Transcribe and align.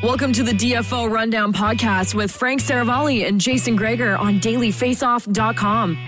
Welcome 0.00 0.32
to 0.34 0.44
the 0.44 0.52
DFO 0.52 1.10
Rundown 1.10 1.52
podcast 1.52 2.14
with 2.14 2.30
Frank 2.30 2.60
Seravalli 2.60 3.26
and 3.26 3.40
Jason 3.40 3.74
Gregor 3.74 4.16
on 4.16 4.38
dailyfaceoff.com. 4.38 5.98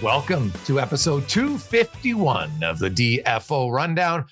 Welcome 0.00 0.52
to 0.66 0.78
episode 0.78 1.28
251 1.28 2.62
of 2.62 2.78
the 2.78 2.90
DFO 2.90 3.72
Rundown. 3.72 4.24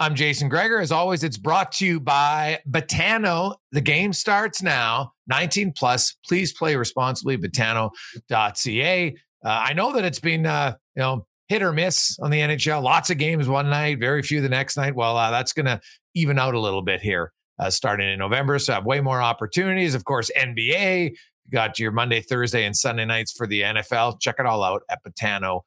I'm 0.00 0.16
Jason 0.16 0.48
Gregor. 0.48 0.80
As 0.80 0.90
always, 0.90 1.22
it's 1.22 1.38
brought 1.38 1.70
to 1.74 1.86
you 1.86 2.00
by 2.00 2.58
Betano. 2.68 3.54
The 3.70 3.80
game 3.82 4.12
starts 4.12 4.60
now. 4.60 5.12
19 5.28 5.74
plus. 5.74 6.16
Please 6.26 6.52
play 6.52 6.74
responsibly. 6.74 7.38
Betano.ca. 7.38 9.14
Uh, 9.44 9.48
I 9.48 9.72
know 9.74 9.92
that 9.92 10.04
it's 10.04 10.18
been, 10.18 10.44
uh, 10.44 10.74
you 10.96 11.02
know, 11.02 11.26
hit 11.48 11.62
or 11.62 11.72
miss 11.72 12.18
on 12.18 12.30
the 12.30 12.40
NHL. 12.40 12.82
Lots 12.82 13.10
of 13.10 13.18
games 13.18 13.48
one 13.48 13.70
night, 13.70 14.00
very 14.00 14.22
few 14.22 14.40
the 14.40 14.48
next 14.48 14.76
night. 14.76 14.96
Well, 14.96 15.16
uh, 15.16 15.30
that's 15.30 15.52
going 15.52 15.66
to 15.66 15.80
even 16.16 16.38
out 16.38 16.54
a 16.54 16.60
little 16.60 16.82
bit 16.82 17.00
here 17.00 17.32
uh, 17.58 17.70
starting 17.70 18.10
in 18.10 18.18
November. 18.18 18.58
So 18.58 18.72
I 18.72 18.76
have 18.76 18.86
way 18.86 19.00
more 19.00 19.22
opportunities. 19.22 19.94
Of 19.94 20.04
course, 20.04 20.30
NBA. 20.36 21.10
You 21.10 21.52
got 21.52 21.78
your 21.78 21.92
Monday, 21.92 22.20
Thursday, 22.20 22.64
and 22.64 22.76
Sunday 22.76 23.04
nights 23.04 23.30
for 23.32 23.46
the 23.46 23.60
NFL. 23.60 24.20
Check 24.20 24.36
it 24.38 24.46
all 24.46 24.64
out 24.64 24.82
at 24.90 24.98
betano.ca. 25.04 25.62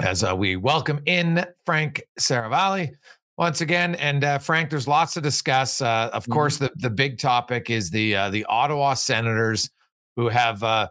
As 0.00 0.22
uh, 0.24 0.36
we 0.36 0.56
welcome 0.56 1.00
in 1.04 1.44
Frank 1.66 2.04
Seravalli 2.20 2.92
once 3.36 3.60
again. 3.60 3.96
And 3.96 4.24
uh, 4.24 4.38
Frank, 4.38 4.70
there's 4.70 4.88
lots 4.88 5.14
to 5.14 5.20
discuss. 5.20 5.82
Uh, 5.82 6.10
of 6.12 6.22
mm-hmm. 6.22 6.32
course, 6.32 6.58
the, 6.58 6.70
the 6.76 6.90
big 6.90 7.18
topic 7.18 7.68
is 7.68 7.90
the 7.90 8.14
uh, 8.14 8.30
the 8.30 8.44
Ottawa 8.44 8.94
Senators 8.94 9.68
who 10.16 10.28
have 10.28 10.62
uh, 10.62 10.88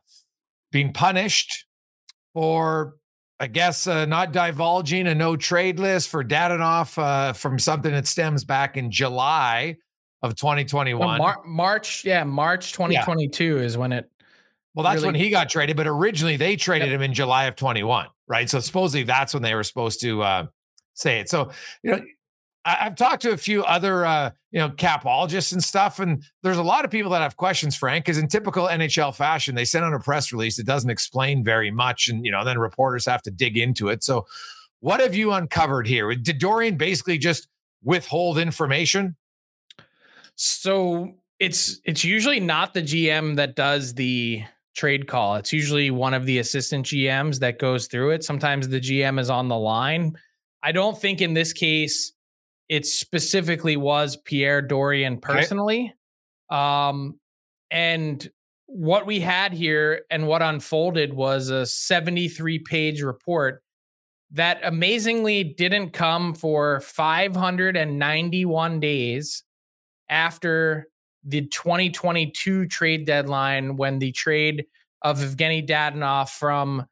been 0.71 0.91
punished 0.93 1.65
for 2.33 2.95
I 3.39 3.47
guess 3.47 3.85
uh, 3.85 4.05
not 4.05 4.31
divulging 4.31 5.07
a 5.07 5.13
no 5.13 5.35
trade 5.35 5.79
list 5.79 6.09
for 6.09 6.23
Dadonov 6.23 6.97
uh, 6.97 7.33
from 7.33 7.59
something 7.59 7.91
that 7.91 8.07
stems 8.07 8.43
back 8.43 8.77
in 8.77 8.89
July 8.89 9.77
of 10.23 10.35
2021. 10.35 11.17
Mar- 11.17 11.43
March, 11.45 12.03
yeah, 12.03 12.23
March 12.23 12.73
2022 12.73 13.43
yeah. 13.43 13.61
is 13.61 13.77
when 13.77 13.91
it. 13.91 14.09
Well, 14.73 14.83
that's 14.83 14.97
really- 14.97 15.07
when 15.07 15.15
he 15.15 15.29
got 15.29 15.49
traded, 15.49 15.77
but 15.77 15.87
originally 15.87 16.37
they 16.37 16.55
traded 16.55 16.89
yep. 16.89 16.95
him 16.95 17.01
in 17.03 17.13
July 17.13 17.45
of 17.45 17.55
21, 17.55 18.07
right? 18.27 18.49
So 18.49 18.59
supposedly 18.59 19.03
that's 19.03 19.33
when 19.33 19.43
they 19.43 19.53
were 19.53 19.63
supposed 19.63 20.01
to 20.01 20.21
uh, 20.23 20.45
say 20.93 21.19
it. 21.19 21.29
So 21.29 21.51
you 21.83 21.91
know, 21.91 22.01
I, 22.67 22.83
have 22.83 22.95
talked 22.95 23.21
to 23.21 23.31
a 23.31 23.37
few 23.37 23.63
other, 23.63 24.05
uh, 24.05 24.31
you 24.51 24.59
know, 24.59 24.69
capologists 24.69 25.53
and 25.53 25.63
stuff, 25.63 25.99
and 25.99 26.21
there's 26.43 26.57
a 26.57 26.63
lot 26.63 26.83
of 26.83 26.91
people 26.91 27.11
that 27.11 27.21
have 27.21 27.37
questions, 27.37 27.77
Frank, 27.77 28.03
because 28.03 28.17
in 28.17 28.27
typical 28.27 28.67
NHL 28.67 29.15
fashion, 29.15 29.55
they 29.55 29.63
send 29.63 29.85
out 29.85 29.93
a 29.93 29.99
press 29.99 30.33
release 30.33 30.57
that 30.57 30.65
doesn't 30.65 30.89
explain 30.89 31.45
very 31.45 31.71
much, 31.71 32.09
and 32.09 32.25
you 32.25 32.31
know, 32.31 32.43
then 32.43 32.59
reporters 32.59 33.05
have 33.05 33.21
to 33.21 33.31
dig 33.31 33.57
into 33.57 33.87
it. 33.87 34.03
So, 34.03 34.27
what 34.81 34.99
have 34.99 35.15
you 35.15 35.31
uncovered 35.31 35.87
here? 35.87 36.13
Did 36.13 36.39
Dorion 36.39 36.77
basically 36.77 37.17
just 37.17 37.47
withhold 37.83 38.37
information? 38.37 39.15
So 40.35 41.15
it's 41.39 41.79
it's 41.85 42.03
usually 42.03 42.39
not 42.39 42.73
the 42.73 42.81
GM 42.81 43.37
that 43.37 43.55
does 43.55 43.93
the 43.93 44.43
trade 44.75 45.07
call. 45.07 45.35
It's 45.35 45.53
usually 45.53 45.89
one 45.89 46.13
of 46.13 46.25
the 46.25 46.37
assistant 46.39 46.85
GMs 46.85 47.39
that 47.39 47.59
goes 47.59 47.87
through 47.87 48.11
it. 48.11 48.23
Sometimes 48.23 48.67
the 48.67 48.79
GM 48.79 49.19
is 49.19 49.29
on 49.29 49.47
the 49.47 49.57
line. 49.57 50.15
I 50.61 50.71
don't 50.71 50.99
think 50.99 51.21
in 51.21 51.33
this 51.33 51.53
case 51.53 52.13
it 52.69 52.85
specifically 52.85 53.77
was 53.77 54.17
Pierre 54.17 54.61
Dorion 54.61 55.21
personally. 55.21 55.93
Um, 56.49 57.19
and 57.71 58.29
what 58.67 59.05
we 59.05 59.19
had 59.19 59.53
here 59.53 60.01
and 60.09 60.27
what 60.27 60.41
unfolded 60.41 61.13
was 61.13 61.49
a 61.49 61.65
73 61.65 62.59
page 62.59 63.01
report 63.01 63.63
that 64.31 64.59
amazingly 64.63 65.43
didn't 65.43 65.91
come 65.91 66.33
for 66.33 66.81
591 66.81 68.79
days 68.81 69.43
after 70.09 70.87
the 71.23 71.47
2022 71.47 72.67
trade 72.67 73.05
deadline 73.05 73.77
when 73.77 73.99
the 73.99 74.11
trade 74.11 74.65
of 75.01 75.19
Evgeny 75.19 75.65
Dadonov 75.65 76.29
from 76.29 76.85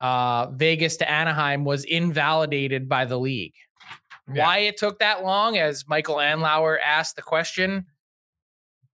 uh, 0.00 0.50
Vegas 0.50 0.98
to 0.98 1.10
Anaheim 1.10 1.64
was 1.64 1.84
invalidated 1.84 2.88
by 2.88 3.06
the 3.06 3.18
league. 3.18 3.54
Yeah. 4.32 4.44
Why 4.44 4.58
it 4.58 4.76
took 4.76 4.98
that 4.98 5.22
long, 5.22 5.56
as 5.56 5.86
Michael 5.86 6.16
Andlauer 6.16 6.78
asked 6.84 7.16
the 7.16 7.22
question, 7.22 7.86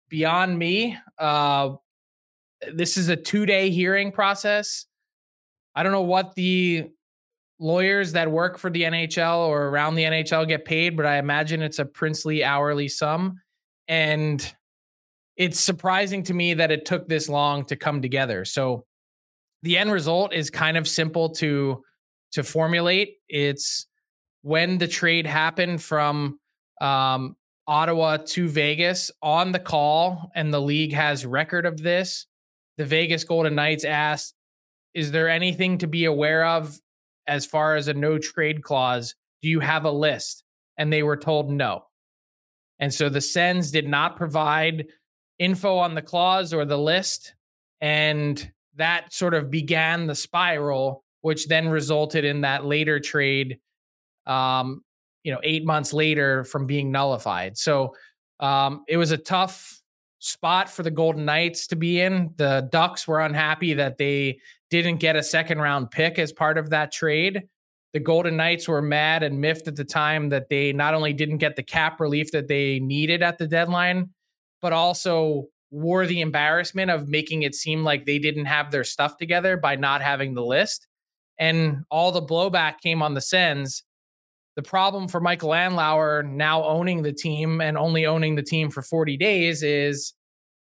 beyond 0.09 0.59
me. 0.59 0.97
Uh, 1.19 1.71
this 2.75 2.97
is 2.97 3.09
a 3.09 3.17
two 3.17 3.47
day 3.47 3.71
hearing 3.71 4.13
process. 4.13 4.87
I 5.75 5.83
don't 5.83 5.93
know 5.93 6.03
what 6.03 6.35
the 6.35 6.91
lawyers 7.59 8.13
that 8.13 8.31
work 8.31 8.59
for 8.59 8.69
the 8.69 8.83
NHL 8.83 9.47
or 9.47 9.69
around 9.69 9.95
the 9.95 10.05
NHL 10.05 10.47
get 10.47 10.65
paid, 10.65 10.97
but 10.97 11.07
I 11.07 11.17
imagine 11.17 11.63
it's 11.63 11.79
a 11.79 11.85
princely 11.85 12.45
hourly 12.45 12.89
sum. 12.89 13.41
And 13.89 14.55
it's 15.37 15.59
surprising 15.59 16.25
to 16.25 16.35
me 16.35 16.55
that 16.55 16.71
it 16.71 16.85
took 16.85 17.09
this 17.09 17.29
long 17.29 17.65
to 17.67 17.77
come 17.77 18.03
together. 18.03 18.45
So 18.45 18.85
the 19.63 19.79
end 19.79 19.93
result 19.93 20.35
is 20.35 20.51
kind 20.51 20.77
of 20.77 20.87
simple 20.87 21.31
to 21.31 21.83
to 22.33 22.43
formulate. 22.43 23.17
It's 23.29 23.87
when 24.43 24.79
the 24.79 24.89
trade 24.89 25.27
happened 25.27 25.83
from 25.83 26.39
um, 26.81 27.37
Ottawa 27.67 28.19
to 28.19 28.49
Vegas 28.49 29.11
on 29.23 29.53
the 29.53 29.59
call, 29.59 30.31
and 30.35 30.53
the 30.53 30.61
league 30.61 30.93
has 30.93 31.25
record 31.25 31.67
of 31.67 31.83
this. 31.83 32.27
The 32.77 32.85
Vegas 32.85 33.25
Golden 33.25 33.55
Knights 33.55 33.85
asked, 33.85 34.35
"Is 34.95 35.11
there 35.11 35.29
anything 35.29 35.79
to 35.79 35.87
be 35.87 36.05
aware 36.05 36.45
of 36.45 36.79
as 37.27 37.47
far 37.47 37.77
as 37.77 37.89
a 37.89 37.95
no 37.95 38.19
trade 38.19 38.63
clause? 38.63 39.15
Do 39.43 39.49
you 39.49 39.61
have 39.61 39.85
a 39.85 39.91
list?" 39.91 40.45
and 40.79 40.93
they 40.93 41.03
were 41.03 41.17
told 41.17 41.51
no. 41.51 41.85
And 42.79 42.93
so 42.93 43.09
the 43.09 43.21
Sens 43.21 43.71
did 43.71 43.87
not 43.87 44.17
provide 44.17 44.87
info 45.39 45.77
on 45.77 45.95
the 45.95 46.03
clause 46.03 46.53
or 46.53 46.65
the 46.65 46.79
list. 46.79 47.35
And 47.81 48.51
that 48.77 49.13
sort 49.13 49.35
of 49.35 49.51
began 49.51 50.07
the 50.07 50.15
spiral, 50.15 51.05
which 51.21 51.47
then 51.47 51.69
resulted 51.69 52.25
in 52.25 52.41
that 52.41 52.65
later 52.65 52.99
trade, 52.99 53.59
um, 54.27 54.83
you 55.23 55.33
know, 55.33 55.41
eight 55.43 55.65
months 55.65 55.93
later 55.93 56.45
from 56.45 56.67
being 56.67 56.91
nullified. 56.91 57.57
So 57.57 57.95
um, 58.41 58.85
it 58.89 58.97
was 58.97 59.13
a 59.13 59.17
tough 59.17 59.81
spot 60.19 60.69
for 60.69 60.83
the 60.83 60.91
Golden 60.91 61.25
Knights 61.25 61.67
to 61.69 61.77
be 61.77 62.01
in. 62.01 62.33
The 62.37 62.69
Ducks 62.71 63.07
were 63.07 63.21
unhappy 63.21 63.75
that 63.75 63.99
they 63.99 64.39
didn't 64.71 64.99
get 64.99 65.17
a 65.17 65.23
second 65.23 65.61
round 65.61 65.91
pick 65.91 66.19
as 66.19 66.33
part 66.33 66.59
of 66.59 66.71
that 66.71 66.93
trade. 66.93 67.43
The 67.93 68.01
Golden 68.01 68.37
Knights 68.37 68.69
were 68.69 68.81
mad 68.81 69.23
and 69.23 69.41
miffed 69.41 69.69
at 69.69 69.77
the 69.77 69.85
time 69.85 70.31
that 70.31 70.49
they 70.49 70.73
not 70.73 70.95
only 70.95 71.13
didn't 71.13 71.39
get 71.39 71.57
the 71.57 71.63
cap 71.63 72.01
relief 72.01 72.31
that 72.33 72.49
they 72.49 72.81
needed 72.81 73.23
at 73.23 73.39
the 73.39 73.47
deadline, 73.47 74.11
but 74.63 74.73
also 74.73 75.49
wore 75.71 76.07
the 76.07 76.21
embarrassment 76.21 76.91
of 76.91 77.09
making 77.09 77.43
it 77.43 77.55
seem 77.55 77.83
like 77.83 78.07
they 78.07 78.19
didn't 78.19 78.45
have 78.45 78.71
their 78.71 78.85
stuff 78.85 79.17
together 79.17 79.57
by 79.57 79.75
not 79.75 80.03
having 80.03 80.35
the 80.35 80.45
list. 80.45 80.87
And 81.39 81.85
all 81.91 82.13
the 82.13 82.23
blowback 82.23 82.81
came 82.81 83.03
on 83.03 83.15
the 83.15 83.21
Sens. 83.21 83.83
The 84.57 84.63
problem 84.63 85.09
for 85.09 85.21
Michael 85.21 85.51
Andlauer 85.51 86.29
now 86.29 86.65
owning 86.65 87.03
the 87.03 87.13
team 87.13 87.61
and 87.61 87.79
only 87.79 88.05
owning 88.07 88.35
the 88.35 88.43
team 88.43 88.71
for 88.71 88.83
40 88.83 89.17
days 89.17 89.63
is 89.63 90.13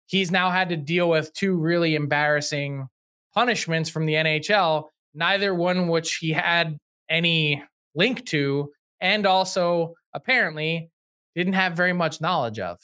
he's 0.06 0.30
now 0.30 0.50
had 0.50 0.70
to 0.70 0.76
deal 0.76 1.08
with 1.08 1.32
two 1.34 1.56
really 1.56 1.94
embarrassing 1.94 2.88
punishments 3.34 3.90
from 3.90 4.06
the 4.06 4.14
NHL, 4.14 4.84
neither 5.12 5.54
one 5.54 5.88
which 5.88 6.16
he 6.16 6.30
had 6.30 6.78
any 7.10 7.62
link 7.94 8.24
to, 8.26 8.70
and 9.00 9.26
also 9.26 9.94
apparently 10.14 10.90
didn't 11.34 11.52
have 11.54 11.74
very 11.74 11.92
much 11.92 12.20
knowledge 12.20 12.58
of. 12.58 12.78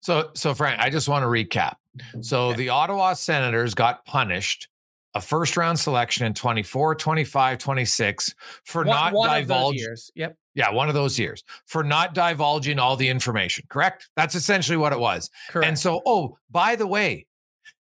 So, 0.00 0.30
so 0.34 0.54
Frank, 0.54 0.80
I 0.80 0.90
just 0.90 1.08
want 1.08 1.22
to 1.22 1.26
recap. 1.26 1.76
So 2.20 2.52
the 2.52 2.68
Ottawa 2.68 3.14
Senators 3.14 3.74
got 3.74 4.04
punished 4.04 4.68
a 5.14 5.20
first 5.20 5.56
round 5.56 5.78
selection 5.78 6.26
in 6.26 6.34
24, 6.34 6.94
25, 6.94 7.58
26 7.58 8.34
for 8.64 8.80
one, 8.82 8.86
not 8.88 9.12
one 9.12 9.40
divulging. 9.40 9.96
Yep. 10.14 10.36
Yeah, 10.54 10.70
one 10.72 10.88
of 10.88 10.94
those 10.94 11.18
years 11.18 11.44
for 11.66 11.84
not 11.84 12.14
divulging 12.14 12.78
all 12.78 12.96
the 12.96 13.08
information. 13.08 13.64
Correct. 13.68 14.08
That's 14.16 14.34
essentially 14.34 14.76
what 14.76 14.92
it 14.92 14.98
was. 14.98 15.30
Correct. 15.50 15.66
And 15.66 15.78
so, 15.78 16.02
oh, 16.04 16.36
by 16.50 16.76
the 16.76 16.86
way, 16.86 17.26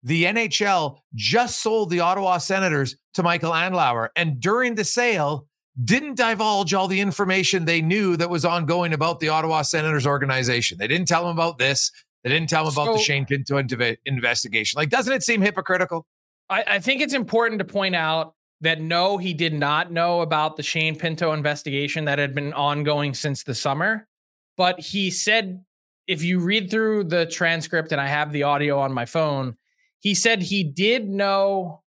the 0.03 0.25
NHL 0.25 0.99
just 1.15 1.59
sold 1.59 1.89
the 1.89 2.01
Ottawa 2.01 2.37
Senators 2.37 2.95
to 3.15 3.23
Michael 3.23 3.51
Andlauer, 3.51 4.09
and 4.15 4.39
during 4.39 4.75
the 4.75 4.83
sale, 4.83 5.47
didn't 5.83 6.15
divulge 6.15 6.73
all 6.73 6.87
the 6.87 6.99
information 6.99 7.65
they 7.65 7.81
knew 7.81 8.17
that 8.17 8.29
was 8.29 8.45
ongoing 8.45 8.93
about 8.93 9.19
the 9.19 9.29
Ottawa 9.29 9.61
Senators 9.61 10.07
organization. 10.07 10.77
They 10.77 10.87
didn't 10.87 11.07
tell 11.07 11.23
them 11.23 11.31
about 11.31 11.57
this. 11.57 11.91
They 12.23 12.29
didn't 12.29 12.49
tell 12.49 12.65
them 12.65 12.73
about 12.73 12.87
so, 12.87 12.93
the 12.93 12.99
Shane 12.99 13.25
Pinto 13.25 13.57
investigation. 14.05 14.77
Like, 14.77 14.89
doesn't 14.89 15.13
it 15.13 15.23
seem 15.23 15.41
hypocritical? 15.41 16.05
I, 16.49 16.63
I 16.67 16.79
think 16.79 17.01
it's 17.01 17.13
important 17.13 17.59
to 17.59 17.65
point 17.65 17.95
out 17.95 18.33
that 18.61 18.81
no, 18.81 19.17
he 19.17 19.33
did 19.33 19.53
not 19.53 19.91
know 19.91 20.21
about 20.21 20.57
the 20.57 20.63
Shane 20.63 20.97
Pinto 20.97 21.31
investigation 21.31 22.05
that 22.05 22.19
had 22.19 22.33
been 22.33 22.53
ongoing 22.53 23.13
since 23.13 23.43
the 23.43 23.53
summer. 23.53 24.07
But 24.55 24.79
he 24.79 25.11
said, 25.11 25.63
if 26.07 26.23
you 26.23 26.39
read 26.39 26.71
through 26.71 27.05
the 27.05 27.25
transcript 27.25 27.91
and 27.91 28.01
I 28.01 28.07
have 28.07 28.31
the 28.31 28.43
audio 28.43 28.79
on 28.79 28.93
my 28.93 29.05
phone, 29.05 29.57
he 29.99 30.15
said 30.15 30.41
he 30.41 30.63
did 30.63 31.07
know 31.07 31.81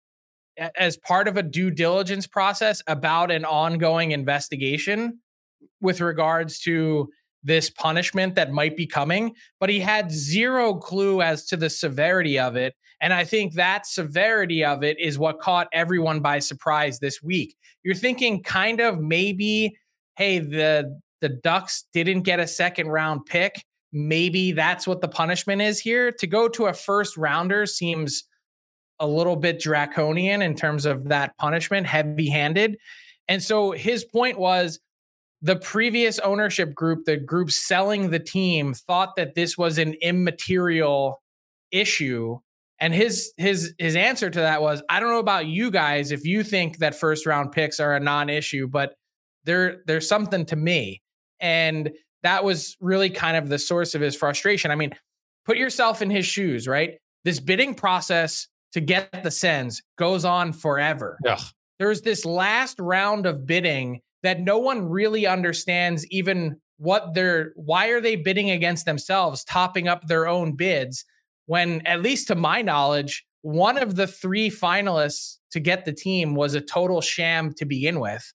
as 0.78 0.98
part 0.98 1.28
of 1.28 1.38
a 1.38 1.44
due 1.44 1.70
diligence 1.72 2.26
process 2.28 2.82
about 2.88 3.32
an 3.32 3.46
ongoing 3.46 4.12
investigation 4.12 5.20
with 5.82 6.02
regards 6.02 6.60
to 6.60 7.10
this 7.44 7.70
punishment 7.70 8.36
that 8.36 8.52
might 8.52 8.76
be 8.76 8.88
coming, 8.88 9.36
but 9.60 9.70
he 9.70 9.80
had 9.80 10.12
zero 10.12 10.74
clue 10.74 11.22
as 11.22 11.46
to 11.46 11.56
the 11.56 11.70
severity 11.70 12.40
of 12.40 12.56
it. 12.56 12.74
And 13.02 13.14
I 13.14 13.24
think 13.24 13.54
that 13.54 13.86
severity 13.86 14.66
of 14.66 14.84
it 14.84 15.00
is 15.00 15.20
what 15.20 15.40
caught 15.40 15.68
everyone 15.72 16.20
by 16.20 16.40
surprise 16.40 17.00
this 17.00 17.22
week. 17.22 17.56
You're 17.84 17.96
thinking 17.96 18.42
kind 18.44 18.80
of 18.80 19.00
maybe, 19.00 19.78
hey, 20.16 20.40
the 20.40 21.00
the 21.22 21.30
Ducks 21.30 21.86
didn't 21.94 22.22
get 22.22 22.40
a 22.40 22.48
second 22.48 22.88
round 22.88 23.26
pick. 23.26 23.64
Maybe 23.92 24.52
that's 24.52 24.86
what 24.86 25.02
the 25.02 25.08
punishment 25.08 25.62
is 25.62 25.80
here. 25.80 26.12
To 26.12 26.28
go 26.28 26.48
to 26.50 26.66
a 26.66 26.74
first 26.74 27.18
rounder 27.18 27.66
seems 27.66 28.24
a 29.00 29.08
little 29.08 29.36
bit 29.36 29.60
draconian 29.60 30.42
in 30.42 30.56
terms 30.56 30.86
of 30.86 31.10
that 31.10 31.38
punishment, 31.38 31.88
heavy 31.88 32.30
handed. 32.30 32.78
And 33.28 33.42
so 33.42 33.72
his 33.72 34.04
point 34.04 34.40
was 34.40 34.80
the 35.42 35.56
previous 35.56 36.20
ownership 36.20 36.74
group, 36.74 37.06
the 37.06 37.18
group 37.18 37.52
selling 37.52 38.10
the 38.10 38.20
team, 38.20 38.74
thought 38.74 39.16
that 39.16 39.36
this 39.36 39.58
was 39.58 39.78
an 39.78 39.94
immaterial 40.02 41.22
issue. 41.72 42.40
And 42.80 42.94
his 42.94 43.34
his 43.38 43.74
his 43.78 43.96
answer 43.96 44.30
to 44.30 44.40
that 44.40 44.62
was, 44.62 44.84
I 44.90 45.00
don't 45.00 45.10
know 45.10 45.20
about 45.20 45.48
you 45.48 45.72
guys 45.72 46.12
if 46.12 46.26
you 46.26 46.44
think 46.44 46.78
that 46.78 46.96
first 46.96 47.26
round 47.26 47.52
picks 47.52 47.80
are 47.80 47.96
a 47.96 48.00
non-issue, 48.00 48.68
but 48.68 48.94
there 49.46 49.82
there's 49.88 50.08
something 50.08 50.46
to 50.48 50.56
me. 50.56 51.02
And 51.40 51.92
that 52.24 52.44
was 52.44 52.78
really 52.80 53.10
kind 53.10 53.38
of 53.38 53.50
the 53.50 53.60
source 53.60 53.96
of 53.96 54.02
his 54.02 54.16
frustration. 54.16 54.70
I 54.72 54.76
mean, 54.76 54.92
put 55.46 55.58
yourself 55.58 56.02
in 56.02 56.10
his 56.10 56.26
shoes, 56.26 56.68
right? 56.68 56.98
This 57.24 57.40
bidding 57.40 57.74
process 57.74 58.48
to 58.74 58.82
get 58.82 59.24
the 59.24 59.32
Sens 59.32 59.82
goes 59.98 60.26
on 60.26 60.54
forever. 60.54 61.18
Yeah. 61.24 61.40
There's 61.80 62.02
this 62.02 62.26
last 62.26 62.80
round 62.80 63.26
of 63.26 63.46
bidding 63.46 64.02
that 64.24 64.40
no 64.40 64.58
one 64.58 64.88
really 64.88 65.26
understands 65.26 66.06
even 66.08 66.60
what 66.78 67.14
they're 67.14 67.54
why 67.56 67.88
are 67.88 68.02
they 68.02 68.16
bidding 68.16 68.52
against 68.52 68.86
themselves, 68.86 69.44
topping 69.44 69.88
up 69.88 70.08
their 70.08 70.28
own 70.28 70.56
bids 70.56 71.06
when 71.48 71.82
at 71.86 72.02
least 72.02 72.28
to 72.28 72.36
my 72.36 72.62
knowledge, 72.62 73.26
one 73.42 73.78
of 73.78 73.96
the 73.96 74.08
three 74.08 74.50
finalists 74.50 75.38
to 75.52 75.60
get 75.60 75.86
the 75.86 75.94
team 75.94 76.36
was 76.36 76.54
a 76.54 76.62
total 76.62 77.02
sham 77.02 77.54
to 77.54 77.66
begin 77.66 78.00
with. 78.00 78.34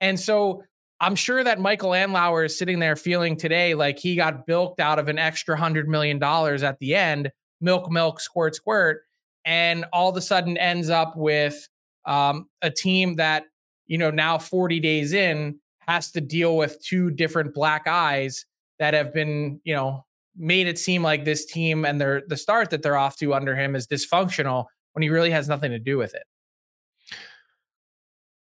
And 0.00 0.18
so 0.18 0.62
I'm 1.00 1.16
sure 1.16 1.42
that 1.42 1.60
Michael 1.60 1.90
Andlauer 1.90 2.46
is 2.46 2.56
sitting 2.56 2.78
there 2.78 2.96
feeling 2.96 3.36
today 3.36 3.74
like 3.74 3.98
he 3.98 4.14
got 4.14 4.46
bilked 4.46 4.80
out 4.80 4.98
of 4.98 5.08
an 5.08 5.18
extra 5.18 5.56
hundred 5.56 5.88
million 5.88 6.18
dollars 6.18 6.62
at 6.62 6.78
the 6.78 6.94
end, 6.94 7.30
milk, 7.60 7.90
milk, 7.90 8.20
squirt, 8.20 8.54
squirt 8.54 9.02
and 9.44 9.84
all 9.92 10.10
of 10.10 10.16
a 10.16 10.20
sudden 10.20 10.56
ends 10.56 10.90
up 10.90 11.16
with 11.16 11.68
um, 12.04 12.48
a 12.62 12.70
team 12.70 13.16
that 13.16 13.44
you 13.86 13.98
know 13.98 14.10
now 14.10 14.38
40 14.38 14.80
days 14.80 15.12
in 15.12 15.58
has 15.80 16.12
to 16.12 16.20
deal 16.20 16.56
with 16.56 16.82
two 16.82 17.10
different 17.10 17.54
black 17.54 17.86
eyes 17.86 18.44
that 18.78 18.94
have 18.94 19.12
been 19.12 19.60
you 19.64 19.74
know 19.74 20.04
made 20.36 20.66
it 20.66 20.78
seem 20.78 21.02
like 21.02 21.24
this 21.24 21.44
team 21.44 21.84
and 21.84 22.00
their 22.00 22.22
the 22.26 22.36
start 22.36 22.70
that 22.70 22.82
they're 22.82 22.96
off 22.96 23.16
to 23.16 23.34
under 23.34 23.54
him 23.54 23.76
is 23.76 23.86
dysfunctional 23.86 24.66
when 24.92 25.02
he 25.02 25.08
really 25.08 25.30
has 25.30 25.48
nothing 25.48 25.70
to 25.70 25.78
do 25.78 25.98
with 25.98 26.14
it. 26.14 26.22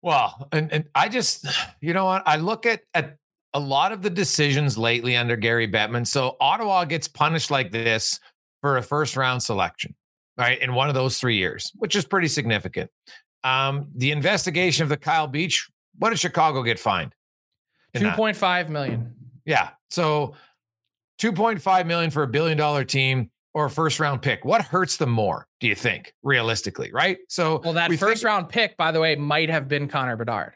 Well, 0.02 0.48
and, 0.52 0.72
and 0.72 0.84
I 0.94 1.08
just, 1.08 1.46
you 1.80 1.94
know 1.94 2.04
what? 2.04 2.22
I 2.26 2.36
look 2.36 2.66
at 2.66 2.82
at 2.92 3.16
a 3.54 3.60
lot 3.60 3.92
of 3.92 4.02
the 4.02 4.10
decisions 4.10 4.76
lately 4.76 5.16
under 5.16 5.36
Gary 5.36 5.66
Bettman. 5.68 6.06
So 6.06 6.36
Ottawa 6.40 6.84
gets 6.84 7.08
punished 7.08 7.50
like 7.50 7.70
this 7.70 8.18
for 8.60 8.76
a 8.76 8.82
first 8.82 9.16
round 9.16 9.42
selection 9.42 9.94
right, 10.36 10.60
in 10.60 10.74
one 10.74 10.88
of 10.88 10.94
those 10.94 11.18
three 11.18 11.36
years, 11.36 11.72
which 11.76 11.96
is 11.96 12.04
pretty 12.04 12.28
significant. 12.28 12.90
Um, 13.42 13.88
the 13.94 14.10
investigation 14.10 14.82
of 14.82 14.88
the 14.88 14.96
Kyle 14.96 15.26
Beach, 15.26 15.68
what 15.98 16.10
did 16.10 16.18
Chicago 16.18 16.62
get 16.62 16.78
fined? 16.78 17.14
Two 17.94 18.10
point 18.12 18.36
five 18.36 18.70
million. 18.70 19.14
Yeah. 19.44 19.70
So 19.90 20.34
2.5 21.24 21.86
million 21.86 22.10
for 22.10 22.22
a 22.22 22.28
billion 22.28 22.58
dollar 22.58 22.84
team 22.84 23.30
or 23.54 23.66
a 23.66 23.70
first 23.70 23.98
round 23.98 24.20
pick. 24.20 24.44
What 24.44 24.60
hurts 24.60 24.98
them 24.98 25.10
more, 25.10 25.46
do 25.60 25.66
you 25.66 25.74
think, 25.74 26.12
realistically? 26.22 26.90
Right. 26.92 27.18
So 27.28 27.60
well, 27.64 27.72
that 27.74 27.88
we 27.88 27.96
first 27.96 28.22
think- 28.22 28.26
round 28.26 28.48
pick, 28.50 28.76
by 28.76 28.92
the 28.92 29.00
way, 29.00 29.16
might 29.16 29.48
have 29.48 29.66
been 29.66 29.88
Connor 29.88 30.16
Bedard. 30.16 30.52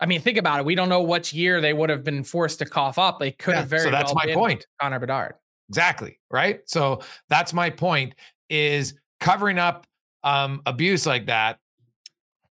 I 0.00 0.06
mean, 0.06 0.22
think 0.22 0.38
about 0.38 0.60
it. 0.60 0.64
We 0.64 0.74
don't 0.74 0.88
know 0.88 1.02
which 1.02 1.34
year 1.34 1.60
they 1.60 1.74
would 1.74 1.90
have 1.90 2.02
been 2.02 2.24
forced 2.24 2.58
to 2.60 2.64
cough 2.64 2.98
up. 2.98 3.20
They 3.20 3.32
could 3.32 3.52
yeah, 3.52 3.60
have 3.60 3.68
very. 3.68 3.82
So 3.82 3.90
that's 3.90 4.14
well 4.14 4.24
my 4.26 4.32
point. 4.34 4.66
Connor 4.80 4.98
Bedard. 4.98 5.34
Exactly. 5.68 6.18
Right. 6.30 6.60
So 6.64 7.02
that's 7.28 7.52
my 7.52 7.70
point 7.70 8.14
is 8.48 8.94
covering 9.20 9.58
up 9.58 9.86
um, 10.24 10.62
abuse 10.66 11.06
like 11.06 11.26
that 11.26 11.58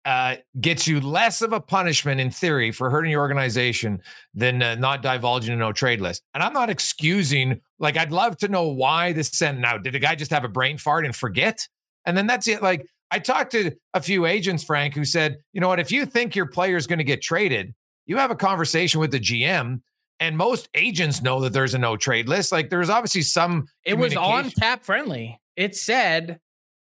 uh, 0.06 0.36
gets 0.62 0.88
you 0.88 1.02
less 1.02 1.42
of 1.42 1.52
a 1.52 1.60
punishment 1.60 2.22
in 2.22 2.30
theory 2.30 2.72
for 2.72 2.90
hurting 2.90 3.12
your 3.12 3.22
organization 3.22 4.02
than 4.34 4.62
uh, 4.62 4.76
not 4.76 5.02
divulging 5.02 5.54
a 5.54 5.58
no 5.58 5.72
trade 5.72 6.00
list. 6.00 6.22
And 6.34 6.44
I'm 6.44 6.54
not 6.54 6.70
excusing, 6.70 7.60
like, 7.80 7.98
I'd 7.98 8.12
love 8.12 8.38
to 8.38 8.48
know 8.48 8.68
why 8.68 9.14
this 9.14 9.30
sent 9.30 9.60
now. 9.60 9.78
Did 9.78 9.94
the 9.94 10.00
guy 10.00 10.14
just 10.16 10.32
have 10.32 10.44
a 10.44 10.50
brain 10.50 10.78
fart 10.78 11.06
and 11.06 11.16
forget? 11.16 11.68
And 12.06 12.16
then 12.16 12.28
that's 12.28 12.48
it. 12.48 12.62
Like, 12.62 12.86
I 13.10 13.20
talked 13.20 13.52
to 13.54 13.72
a 13.94 14.02
few 14.02 14.26
agents, 14.26 14.64
Frank, 14.64 14.94
who 14.94 15.06
said, 15.06 15.38
you 15.54 15.62
know 15.62 15.68
what, 15.68 15.80
if 15.80 15.92
you 15.92 16.06
think 16.06 16.36
your 16.36 16.48
player 16.48 16.76
is 16.76 16.86
going 16.86 17.00
to 17.00 17.06
get 17.06 17.22
traded, 17.22 17.74
you 18.06 18.18
have 18.18 18.30
a 18.30 18.36
conversation 18.36 19.00
with 19.00 19.12
the 19.12 19.20
GM 19.20 19.82
and 20.20 20.38
most 20.38 20.70
agents 20.74 21.22
know 21.22 21.42
that 21.42 21.54
there's 21.54 21.74
a 21.74 21.78
no 21.78 21.98
trade 21.98 22.30
list. 22.30 22.52
Like 22.52 22.70
there's 22.70 22.90
obviously 22.90 23.22
some. 23.22 23.68
It 23.84 23.98
was 23.98 24.16
on 24.16 24.50
CapFriendly. 24.50 25.38
It 25.56 25.76
said 25.76 26.40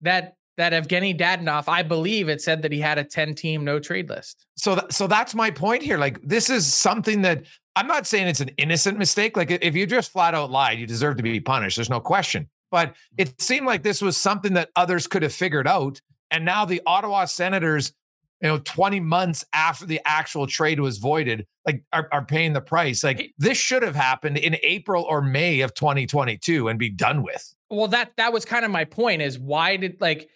that 0.01 0.35
that 0.57 0.73
Evgeny 0.73 1.17
Dadonov, 1.17 1.65
I 1.67 1.83
believe 1.83 2.29
it 2.29 2.41
said 2.41 2.61
that 2.61 2.71
he 2.71 2.79
had 2.79 2.97
a 2.97 3.03
10 3.03 3.35
team 3.35 3.63
no 3.63 3.79
trade 3.79 4.09
list. 4.09 4.45
So, 4.55 4.75
th- 4.75 4.91
so 4.91 5.07
that's 5.07 5.33
my 5.33 5.51
point 5.51 5.83
here. 5.83 5.97
Like, 5.97 6.21
this 6.21 6.49
is 6.49 6.71
something 6.71 7.21
that 7.23 7.43
I'm 7.75 7.87
not 7.87 8.05
saying 8.05 8.27
it's 8.27 8.39
an 8.39 8.51
innocent 8.57 8.97
mistake. 8.97 9.35
Like, 9.35 9.49
if 9.49 9.75
you 9.75 9.87
just 9.87 10.11
flat 10.11 10.35
out 10.35 10.51
lied, 10.51 10.79
you 10.79 10.85
deserve 10.85 11.17
to 11.17 11.23
be 11.23 11.39
punished. 11.39 11.77
There's 11.77 11.89
no 11.89 11.99
question. 11.99 12.49
But 12.71 12.95
it 13.17 13.39
seemed 13.41 13.67
like 13.67 13.83
this 13.83 14.01
was 14.01 14.17
something 14.17 14.53
that 14.53 14.69
others 14.75 15.07
could 15.07 15.23
have 15.23 15.33
figured 15.33 15.67
out. 15.67 16.01
And 16.31 16.43
now 16.43 16.65
the 16.65 16.81
Ottawa 16.87 17.25
Senators, 17.25 17.93
you 18.41 18.47
know, 18.47 18.57
20 18.57 18.99
months 18.99 19.45
after 19.53 19.85
the 19.85 20.01
actual 20.05 20.47
trade 20.47 20.79
was 20.79 20.97
voided, 20.97 21.45
like 21.67 21.83
are, 21.93 22.09
are 22.11 22.25
paying 22.25 22.53
the 22.53 22.61
price. 22.61 23.03
Like 23.03 23.31
this 23.37 23.59
should 23.59 23.83
have 23.83 23.95
happened 23.95 24.37
in 24.37 24.57
April 24.63 25.03
or 25.03 25.21
May 25.21 25.61
of 25.61 25.75
2022 25.75 26.67
and 26.67 26.79
be 26.79 26.89
done 26.89 27.21
with. 27.21 27.53
Well, 27.69 27.87
that 27.89 28.13
that 28.17 28.33
was 28.33 28.43
kind 28.43 28.65
of 28.65 28.71
my 28.71 28.85
point 28.85 29.21
is 29.21 29.37
why 29.37 29.77
did 29.77 30.01
like 30.01 30.29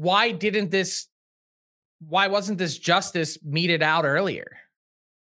why 0.00 0.30
didn't 0.30 0.70
this 0.70 1.08
why 2.08 2.28
wasn't 2.28 2.56
this 2.56 2.78
justice 2.78 3.36
meted 3.44 3.82
out 3.82 4.06
earlier? 4.06 4.56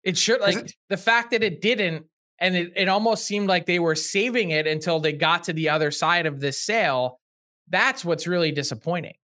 It 0.04 0.18
should 0.18 0.40
like 0.42 0.56
it, 0.56 0.74
the 0.90 0.98
fact 0.98 1.30
that 1.30 1.42
it 1.42 1.62
didn't 1.62 2.04
and 2.38 2.54
it, 2.54 2.72
it 2.76 2.86
almost 2.86 3.24
seemed 3.24 3.48
like 3.48 3.64
they 3.64 3.78
were 3.78 3.94
saving 3.94 4.50
it 4.50 4.66
until 4.66 5.00
they 5.00 5.14
got 5.14 5.44
to 5.44 5.54
the 5.54 5.70
other 5.70 5.90
side 5.90 6.26
of 6.26 6.40
this 6.40 6.60
sale. 6.60 7.18
That's 7.70 8.04
what's 8.04 8.26
really 8.26 8.52
disappointing. 8.52 9.14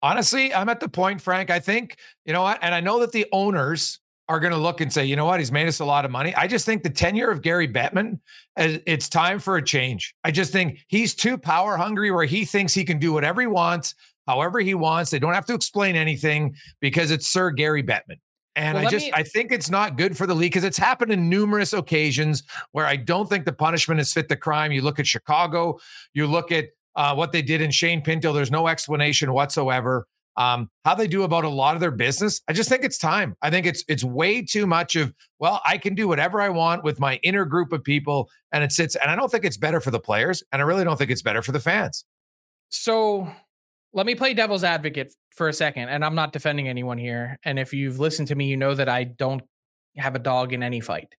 Honestly, 0.00 0.54
I'm 0.54 0.68
at 0.68 0.78
the 0.78 0.88
point, 0.88 1.20
Frank. 1.20 1.50
I 1.50 1.58
think, 1.58 1.96
you 2.24 2.32
know 2.32 2.42
what? 2.42 2.60
And 2.62 2.72
I 2.74 2.80
know 2.80 3.00
that 3.00 3.10
the 3.10 3.26
owners 3.32 3.98
are 4.28 4.38
going 4.38 4.52
to 4.52 4.58
look 4.58 4.80
and 4.80 4.92
say, 4.92 5.04
you 5.04 5.16
know 5.16 5.24
what? 5.24 5.40
He's 5.40 5.52
made 5.52 5.66
us 5.66 5.80
a 5.80 5.84
lot 5.84 6.04
of 6.04 6.10
money. 6.10 6.34
I 6.34 6.46
just 6.46 6.64
think 6.64 6.82
the 6.82 6.90
tenure 6.90 7.30
of 7.30 7.42
Gary 7.42 7.68
Bettman, 7.68 8.20
it's 8.56 9.08
time 9.08 9.40
for 9.40 9.56
a 9.56 9.64
change. 9.64 10.14
I 10.22 10.30
just 10.30 10.52
think 10.52 10.78
he's 10.86 11.14
too 11.14 11.36
power 11.36 11.76
hungry 11.76 12.10
where 12.10 12.24
he 12.24 12.44
thinks 12.44 12.72
he 12.72 12.84
can 12.84 12.98
do 12.98 13.12
whatever 13.12 13.40
he 13.40 13.46
wants, 13.46 13.94
however 14.26 14.60
he 14.60 14.74
wants. 14.74 15.10
They 15.10 15.18
don't 15.18 15.34
have 15.34 15.46
to 15.46 15.54
explain 15.54 15.96
anything 15.96 16.54
because 16.80 17.10
it's 17.10 17.26
Sir 17.26 17.50
Gary 17.50 17.82
Bettman. 17.82 18.18
And 18.56 18.76
well, 18.76 18.86
I 18.86 18.90
just 18.90 19.06
me... 19.06 19.12
I 19.12 19.22
think 19.22 19.50
it's 19.50 19.70
not 19.70 19.98
good 19.98 20.16
for 20.16 20.26
the 20.26 20.34
league 20.34 20.52
because 20.52 20.64
it's 20.64 20.78
happened 20.78 21.12
in 21.12 21.28
numerous 21.28 21.72
occasions 21.72 22.44
where 22.72 22.86
I 22.86 22.96
don't 22.96 23.28
think 23.28 23.44
the 23.44 23.52
punishment 23.52 23.98
has 23.98 24.12
fit 24.12 24.28
the 24.28 24.36
crime. 24.36 24.72
You 24.72 24.82
look 24.82 25.00
at 25.00 25.06
Chicago, 25.06 25.78
you 26.12 26.26
look 26.26 26.52
at 26.52 26.66
uh, 26.94 27.14
what 27.14 27.32
they 27.32 27.42
did 27.42 27.60
in 27.60 27.70
Shane 27.70 28.00
Pinto. 28.00 28.32
There's 28.32 28.52
no 28.52 28.68
explanation 28.68 29.32
whatsoever. 29.32 30.06
Um, 30.36 30.68
how 30.84 30.96
they 30.96 31.06
do 31.06 31.22
about 31.22 31.44
a 31.44 31.48
lot 31.48 31.76
of 31.76 31.80
their 31.80 31.92
business. 31.92 32.40
I 32.48 32.52
just 32.52 32.68
think 32.68 32.82
it's 32.82 32.98
time. 32.98 33.36
I 33.40 33.50
think 33.50 33.66
it's 33.66 33.84
it's 33.86 34.02
way 34.02 34.42
too 34.42 34.66
much 34.66 34.96
of 34.96 35.14
well, 35.38 35.60
I 35.64 35.78
can 35.78 35.94
do 35.94 36.08
whatever 36.08 36.40
I 36.40 36.48
want 36.48 36.82
with 36.82 36.98
my 36.98 37.20
inner 37.22 37.44
group 37.44 37.72
of 37.72 37.84
people, 37.84 38.28
and 38.50 38.64
it 38.64 38.72
sits. 38.72 38.96
And 38.96 39.10
I 39.10 39.14
don't 39.14 39.30
think 39.30 39.44
it's 39.44 39.56
better 39.56 39.80
for 39.80 39.92
the 39.92 40.00
players, 40.00 40.42
and 40.50 40.60
I 40.60 40.64
really 40.64 40.82
don't 40.82 40.96
think 40.96 41.12
it's 41.12 41.22
better 41.22 41.40
for 41.40 41.52
the 41.52 41.60
fans. 41.60 42.04
So 42.68 43.30
let 43.94 44.06
me 44.06 44.16
play 44.16 44.34
devil's 44.34 44.64
advocate 44.64 45.14
for 45.30 45.48
a 45.48 45.52
second, 45.52 45.88
and 45.88 46.04
I'm 46.04 46.16
not 46.16 46.32
defending 46.32 46.68
anyone 46.68 46.98
here. 46.98 47.38
And 47.44 47.58
if 47.58 47.72
you've 47.72 48.00
listened 48.00 48.28
to 48.28 48.34
me, 48.34 48.46
you 48.46 48.56
know 48.56 48.74
that 48.74 48.88
I 48.88 49.04
don't 49.04 49.42
have 49.96 50.16
a 50.16 50.18
dog 50.18 50.52
in 50.52 50.62
any 50.62 50.80
fight. 50.80 51.14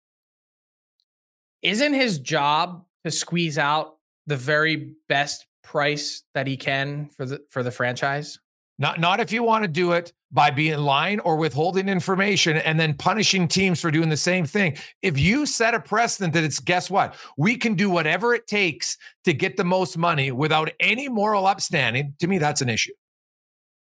Isn't 1.63 1.95
his 1.95 2.19
job 2.19 2.85
to 3.05 3.11
squeeze 3.11 3.59
out 3.59 3.97
the 4.27 4.37
very 4.37 4.95
best 5.09 5.47
price 5.63 6.25
that 6.35 6.47
he 6.47 6.57
can 6.57 7.09
for 7.17 7.25
the 7.25 7.41
for 7.49 7.63
the 7.63 7.71
franchise? 7.71 8.39
Not 8.79 8.99
not 8.99 9.21
if 9.21 9.31
you 9.31 9.43
want 9.43 9.63
to 9.63 9.69
do 9.69 9.93
it 9.93 10.13
by 10.33 10.51
being 10.51 10.79
lying 10.79 11.21
or 11.21 11.37
withholding 11.37 11.89
information 11.89 12.57
and 12.57 12.79
then 12.79 12.95
punishing 12.95 13.47
teams 13.47 13.81
for 13.81 13.91
doing 13.93 14.09
the 14.09 14.17
same 14.17 14.45
thing. 14.45 14.77
If 15.01 15.17
you 15.17 15.47
set 15.47 15.75
a 15.75 15.81
precedent 15.81 16.35
that 16.35 16.43
it's 16.43 16.59
guess 16.59 16.91
what? 16.91 17.15
We 17.37 17.57
can 17.57 17.75
do 17.75 17.89
whatever 17.89 18.35
it 18.35 18.49
takes 18.49 18.99
to 19.25 19.33
get 19.33 19.57
the 19.57 19.65
most 19.65 19.97
money 19.97 20.33
without 20.33 20.71
any 20.81 21.09
moral 21.09 21.47
upstanding, 21.47 22.15
to 22.19 22.27
me 22.27 22.39
that's 22.39 22.63
an 22.63 22.69
issue. 22.69 22.93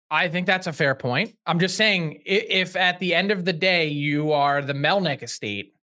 I 0.09 0.29
think 0.29 0.45
that's 0.45 0.67
a 0.67 0.73
fair 0.73 0.95
point. 0.95 1.35
I'm 1.45 1.59
just 1.59 1.75
saying 1.75 2.21
if 2.25 2.75
at 2.75 2.99
the 2.99 3.13
end 3.13 3.31
of 3.31 3.45
the 3.45 3.53
day 3.53 3.87
you 3.87 4.31
are 4.31 4.61
the 4.61 4.73
Melnyk 4.73 5.23
estate 5.23 5.73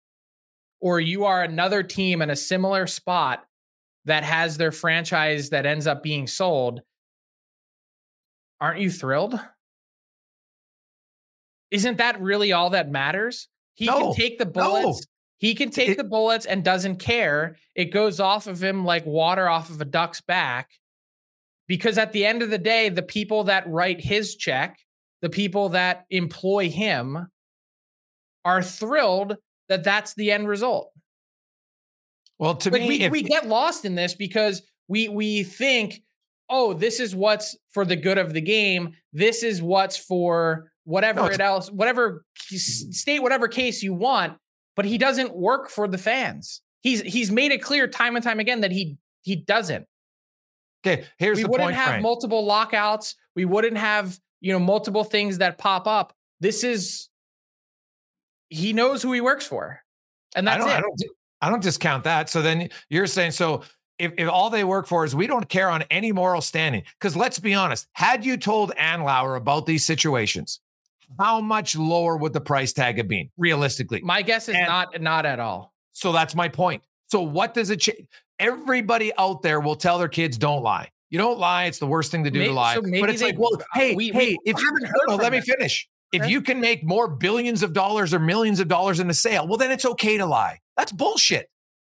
or 0.80 1.00
you 1.00 1.24
are 1.24 1.42
another 1.42 1.82
team 1.82 2.22
in 2.22 2.30
a 2.30 2.36
similar 2.36 2.86
spot 2.86 3.44
that 4.04 4.22
has 4.22 4.56
their 4.56 4.72
franchise 4.72 5.50
that 5.50 5.66
ends 5.66 5.86
up 5.86 6.02
being 6.02 6.26
sold, 6.26 6.80
aren't 8.60 8.80
you 8.80 8.90
thrilled? 8.90 9.38
Isn't 11.70 11.98
that 11.98 12.20
really 12.20 12.52
all 12.52 12.70
that 12.70 12.90
matters? 12.90 13.48
He 13.74 13.86
no, 13.86 13.98
can 13.98 14.14
take 14.14 14.38
the 14.38 14.46
bullets. 14.46 15.00
No. 15.00 15.10
He 15.38 15.54
can 15.54 15.70
take 15.70 15.90
it, 15.90 15.96
the 15.96 16.04
bullets 16.04 16.46
and 16.46 16.64
doesn't 16.64 16.96
care. 16.96 17.56
It 17.74 17.86
goes 17.86 18.20
off 18.20 18.46
of 18.46 18.62
him 18.62 18.84
like 18.84 19.04
water 19.04 19.48
off 19.48 19.70
of 19.70 19.80
a 19.80 19.84
duck's 19.84 20.20
back. 20.20 20.70
Because 21.66 21.98
at 21.98 22.12
the 22.12 22.24
end 22.24 22.42
of 22.42 22.50
the 22.50 22.58
day, 22.58 22.88
the 22.88 23.02
people 23.02 23.44
that 23.44 23.68
write 23.68 24.00
his 24.00 24.36
check, 24.36 24.78
the 25.22 25.30
people 25.30 25.70
that 25.70 26.04
employ 26.10 26.68
him, 26.68 27.28
are 28.44 28.62
thrilled 28.62 29.36
that 29.68 29.82
that's 29.82 30.14
the 30.14 30.30
end 30.30 30.46
result. 30.46 30.92
Well, 32.38 32.54
to 32.56 32.70
like 32.70 32.82
me, 32.82 32.88
we, 32.88 33.00
if, 33.02 33.12
we 33.12 33.22
get 33.22 33.46
lost 33.46 33.84
in 33.84 33.94
this 33.94 34.14
because 34.14 34.62
we 34.88 35.08
we 35.08 35.42
think, 35.42 36.02
oh, 36.48 36.72
this 36.72 37.00
is 37.00 37.14
what's 37.14 37.56
for 37.70 37.84
the 37.84 37.96
good 37.96 38.18
of 38.18 38.32
the 38.32 38.40
game. 38.40 38.94
This 39.12 39.42
is 39.42 39.62
what's 39.62 39.96
for 39.96 40.70
whatever 40.84 41.20
no, 41.20 41.26
it 41.26 41.40
else, 41.40 41.70
whatever 41.70 42.24
mm-hmm. 42.52 42.90
state, 42.90 43.20
whatever 43.20 43.48
case 43.48 43.82
you 43.82 43.94
want. 43.94 44.36
But 44.76 44.84
he 44.84 44.98
doesn't 44.98 45.34
work 45.34 45.70
for 45.70 45.86
the 45.86 45.98
fans. 45.98 46.60
He's 46.82 47.00
he's 47.00 47.30
made 47.30 47.52
it 47.52 47.62
clear 47.62 47.86
time 47.86 48.16
and 48.16 48.24
time 48.24 48.40
again 48.40 48.60
that 48.62 48.72
he 48.72 48.98
he 49.22 49.36
doesn't. 49.36 49.86
Okay, 50.86 51.04
here's 51.18 51.38
we 51.38 51.44
the 51.44 51.48
wouldn't 51.48 51.68
point, 51.68 51.76
have 51.76 51.88
Frank. 51.88 52.02
multiple 52.02 52.44
lockouts. 52.44 53.14
We 53.34 53.44
wouldn't 53.44 53.78
have 53.78 54.18
you 54.40 54.52
know 54.52 54.58
multiple 54.58 55.04
things 55.04 55.38
that 55.38 55.58
pop 55.58 55.86
up. 55.86 56.14
This 56.40 56.64
is 56.64 57.08
he 58.50 58.72
knows 58.72 59.02
who 59.02 59.12
he 59.12 59.20
works 59.20 59.46
for, 59.46 59.80
and 60.36 60.46
that's 60.46 60.64
I 60.64 60.68
it. 60.68 60.72
I 60.72 60.80
don't, 60.80 61.02
I 61.40 61.50
don't 61.50 61.62
discount 61.62 62.04
that. 62.04 62.28
So 62.28 62.42
then 62.42 62.68
you're 62.90 63.06
saying 63.06 63.30
so 63.30 63.62
if, 63.98 64.12
if 64.18 64.28
all 64.28 64.50
they 64.50 64.64
work 64.64 64.86
for 64.86 65.04
is 65.04 65.14
we 65.14 65.26
don't 65.26 65.48
care 65.48 65.68
on 65.70 65.82
any 65.90 66.12
moral 66.12 66.40
standing, 66.40 66.82
because 66.98 67.16
let's 67.16 67.38
be 67.38 67.54
honest, 67.54 67.86
had 67.92 68.24
you 68.24 68.36
told 68.36 68.72
Andlauer 68.76 69.36
about 69.36 69.66
these 69.66 69.84
situations, 69.84 70.60
how 71.18 71.40
much 71.40 71.76
lower 71.76 72.16
would 72.16 72.32
the 72.32 72.40
price 72.40 72.72
tag 72.72 72.96
have 72.96 73.08
been 73.08 73.30
realistically? 73.36 74.00
My 74.02 74.22
guess 74.22 74.48
is 74.48 74.56
and 74.56 74.66
not 74.66 75.00
not 75.00 75.26
at 75.26 75.38
all. 75.38 75.74
So 75.92 76.12
that's 76.12 76.34
my 76.34 76.48
point. 76.48 76.82
So 77.08 77.20
what 77.20 77.54
does 77.54 77.70
it 77.70 77.80
change? 77.80 78.08
Everybody 78.38 79.12
out 79.16 79.42
there 79.42 79.60
will 79.60 79.76
tell 79.76 79.98
their 79.98 80.08
kids 80.08 80.36
don't 80.36 80.62
lie. 80.62 80.90
You 81.10 81.18
don't 81.18 81.38
lie. 81.38 81.66
It's 81.66 81.78
the 81.78 81.86
worst 81.86 82.10
thing 82.10 82.24
to 82.24 82.30
do 82.30 82.40
maybe, 82.40 82.48
to 82.48 82.54
lie. 82.54 82.74
So 82.74 82.82
but 82.82 83.10
it's 83.10 83.20
they, 83.20 83.26
like, 83.26 83.38
well, 83.38 83.54
uh, 83.54 83.64
hey, 83.74 83.94
we, 83.94 84.08
hey, 84.08 84.36
we, 84.44 84.50
if 84.50 84.58
you 84.58 84.78
no, 85.06 85.14
let 85.14 85.30
me 85.30 85.40
finish. 85.40 85.88
If 86.12 86.28
you 86.28 86.40
can 86.40 86.60
make 86.60 86.84
more 86.84 87.08
billions 87.08 87.64
of 87.64 87.72
dollars 87.72 88.14
or 88.14 88.20
millions 88.20 88.60
of 88.60 88.68
dollars 88.68 89.00
in 89.00 89.10
a 89.10 89.14
sale, 89.14 89.48
well, 89.48 89.58
then 89.58 89.72
it's 89.72 89.84
okay 89.84 90.16
to 90.16 90.26
lie. 90.26 90.60
That's 90.76 90.92
bullshit. 90.92 91.50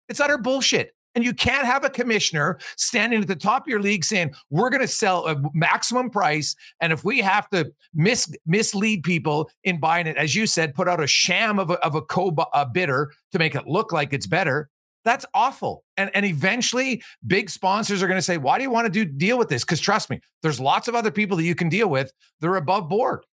It's 0.09 0.21
utter 0.21 0.39
bullshit. 0.39 0.96
And 1.17 1.25
you 1.25 1.33
can't 1.33 1.65
have 1.65 1.83
a 1.83 1.89
commissioner 1.89 2.59
standing 2.77 3.23
at 3.23 3.27
the 3.27 3.35
top 3.35 3.63
of 3.63 3.69
your 3.69 3.81
league 3.81 4.05
saying, 4.05 4.35
we're 4.51 4.69
going 4.69 4.83
to 4.83 4.87
sell 4.87 5.27
a 5.27 5.37
maximum 5.55 6.11
price. 6.11 6.55
And 6.81 6.93
if 6.93 7.05
we 7.05 7.21
have 7.21 7.49
to 7.51 7.73
mis- 7.95 8.31
mislead 8.45 9.03
people 9.03 9.51
in 9.65 9.81
buying 9.81 10.07
it, 10.07 10.19
as 10.19 10.35
you 10.35 10.47
said, 10.47 10.75
put 10.75 10.89
out 10.89 11.03
a 11.03 11.07
sham 11.07 11.59
of 11.59 11.71
a, 11.71 11.85
of 11.85 11.95
a 11.95 12.03
co 12.03 12.31
bidder 12.73 13.13
to 13.33 13.39
make 13.39 13.55
it 13.55 13.67
look 13.67 13.93
like 13.93 14.13
it's 14.13 14.27
better, 14.27 14.69
that's 15.07 15.25
awful. 15.33 15.85
And, 15.97 16.11
and 16.13 16.27
eventually, 16.27 17.03
big 17.27 17.49
sponsors 17.49 18.03
are 18.03 18.09
going 18.09 18.19
to 18.19 18.23
say, 18.23 18.37
why 18.37 18.59
do 18.59 18.65
you 18.65 18.71
want 18.71 18.85
to 18.85 18.93
do 18.93 19.07
deal 19.07 19.39
with 19.39 19.49
this? 19.49 19.65
Because 19.65 19.81
trust 19.81 20.11
me, 20.11 20.21
there's 20.43 20.61
lots 20.61 20.87
of 20.87 20.95
other 20.95 21.11
people 21.11 21.39
that 21.39 21.45
you 21.45 21.55
can 21.55 21.71
deal 21.71 21.89
with. 21.89 22.13
They're 22.41 22.57
above 22.57 22.91
board. 22.91 23.25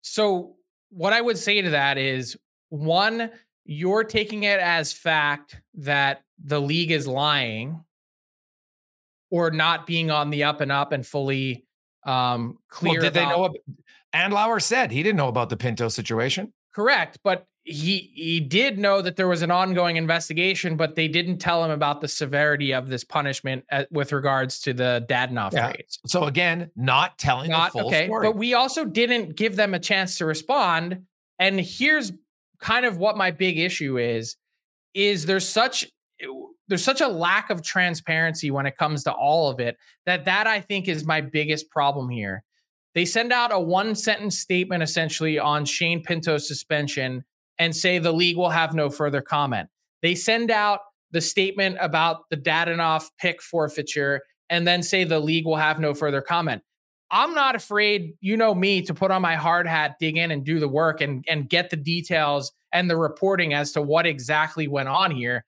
So, 0.00 0.54
what 0.88 1.12
I 1.12 1.20
would 1.20 1.36
say 1.36 1.60
to 1.60 1.70
that 1.70 1.98
is 1.98 2.36
one, 2.70 3.30
you're 3.64 4.04
taking 4.04 4.44
it 4.44 4.60
as 4.60 4.92
fact 4.92 5.60
that 5.74 6.22
the 6.42 6.60
league 6.60 6.90
is 6.90 7.06
lying 7.06 7.82
or 9.30 9.50
not 9.50 9.86
being 9.86 10.10
on 10.10 10.30
the 10.30 10.44
up 10.44 10.60
and 10.60 10.70
up 10.70 10.92
and 10.92 11.06
fully 11.06 11.64
um 12.04 12.58
clear. 12.68 12.94
Well, 12.94 13.02
did 13.02 13.16
about, 13.16 13.52
they 13.52 13.58
know? 13.58 14.28
Andlauer 14.28 14.62
said 14.62 14.90
he 14.92 15.02
didn't 15.02 15.16
know 15.16 15.28
about 15.28 15.48
the 15.48 15.56
Pinto 15.56 15.88
situation. 15.88 16.52
Correct, 16.74 17.18
but 17.24 17.46
he 17.64 18.12
he 18.14 18.40
did 18.40 18.78
know 18.78 19.00
that 19.00 19.16
there 19.16 19.26
was 19.26 19.40
an 19.40 19.50
ongoing 19.50 19.96
investigation, 19.96 20.76
but 20.76 20.94
they 20.94 21.08
didn't 21.08 21.38
tell 21.38 21.64
him 21.64 21.70
about 21.70 22.02
the 22.02 22.08
severity 22.08 22.74
of 22.74 22.88
this 22.88 23.04
punishment 23.04 23.64
at, 23.70 23.90
with 23.90 24.12
regards 24.12 24.60
to 24.60 24.74
the 24.74 25.06
Dadonov 25.08 25.54
yeah. 25.54 25.72
trade. 25.72 25.86
So 26.06 26.24
again, 26.24 26.70
not 26.76 27.18
telling 27.18 27.50
not, 27.50 27.72
the 27.72 27.78
full 27.78 27.88
okay, 27.88 28.06
story. 28.06 28.26
But 28.28 28.36
we 28.36 28.52
also 28.52 28.84
didn't 28.84 29.36
give 29.36 29.56
them 29.56 29.72
a 29.72 29.78
chance 29.78 30.18
to 30.18 30.26
respond. 30.26 31.06
And 31.38 31.58
here's 31.58 32.12
kind 32.64 32.86
of 32.86 32.96
what 32.96 33.16
my 33.16 33.30
big 33.30 33.58
issue 33.58 33.98
is: 33.98 34.36
is 34.94 35.26
there's 35.26 35.48
such 35.48 35.86
there's 36.68 36.84
such 36.84 37.02
a 37.02 37.08
lack 37.08 37.50
of 37.50 37.62
transparency 37.62 38.50
when 38.50 38.66
it 38.66 38.76
comes 38.76 39.04
to 39.04 39.12
all 39.12 39.50
of 39.50 39.60
it 39.60 39.76
that 40.06 40.24
that 40.24 40.46
I 40.46 40.60
think 40.60 40.88
is 40.88 41.04
my 41.04 41.20
biggest 41.20 41.70
problem 41.70 42.08
here. 42.08 42.42
They 42.94 43.04
send 43.04 43.32
out 43.32 43.52
a 43.52 43.60
one 43.60 43.94
sentence 43.94 44.38
statement 44.38 44.82
essentially 44.82 45.38
on 45.38 45.64
Shane 45.64 46.02
Pinto's 46.02 46.48
suspension 46.48 47.24
and 47.58 47.76
say 47.76 47.98
the 47.98 48.12
league 48.12 48.36
will 48.36 48.50
have 48.50 48.74
no 48.74 48.88
further 48.88 49.20
comment. 49.20 49.68
They 50.02 50.14
send 50.14 50.50
out 50.50 50.80
the 51.10 51.20
statement 51.20 51.76
about 51.80 52.28
the 52.30 52.36
Dadonov 52.36 53.10
pick 53.18 53.42
forfeiture 53.42 54.22
and 54.48 54.66
then 54.66 54.82
say 54.82 55.04
the 55.04 55.20
league 55.20 55.46
will 55.46 55.56
have 55.56 55.78
no 55.78 55.94
further 55.94 56.20
comment. 56.20 56.62
I'm 57.14 57.32
not 57.32 57.54
afraid, 57.54 58.16
you 58.20 58.36
know 58.36 58.56
me, 58.56 58.82
to 58.82 58.92
put 58.92 59.12
on 59.12 59.22
my 59.22 59.36
hard 59.36 59.68
hat, 59.68 59.94
dig 60.00 60.16
in 60.16 60.32
and 60.32 60.44
do 60.44 60.58
the 60.58 60.66
work 60.66 61.00
and, 61.00 61.24
and 61.28 61.48
get 61.48 61.70
the 61.70 61.76
details 61.76 62.50
and 62.72 62.90
the 62.90 62.96
reporting 62.96 63.54
as 63.54 63.70
to 63.72 63.82
what 63.82 64.04
exactly 64.04 64.66
went 64.66 64.88
on 64.88 65.12
here. 65.12 65.44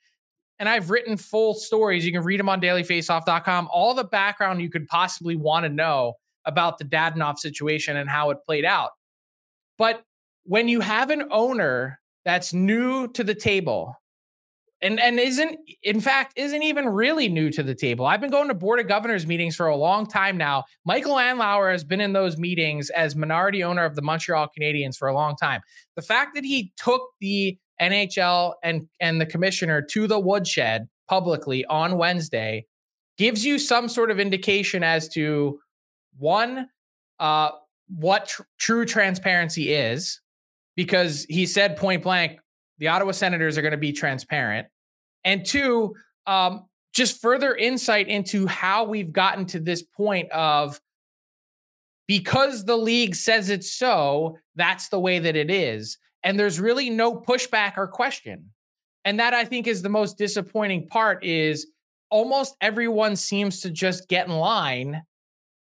And 0.61 0.69
I've 0.69 0.91
written 0.91 1.17
full 1.17 1.55
stories. 1.55 2.07
You 2.07 2.13
can 2.13 2.23
read 2.23 2.39
them 2.39 2.49
on 2.49 2.61
dailyfaceoff.com, 2.61 3.69
all 3.73 3.95
the 3.95 4.05
background 4.05 4.63
you 4.63 4.71
could 4.71 4.87
possibly 4.87 5.35
want 5.35 5.65
to 5.65 5.69
know 5.69 6.15
about 6.45 6.79
the 6.79 6.85
Dadonov 6.85 7.39
situation 7.39 7.97
and 7.97 8.09
how 8.09 8.31
it 8.31 8.39
played 8.47 8.65
out. 8.65 8.91
But 9.77 10.05
when 10.45 10.69
you 10.69 10.79
have 10.79 11.11
an 11.11 11.25
owner 11.33 11.99
that's 12.25 12.55
new 12.55 13.09
to 13.09 13.25
the 13.25 13.35
table, 13.35 14.01
and 14.87 15.01
and 15.01 15.19
isn't 15.19 15.59
in 15.83 16.01
fact 16.01 16.33
isn't 16.37 16.63
even 16.63 16.89
really 16.89 17.29
new 17.29 17.51
to 17.51 17.63
the 17.63 17.75
table. 17.75 18.07
I've 18.07 18.21
been 18.21 18.31
going 18.31 18.49
to 18.49 18.55
board 18.55 18.79
of 18.79 18.87
governors 18.87 19.27
meetings 19.27 19.57
for 19.57 19.67
a 19.67 19.77
long 19.77 20.07
time 20.07 20.37
now. 20.37 20.65
Michael 20.85 21.17
Andlauer 21.17 21.73
has 21.73 21.83
been 21.83 22.01
in 22.01 22.13
those 22.13 22.39
meetings 22.39 22.89
as 22.91 23.17
minority 23.17 23.65
owner 23.65 23.85
of 23.85 23.97
the 23.97 24.03
Montreal 24.03 24.49
Canadiens 24.59 24.97
for 24.97 25.09
a 25.09 25.15
long 25.15 25.35
time. 25.37 25.61
The 25.97 26.03
fact 26.03 26.37
that 26.37 26.45
he 26.45 26.73
took 26.77 27.03
the 27.21 27.59
NHL 27.81 28.55
and 28.63 28.87
and 29.01 29.21
the 29.21 29.27
commissioner 29.27 29.83
to 29.83 30.07
the 30.07 30.21
woodshed 30.21 30.89
publicly 31.09 31.65
on 31.67 31.99
Wednesday 31.99 32.67
gives 33.19 33.45
you 33.45 33.59
some 33.59 33.89
sort 33.89 34.11
of 34.11 34.21
indication 34.21 34.85
as 34.85 35.09
to 35.09 35.59
one 36.19 36.69
uh 37.19 37.51
what 37.89 38.29
tr- 38.29 38.43
true 38.59 38.85
transparency 38.85 39.73
is 39.73 40.21
because 40.77 41.27
he 41.29 41.47
said 41.47 41.77
point 41.77 42.03
blank 42.03 42.39
the 42.79 42.89
Ottawa 42.89 43.13
Senators 43.13 43.57
are 43.57 43.63
going 43.63 43.73
to 43.73 43.79
be 43.79 43.93
transparent. 43.93 44.69
And 45.27 45.45
two, 45.45 45.95
um, 46.27 46.65
just 46.95 47.21
further 47.21 47.55
insight 47.55 48.09
into 48.09 48.47
how 48.47 48.85
we've 48.85 49.13
gotten 49.13 49.45
to 49.47 49.61
this 49.61 49.83
point 49.83 50.31
of 50.33 50.81
because 52.07 52.65
the 52.65 52.77
league 52.77 53.15
says 53.15 53.51
it's 53.51 53.71
so, 53.71 54.39
that's 54.55 54.89
the 54.89 55.01
way 55.01 55.19
that 55.19 55.37
it 55.37 55.51
is. 55.51 55.99
And 56.23 56.39
there's 56.39 56.59
really 56.59 56.89
no 56.89 57.15
pushback 57.15 57.75
or 57.77 57.87
question. 57.89 58.51
And 59.05 59.21
that 59.21 59.35
I 59.35 59.45
think 59.45 59.67
is 59.67 59.83
the 59.83 59.89
most 59.89 60.17
disappointing 60.17 60.87
part 60.87 61.25
is 61.25 61.67
almost 62.11 62.57
everyone 62.61 63.17
seems 63.17 63.61
to 63.61 63.71
just 63.71 64.09
get 64.09 64.27
in 64.27 64.33
line. 64.33 65.03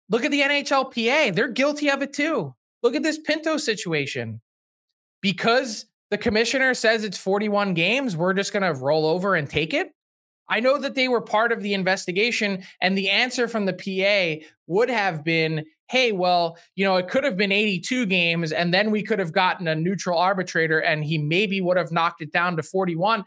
Look 0.10 0.24
at 0.24 0.32
the 0.32 0.42
NHLPA. 0.42 1.36
They're 1.36 1.50
guilty 1.50 1.90
of 1.90 2.02
it 2.02 2.14
too. 2.14 2.56
Look 2.82 2.96
at 2.96 3.04
this 3.04 3.20
Pinto 3.20 3.58
situation. 3.58 4.42
Because 5.22 5.86
the 6.12 6.18
commissioner 6.18 6.74
says 6.74 7.04
it's 7.04 7.18
41 7.18 7.74
games. 7.74 8.18
We're 8.18 8.34
just 8.34 8.54
going 8.54 8.64
to 8.64 8.80
roll 8.80 9.06
over 9.06 9.36
and 9.36 9.50
take 9.50 9.74
it. 9.74 9.92
I 10.50 10.60
know 10.60 10.80
that 10.80 10.96
they 10.96 11.08
were 11.08 11.22
part 11.22 11.52
of 11.52 11.62
the 11.62 11.76
investigation, 11.76 12.64
and 12.82 12.98
the 12.98 13.10
answer 13.10 13.48
from 13.48 13.66
the 13.66 13.74
PA 13.74 14.44
would 14.68 14.90
have 14.90 15.24
been 15.24 15.66
hey, 15.90 16.12
well, 16.12 16.56
you 16.76 16.86
know, 16.86 16.98
it 16.98 17.08
could 17.08 17.24
have 17.24 17.36
been 17.36 17.52
82 17.52 18.06
games, 18.06 18.52
and 18.52 18.72
then 18.72 18.92
we 18.92 19.02
could 19.02 19.18
have 19.18 19.32
gotten 19.32 19.68
a 19.68 19.74
neutral 19.74 20.20
arbitrator, 20.20 20.80
and 20.80 21.04
he 21.04 21.18
maybe 21.18 21.62
would 21.62 21.78
have 21.78 21.92
knocked 21.92 22.22
it 22.22 22.32
down 22.32 22.56
to 22.58 22.64
41. 22.64 23.26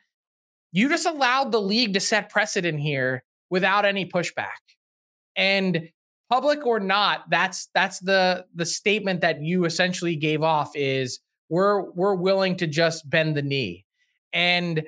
You 0.71 0.89
just 0.89 1.05
allowed 1.05 1.51
the 1.51 1.61
league 1.61 1.93
to 1.95 2.01
set 2.01 2.31
precedent 2.31 2.79
here 2.79 3.25
without 3.51 3.85
any 3.85 4.07
pushback. 4.07 4.47
And 5.35 5.89
public 6.31 6.65
or 6.65 6.79
not, 6.79 7.29
that's 7.31 7.69
that's 7.75 7.99
the 7.99 8.47
the 8.55 8.65
statement 8.65 9.21
that 9.23 9.43
you 9.43 9.65
essentially 9.65 10.17
gave 10.17 10.43
off 10.43 10.71
is 10.75 11.19
we're 11.53 11.83
we're 11.91 12.15
willing 12.15 12.57
to 12.57 12.67
just 12.67 13.09
bend 13.09 13.37
the 13.37 13.43
knee. 13.43 13.85
And 14.33 14.85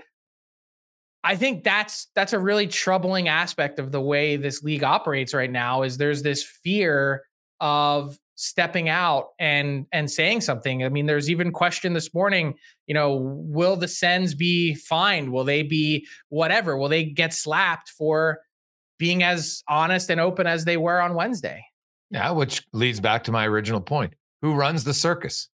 I 1.23 1.37
think 1.37 1.63
that's 1.63 2.09
that's 2.15 2.33
a 2.33 2.39
really 2.39 2.67
troubling 2.67 3.29
aspect 3.29 3.79
of 3.79 3.93
the 3.93 4.01
way 4.01 4.37
this 4.37 4.63
league 4.63 4.83
operates 4.83 5.35
right 5.35 5.51
now 5.51 5.83
is 5.83 5.99
there's 5.99 6.23
this 6.23 6.43
fear 6.43 7.25
of 7.61 8.19
stepping 8.37 8.89
out 8.89 9.29
and 9.39 9.85
and 9.93 10.11
saying 10.11 10.41
something. 10.41 10.83
I 10.83 10.89
mean, 10.89 11.05
there's 11.05 11.29
even 11.29 11.53
question 11.53 11.93
this 11.93 12.15
morning, 12.15 12.55
you 12.87 12.95
know, 12.95 13.15
will 13.15 13.77
the 13.77 13.87
Sens 13.87 14.35
be 14.35 14.75
fined? 14.75 15.33
Will 15.33 15.45
they 15.45 15.63
be 15.63 16.07
whatever? 16.31 16.79
Will 16.79 16.89
they 16.89 17.05
get 17.05 17.35
slapped 17.35 17.91
for 17.91 18.41
being 18.99 19.23
as 19.23 19.63
honest 19.69 20.09
and 20.09 20.19
open 20.19 20.47
as 20.47 20.65
they 20.65 20.79
were 20.79 21.03
on 21.03 21.15
Wednesday? 21.15 21.63
Yeah, 22.11 22.31
which 22.31 22.67
leads 22.73 23.01
back 23.01 23.25
to 23.25 23.33
my 23.33 23.47
original 23.47 23.83
point. 23.83 24.15
Who 24.41 24.55
runs 24.55 24.85
the 24.85 24.95
circus? 24.95 25.49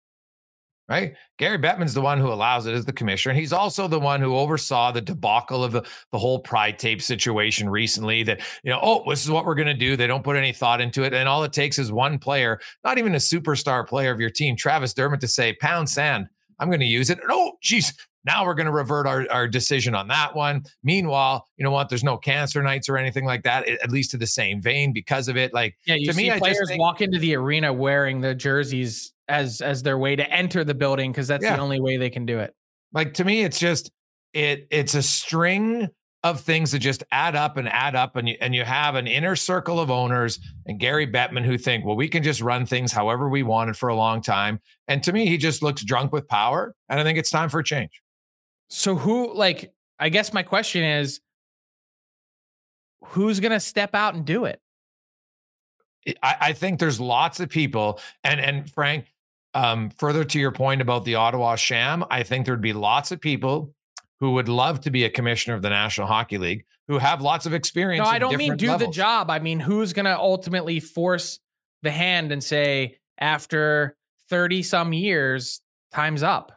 Right? 0.88 1.14
Gary 1.38 1.58
Bettman's 1.58 1.92
the 1.92 2.00
one 2.00 2.18
who 2.18 2.32
allows 2.32 2.66
it 2.66 2.74
as 2.74 2.86
the 2.86 2.92
commissioner. 2.92 3.32
And 3.32 3.40
he's 3.40 3.52
also 3.52 3.88
the 3.88 4.00
one 4.00 4.20
who 4.20 4.36
oversaw 4.36 4.90
the 4.90 5.00
debacle 5.00 5.62
of 5.62 5.72
the, 5.72 5.82
the 6.12 6.18
whole 6.18 6.38
pride 6.38 6.78
tape 6.78 7.02
situation 7.02 7.68
recently 7.68 8.22
that, 8.22 8.40
you 8.62 8.72
know, 8.72 8.80
oh, 8.82 9.04
this 9.08 9.22
is 9.22 9.30
what 9.30 9.44
we're 9.44 9.54
going 9.54 9.68
to 9.68 9.74
do. 9.74 9.96
They 9.96 10.06
don't 10.06 10.24
put 10.24 10.36
any 10.36 10.52
thought 10.52 10.80
into 10.80 11.04
it. 11.04 11.12
And 11.12 11.28
all 11.28 11.44
it 11.44 11.52
takes 11.52 11.78
is 11.78 11.92
one 11.92 12.18
player, 12.18 12.58
not 12.84 12.98
even 12.98 13.14
a 13.14 13.18
superstar 13.18 13.86
player 13.86 14.10
of 14.10 14.20
your 14.20 14.30
team, 14.30 14.56
Travis 14.56 14.94
Dermott, 14.94 15.20
to 15.20 15.28
say, 15.28 15.54
pound 15.60 15.90
sand, 15.90 16.26
I'm 16.58 16.68
going 16.68 16.80
to 16.80 16.86
use 16.86 17.10
it. 17.10 17.18
And, 17.20 17.30
oh, 17.30 17.52
geez. 17.62 17.92
Now 18.24 18.44
we're 18.44 18.54
going 18.54 18.66
to 18.66 18.72
revert 18.72 19.06
our, 19.06 19.26
our 19.30 19.48
decision 19.48 19.94
on 19.94 20.08
that 20.08 20.34
one. 20.34 20.64
Meanwhile, 20.82 21.46
you 21.56 21.64
know 21.64 21.70
what? 21.70 21.88
There's 21.88 22.04
no 22.04 22.18
cancer 22.18 22.62
nights 22.62 22.88
or 22.88 22.98
anything 22.98 23.24
like 23.24 23.44
that, 23.44 23.66
at 23.66 23.90
least 23.90 24.10
to 24.10 24.18
the 24.18 24.26
same 24.26 24.60
vein 24.60 24.92
because 24.92 25.28
of 25.28 25.36
it. 25.38 25.54
Like, 25.54 25.78
yeah, 25.86 25.94
you 25.94 26.08
to 26.08 26.12
see 26.12 26.30
me, 26.30 26.38
players 26.38 26.68
think, 26.68 26.80
walk 26.80 27.00
into 27.00 27.18
the 27.18 27.36
arena 27.36 27.72
wearing 27.72 28.20
the 28.20 28.34
jerseys 28.34 29.12
as 29.28 29.60
as 29.60 29.82
their 29.82 29.98
way 29.98 30.16
to 30.16 30.30
enter 30.30 30.64
the 30.64 30.74
building 30.74 31.12
because 31.12 31.28
that's 31.28 31.44
yeah. 31.44 31.56
the 31.56 31.62
only 31.62 31.80
way 31.80 31.96
they 31.96 32.10
can 32.10 32.26
do 32.26 32.38
it. 32.38 32.54
Like 32.92 33.14
to 33.14 33.24
me, 33.24 33.42
it's 33.42 33.58
just 33.58 33.90
it 34.32 34.66
it's 34.70 34.94
a 34.94 35.02
string 35.02 35.88
of 36.24 36.40
things 36.40 36.72
that 36.72 36.80
just 36.80 37.04
add 37.12 37.36
up 37.36 37.56
and 37.56 37.68
add 37.68 37.94
up 37.94 38.16
and 38.16 38.28
you 38.28 38.36
and 38.40 38.54
you 38.54 38.64
have 38.64 38.94
an 38.94 39.06
inner 39.06 39.36
circle 39.36 39.78
of 39.78 39.90
owners 39.90 40.40
and 40.66 40.80
Gary 40.80 41.06
Bettman 41.06 41.44
who 41.44 41.56
think, 41.56 41.84
well, 41.84 41.96
we 41.96 42.08
can 42.08 42.22
just 42.22 42.40
run 42.40 42.66
things 42.66 42.92
however 42.92 43.28
we 43.28 43.42
wanted 43.42 43.76
for 43.76 43.88
a 43.88 43.94
long 43.94 44.20
time. 44.20 44.60
And 44.88 45.02
to 45.04 45.12
me, 45.12 45.26
he 45.26 45.36
just 45.36 45.62
looks 45.62 45.82
drunk 45.82 46.12
with 46.12 46.26
power. 46.26 46.74
And 46.88 46.98
I 46.98 47.04
think 47.04 47.18
it's 47.18 47.30
time 47.30 47.48
for 47.48 47.60
a 47.60 47.64
change. 47.64 48.02
So 48.68 48.96
who 48.96 49.32
like 49.34 49.72
I 49.98 50.08
guess 50.08 50.32
my 50.32 50.42
question 50.42 50.82
is 50.82 51.20
who's 53.04 53.40
gonna 53.40 53.60
step 53.60 53.94
out 53.94 54.14
and 54.14 54.24
do 54.24 54.44
it? 54.44 54.60
I, 56.22 56.36
I 56.40 56.52
think 56.52 56.78
there's 56.78 57.00
lots 57.00 57.40
of 57.40 57.48
people, 57.48 58.00
and 58.24 58.40
and 58.40 58.70
Frank, 58.70 59.06
um, 59.58 59.90
further 59.98 60.22
to 60.22 60.38
your 60.38 60.52
point 60.52 60.80
about 60.80 61.04
the 61.04 61.16
Ottawa 61.16 61.56
sham, 61.56 62.04
I 62.10 62.22
think 62.22 62.46
there'd 62.46 62.60
be 62.60 62.72
lots 62.72 63.10
of 63.10 63.20
people 63.20 63.74
who 64.20 64.32
would 64.32 64.48
love 64.48 64.80
to 64.82 64.90
be 64.90 65.04
a 65.04 65.10
commissioner 65.10 65.56
of 65.56 65.62
the 65.62 65.70
National 65.70 66.06
Hockey 66.06 66.38
League 66.38 66.64
who 66.86 66.98
have 66.98 67.20
lots 67.20 67.44
of 67.44 67.52
experience. 67.52 68.04
No, 68.04 68.10
I 68.10 68.20
don't 68.20 68.36
mean 68.36 68.56
do 68.56 68.68
levels. 68.68 68.88
the 68.88 68.92
job. 68.94 69.30
I 69.30 69.40
mean, 69.40 69.58
who's 69.58 69.92
going 69.92 70.04
to 70.04 70.16
ultimately 70.16 70.78
force 70.78 71.40
the 71.82 71.90
hand 71.90 72.30
and 72.30 72.42
say, 72.42 72.98
after 73.18 73.96
30 74.30 74.62
some 74.62 74.92
years, 74.92 75.60
time's 75.92 76.22
up? 76.22 76.52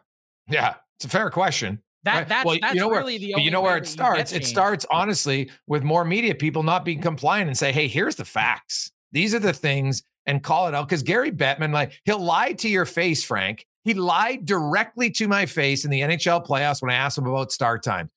Yeah, 0.47 0.75
it's 0.97 1.05
a 1.05 1.09
fair 1.09 1.31
question. 1.31 1.81
That 2.03 2.15
right? 2.15 2.27
that's, 2.27 2.45
well, 2.45 2.57
that's 2.61 2.75
you 2.75 2.81
know 2.81 2.89
really 2.91 3.17
where, 3.17 3.37
the 3.37 3.41
you 3.41 3.51
know 3.51 3.61
where 3.61 3.77
it 3.77 3.87
starts. 3.87 4.31
It 4.31 4.45
starts 4.45 4.85
honestly 4.91 5.49
with 5.67 5.83
more 5.83 6.05
media 6.05 6.35
people 6.35 6.63
not 6.63 6.85
being 6.85 7.01
compliant 7.01 7.47
and 7.47 7.57
say, 7.57 7.71
"Hey, 7.71 7.87
here's 7.87 8.15
the 8.15 8.25
facts. 8.25 8.91
These 9.11 9.35
are 9.35 9.39
the 9.39 9.53
things 9.53 10.01
and 10.25 10.43
call 10.43 10.67
it 10.67 10.75
out 10.75 10.87
because 10.87 11.03
Gary 11.03 11.31
Bettman, 11.31 11.73
like 11.73 11.93
he'll 12.05 12.19
lie 12.19 12.53
to 12.53 12.69
your 12.69 12.85
face, 12.85 13.23
Frank. 13.23 13.65
He 13.83 13.93
lied 13.93 14.45
directly 14.45 15.09
to 15.11 15.27
my 15.27 15.45
face 15.45 15.85
in 15.85 15.91
the 15.91 16.01
NHL 16.01 16.45
playoffs 16.45 16.81
when 16.81 16.91
I 16.91 16.95
asked 16.95 17.17
him 17.17 17.25
about 17.25 17.51
start 17.51 17.83
time. 17.83 18.11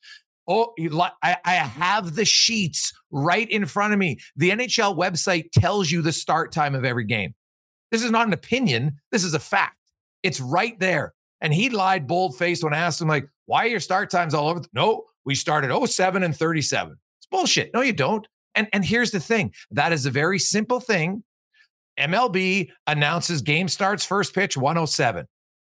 Oh, 0.47 0.75
I, 1.23 1.37
have 1.55 2.15
the 2.15 2.27
sheets 2.27 2.93
right 3.11 3.51
in 3.51 3.65
front 3.65 3.95
of 3.95 3.99
me. 3.99 4.19
The 4.37 4.51
NHL 4.51 4.95
website 4.95 5.51
tells 5.53 5.91
you 5.91 6.03
the 6.03 6.13
start 6.13 6.53
time 6.53 6.75
of 6.75 6.85
every 6.85 7.05
game. 7.05 7.35
This 7.91 8.05
is 8.05 8.11
not 8.11 8.27
an 8.27 8.35
opinion. 8.35 9.01
This 9.11 9.25
is 9.25 9.33
a 9.33 9.39
fact. 9.39 9.79
It's 10.23 10.41
right 10.41 10.79
there. 10.79 11.15
And 11.41 11.55
he 11.55 11.71
lied 11.71 12.07
bold 12.07 12.37
faced 12.37 12.63
when 12.63 12.75
I 12.75 12.79
asked 12.79 13.01
him, 13.01 13.09
like, 13.09 13.27
why 13.47 13.65
are 13.65 13.69
your 13.69 13.81
start 13.81 14.11
times 14.11 14.35
all 14.35 14.49
over? 14.49 14.61
No, 14.75 15.05
we 15.25 15.35
started 15.35 15.75
07 15.87 16.23
and 16.23 16.37
37. 16.37 16.97
It's 17.19 17.27
bullshit. 17.27 17.73
No, 17.73 17.81
you 17.81 17.93
don't. 17.95 18.27
And, 18.55 18.69
and 18.73 18.85
here's 18.85 19.11
the 19.11 19.21
thing 19.21 19.53
that 19.71 19.93
is 19.93 20.07
a 20.07 20.11
very 20.11 20.39
simple 20.39 20.81
thing 20.81 21.25
MLB 21.99 22.71
announces 22.87 23.43
game 23.43 23.69
starts 23.69 24.05
first 24.05 24.35
pitch 24.35 24.57
107, 24.57 25.27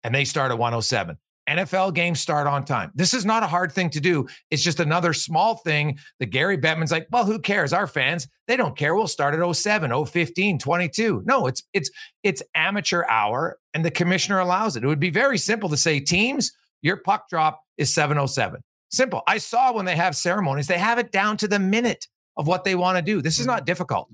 and 0.03 0.15
they 0.15 0.25
start 0.25 0.51
at 0.51 0.57
107. 0.57 1.17
NFL 1.49 1.95
games 1.95 2.19
start 2.19 2.45
on 2.45 2.63
time. 2.63 2.91
This 2.93 3.13
is 3.13 3.25
not 3.25 3.41
a 3.41 3.47
hard 3.47 3.71
thing 3.71 3.89
to 3.91 3.99
do. 3.99 4.27
It's 4.51 4.61
just 4.61 4.79
another 4.79 5.13
small 5.13 5.55
thing 5.55 5.97
that 6.19 6.27
Gary 6.27 6.57
Bettman's 6.57 6.91
like, 6.91 7.07
well, 7.11 7.25
who 7.25 7.39
cares? 7.39 7.73
Our 7.73 7.87
fans, 7.87 8.27
they 8.47 8.55
don't 8.55 8.77
care. 8.77 8.93
We'll 8.93 9.07
start 9.07 9.33
at 9.33 9.55
07, 9.55 10.05
015, 10.05 10.59
22. 10.59 11.23
No, 11.25 11.47
it's 11.47 11.63
it's 11.73 11.89
it's 12.23 12.43
amateur 12.53 13.03
hour 13.09 13.57
and 13.73 13.83
the 13.83 13.89
commissioner 13.89 14.39
allows 14.39 14.75
it. 14.75 14.83
It 14.83 14.87
would 14.87 14.99
be 14.99 15.09
very 15.09 15.39
simple 15.39 15.69
to 15.69 15.77
say, 15.77 15.99
teams, 15.99 16.51
your 16.83 16.97
puck 16.97 17.27
drop 17.29 17.61
is 17.77 17.91
707. 17.93 18.61
Simple. 18.91 19.23
I 19.27 19.39
saw 19.39 19.73
when 19.73 19.85
they 19.85 19.95
have 19.95 20.15
ceremonies, 20.15 20.67
they 20.67 20.77
have 20.77 20.99
it 20.99 21.11
down 21.11 21.37
to 21.37 21.47
the 21.47 21.59
minute 21.59 22.07
of 22.37 22.47
what 22.47 22.63
they 22.63 22.75
want 22.75 22.97
to 22.97 23.01
do. 23.01 23.21
This 23.21 23.39
is 23.39 23.41
mm-hmm. 23.41 23.55
not 23.55 23.65
difficult 23.65 24.09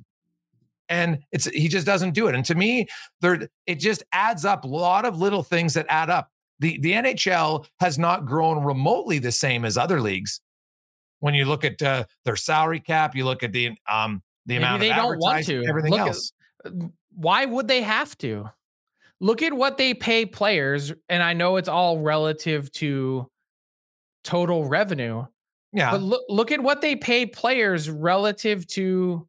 and 0.90 1.20
it's 1.32 1.46
he 1.50 1.68
just 1.68 1.86
doesn't 1.86 2.12
do 2.14 2.28
it. 2.28 2.36
And 2.36 2.46
to 2.46 2.56
me, 2.56 2.88
there 3.22 3.48
it 3.66 3.76
just 3.76 4.04
adds 4.12 4.46
up 4.46 4.64
a 4.64 4.68
lot 4.68 5.06
of 5.06 5.18
little 5.20 5.44
things 5.44 5.74
that 5.74 5.86
add 5.90 6.10
up. 6.10 6.30
The 6.60 6.78
the 6.80 6.94
NHL 6.94 7.66
has 7.80 7.98
not 8.00 8.26
grown 8.26 8.64
remotely 8.64 9.20
the 9.20 9.32
same 9.32 9.66
as 9.66 9.78
other 9.78 10.00
leagues. 10.02 10.40
When 11.20 11.34
you 11.34 11.46
look 11.46 11.64
at 11.64 11.82
uh, 11.82 12.06
their 12.24 12.36
salary 12.36 12.80
cap, 12.80 13.16
you 13.16 13.26
look 13.26 13.44
at 13.44 13.52
the 13.52 13.72
um, 13.92 14.22
the 14.46 14.56
Maybe 14.56 14.64
amount 14.64 14.80
they 14.82 14.92
of 14.92 14.96
don't 14.98 15.20
want 15.20 15.46
to. 15.48 15.66
everything 15.68 15.92
Look 15.92 16.02
at- 16.02 16.08
else. 16.08 16.32
why 17.16 17.46
would 17.46 17.68
they 17.68 17.82
have 17.82 18.18
to? 18.20 18.50
Look 19.22 19.42
at 19.42 19.54
what 19.54 19.78
they 19.78 19.94
pay 19.94 20.26
players, 20.26 20.92
and 21.10 21.24
I 21.24 21.34
know 21.34 21.56
it's 21.56 21.70
all 21.70 22.00
relative 22.00 22.70
to 22.74 23.30
total 24.24 24.66
revenue, 24.66 25.26
yeah. 25.72 25.92
but 25.92 26.02
look 26.02 26.24
look 26.28 26.52
at 26.52 26.62
what 26.62 26.82
they 26.82 26.96
pay 26.96 27.26
players 27.26 27.90
relative 27.90 28.68
to 28.68 29.28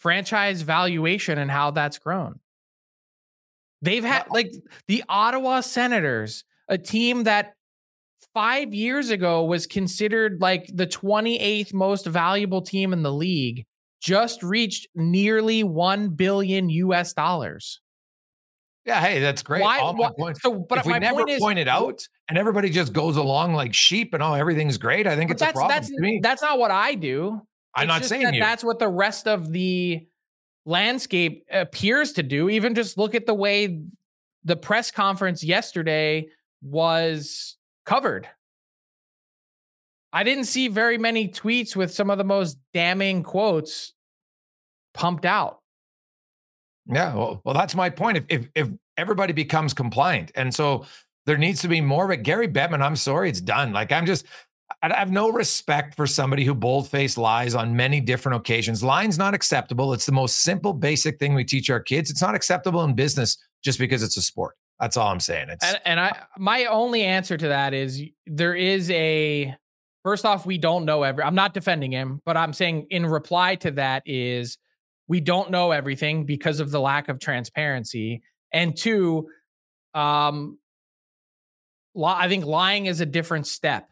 franchise 0.00 0.62
valuation 0.62 1.38
and 1.38 1.50
how 1.50 1.70
that's 1.70 1.98
grown. 1.98 2.40
They've 3.82 4.04
had 4.04 4.26
like 4.30 4.52
the 4.88 5.04
Ottawa 5.08 5.60
Senators, 5.60 6.44
a 6.68 6.76
team 6.76 7.24
that 7.24 7.54
five 8.34 8.74
years 8.74 9.10
ago 9.10 9.44
was 9.44 9.66
considered 9.66 10.40
like 10.40 10.68
the 10.72 10.86
28th 10.86 11.72
most 11.72 12.06
valuable 12.06 12.62
team 12.62 12.92
in 12.92 13.02
the 13.02 13.12
league, 13.12 13.64
just 14.00 14.42
reached 14.42 14.86
nearly 14.94 15.62
1 15.62 16.10
billion 16.10 16.68
US 16.68 17.12
dollars. 17.12 17.80
Yeah, 18.86 19.00
hey, 19.00 19.20
that's 19.20 19.42
great. 19.42 19.62
Why- 19.62 19.78
why- 20.16 20.32
so, 20.34 20.54
but 20.68 20.78
if 20.78 20.86
we 20.86 20.98
never 20.98 21.18
point 21.18 21.30
is, 21.30 21.40
point 21.40 21.58
it 21.58 21.68
out 21.68 22.00
and 22.28 22.38
everybody 22.38 22.70
just 22.70 22.92
goes 22.92 23.16
along 23.16 23.54
like 23.54 23.74
sheep 23.74 24.14
and 24.14 24.22
oh, 24.22 24.34
everything's 24.34 24.78
great, 24.78 25.06
I 25.06 25.16
think 25.16 25.30
it's 25.30 25.42
a 25.42 25.52
problem 25.52 25.68
that's 25.68 25.90
that's 26.22 26.42
not 26.42 26.58
what 26.58 26.70
I 26.70 26.94
do. 26.94 27.42
I'm 27.74 27.88
not 27.88 28.04
saying 28.04 28.24
that 28.24 28.34
that's 28.38 28.64
what 28.64 28.78
the 28.78 28.88
rest 28.88 29.28
of 29.28 29.52
the 29.52 30.06
landscape 30.66 31.44
appears 31.50 32.12
to 32.14 32.22
do. 32.22 32.48
Even 32.48 32.74
just 32.74 32.98
look 32.98 33.14
at 33.14 33.26
the 33.26 33.34
way 33.34 33.82
the 34.44 34.56
press 34.56 34.90
conference 34.90 35.44
yesterday 35.44 36.28
was 36.62 37.56
covered. 37.86 38.28
I 40.12 40.24
didn't 40.24 40.44
see 40.44 40.68
very 40.68 40.98
many 40.98 41.28
tweets 41.28 41.76
with 41.76 41.92
some 41.92 42.10
of 42.10 42.18
the 42.18 42.24
most 42.24 42.58
damning 42.74 43.22
quotes 43.22 43.92
pumped 44.92 45.24
out. 45.24 45.60
Yeah, 46.86 47.14
well, 47.14 47.40
well, 47.44 47.54
that's 47.54 47.76
my 47.76 47.90
point. 47.90 48.16
If, 48.16 48.24
if 48.28 48.48
if 48.56 48.68
everybody 48.96 49.32
becomes 49.32 49.72
compliant, 49.72 50.32
and 50.34 50.52
so 50.52 50.84
there 51.26 51.38
needs 51.38 51.62
to 51.62 51.68
be 51.68 51.80
more. 51.80 52.08
But 52.08 52.24
Gary 52.24 52.48
Bettman, 52.48 52.80
I'm 52.80 52.96
sorry, 52.96 53.28
it's 53.28 53.40
done. 53.40 53.72
Like 53.72 53.92
I'm 53.92 54.06
just, 54.06 54.26
I 54.82 54.94
have 54.98 55.10
no 55.10 55.30
respect 55.30 55.94
for 55.94 56.06
somebody 56.06 56.44
who 56.44 56.54
bold-faced 56.54 57.18
lies 57.18 57.54
on 57.54 57.76
many 57.76 58.00
different 58.00 58.36
occasions. 58.36 58.82
Lying's 58.82 59.18
not 59.18 59.34
acceptable. 59.34 59.92
It's 59.92 60.06
the 60.06 60.12
most 60.12 60.38
simple, 60.38 60.72
basic 60.72 61.18
thing 61.18 61.34
we 61.34 61.44
teach 61.44 61.68
our 61.68 61.80
kids. 61.80 62.10
It's 62.10 62.22
not 62.22 62.34
acceptable 62.34 62.82
in 62.84 62.94
business 62.94 63.36
just 63.62 63.78
because 63.78 64.02
it's 64.02 64.16
a 64.16 64.22
sport. 64.22 64.56
That's 64.80 64.96
all 64.96 65.08
I'm 65.08 65.20
saying. 65.20 65.50
It's 65.50 65.62
And, 65.62 65.80
and 65.84 66.00
I, 66.00 66.22
my 66.38 66.64
only 66.64 67.02
answer 67.02 67.36
to 67.36 67.48
that 67.48 67.74
is 67.74 68.02
there 68.26 68.54
is 68.54 68.90
a. 68.90 69.54
First 70.02 70.24
off, 70.24 70.46
we 70.46 70.56
don't 70.56 70.86
know 70.86 71.02
every. 71.02 71.22
I'm 71.22 71.34
not 71.34 71.52
defending 71.52 71.92
him, 71.92 72.22
but 72.24 72.38
I'm 72.38 72.54
saying 72.54 72.86
in 72.88 73.04
reply 73.04 73.56
to 73.56 73.70
that 73.72 74.02
is 74.06 74.56
we 75.08 75.20
don't 75.20 75.50
know 75.50 75.72
everything 75.72 76.24
because 76.24 76.58
of 76.58 76.70
the 76.70 76.80
lack 76.80 77.10
of 77.10 77.20
transparency, 77.20 78.22
and 78.50 78.74
two, 78.74 79.28
um, 79.92 80.58
I 82.02 82.28
think 82.28 82.46
lying 82.46 82.86
is 82.86 83.02
a 83.02 83.06
different 83.06 83.46
step. 83.46 83.90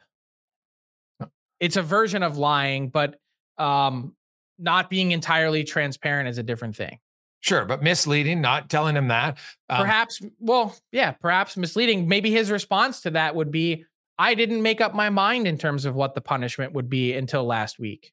It's 1.60 1.76
a 1.76 1.82
version 1.82 2.22
of 2.22 2.36
lying, 2.38 2.88
but 2.88 3.16
um, 3.58 4.14
not 4.58 4.88
being 4.90 5.12
entirely 5.12 5.64
transparent 5.64 6.28
is 6.28 6.38
a 6.38 6.42
different 6.42 6.76
thing. 6.76 6.98
sure, 7.40 7.64
but 7.64 7.82
misleading, 7.82 8.40
not 8.40 8.68
telling 8.70 8.96
him 8.96 9.08
that. 9.08 9.38
Um, 9.70 9.80
perhaps 9.82 10.20
well 10.38 10.74
yeah 10.92 11.12
perhaps 11.12 11.56
misleading 11.56 12.08
maybe 12.08 12.30
his 12.30 12.50
response 12.50 13.02
to 13.02 13.10
that 13.10 13.34
would 13.34 13.50
be 13.50 13.84
i 14.18 14.34
didn't 14.34 14.62
make 14.62 14.80
up 14.80 14.94
my 14.94 15.10
mind 15.10 15.46
in 15.46 15.58
terms 15.58 15.84
of 15.84 15.94
what 15.94 16.14
the 16.14 16.20
punishment 16.22 16.72
would 16.72 16.88
be 16.88 17.12
until 17.12 17.44
last 17.44 17.78
week 17.78 18.12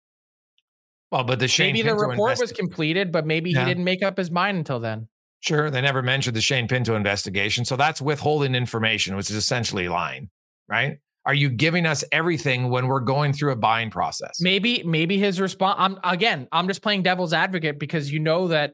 well, 1.12 1.24
but 1.24 1.40
the 1.40 1.48
Shane 1.48 1.68
maybe 1.74 1.84
the 1.84 1.96
Pinto 1.96 2.10
report 2.10 2.40
was 2.40 2.52
completed 2.52 3.12
but 3.12 3.26
maybe 3.26 3.52
Yeah. 3.52 3.60
he 3.62 3.66
didn't 3.66 3.86
make 3.86 4.04
up 4.04 4.18
his 4.18 4.30
mind 4.32 4.58
until 4.58 4.80
then 4.80 5.08
Sure, 5.42 5.70
they 5.70 5.82
never 5.82 6.02
mentioned 6.02 6.36
the 6.36 6.42
Shane 6.42 6.68
Pinto 6.68 6.96
investigation. 6.96 7.66
So 7.66 7.76
that's 7.76 8.02
withholding 8.02 8.56
information, 8.56 9.16
which 9.16 9.30
is 9.30 9.36
essentially 9.36 9.88
lying, 9.88 10.32
right? 10.68 10.98
Are 11.26 11.34
you 11.34 11.50
giving 11.50 11.86
us 11.86 12.04
everything 12.12 12.70
when 12.70 12.88
we're 12.88 13.00
going 13.00 13.34
through 13.34 13.52
a 13.52 13.56
buying 13.56 13.90
process? 13.90 14.40
maybe 14.40 14.84
maybe 14.84 15.18
his 15.18 15.40
response 15.42 15.76
i'm 15.80 15.98
again 16.04 16.48
i'm 16.52 16.68
just 16.68 16.82
playing 16.82 17.04
devil's 17.04 17.34
advocate 17.34 17.80
because 17.80 18.12
you 18.12 18.20
know 18.20 18.48
that 18.50 18.74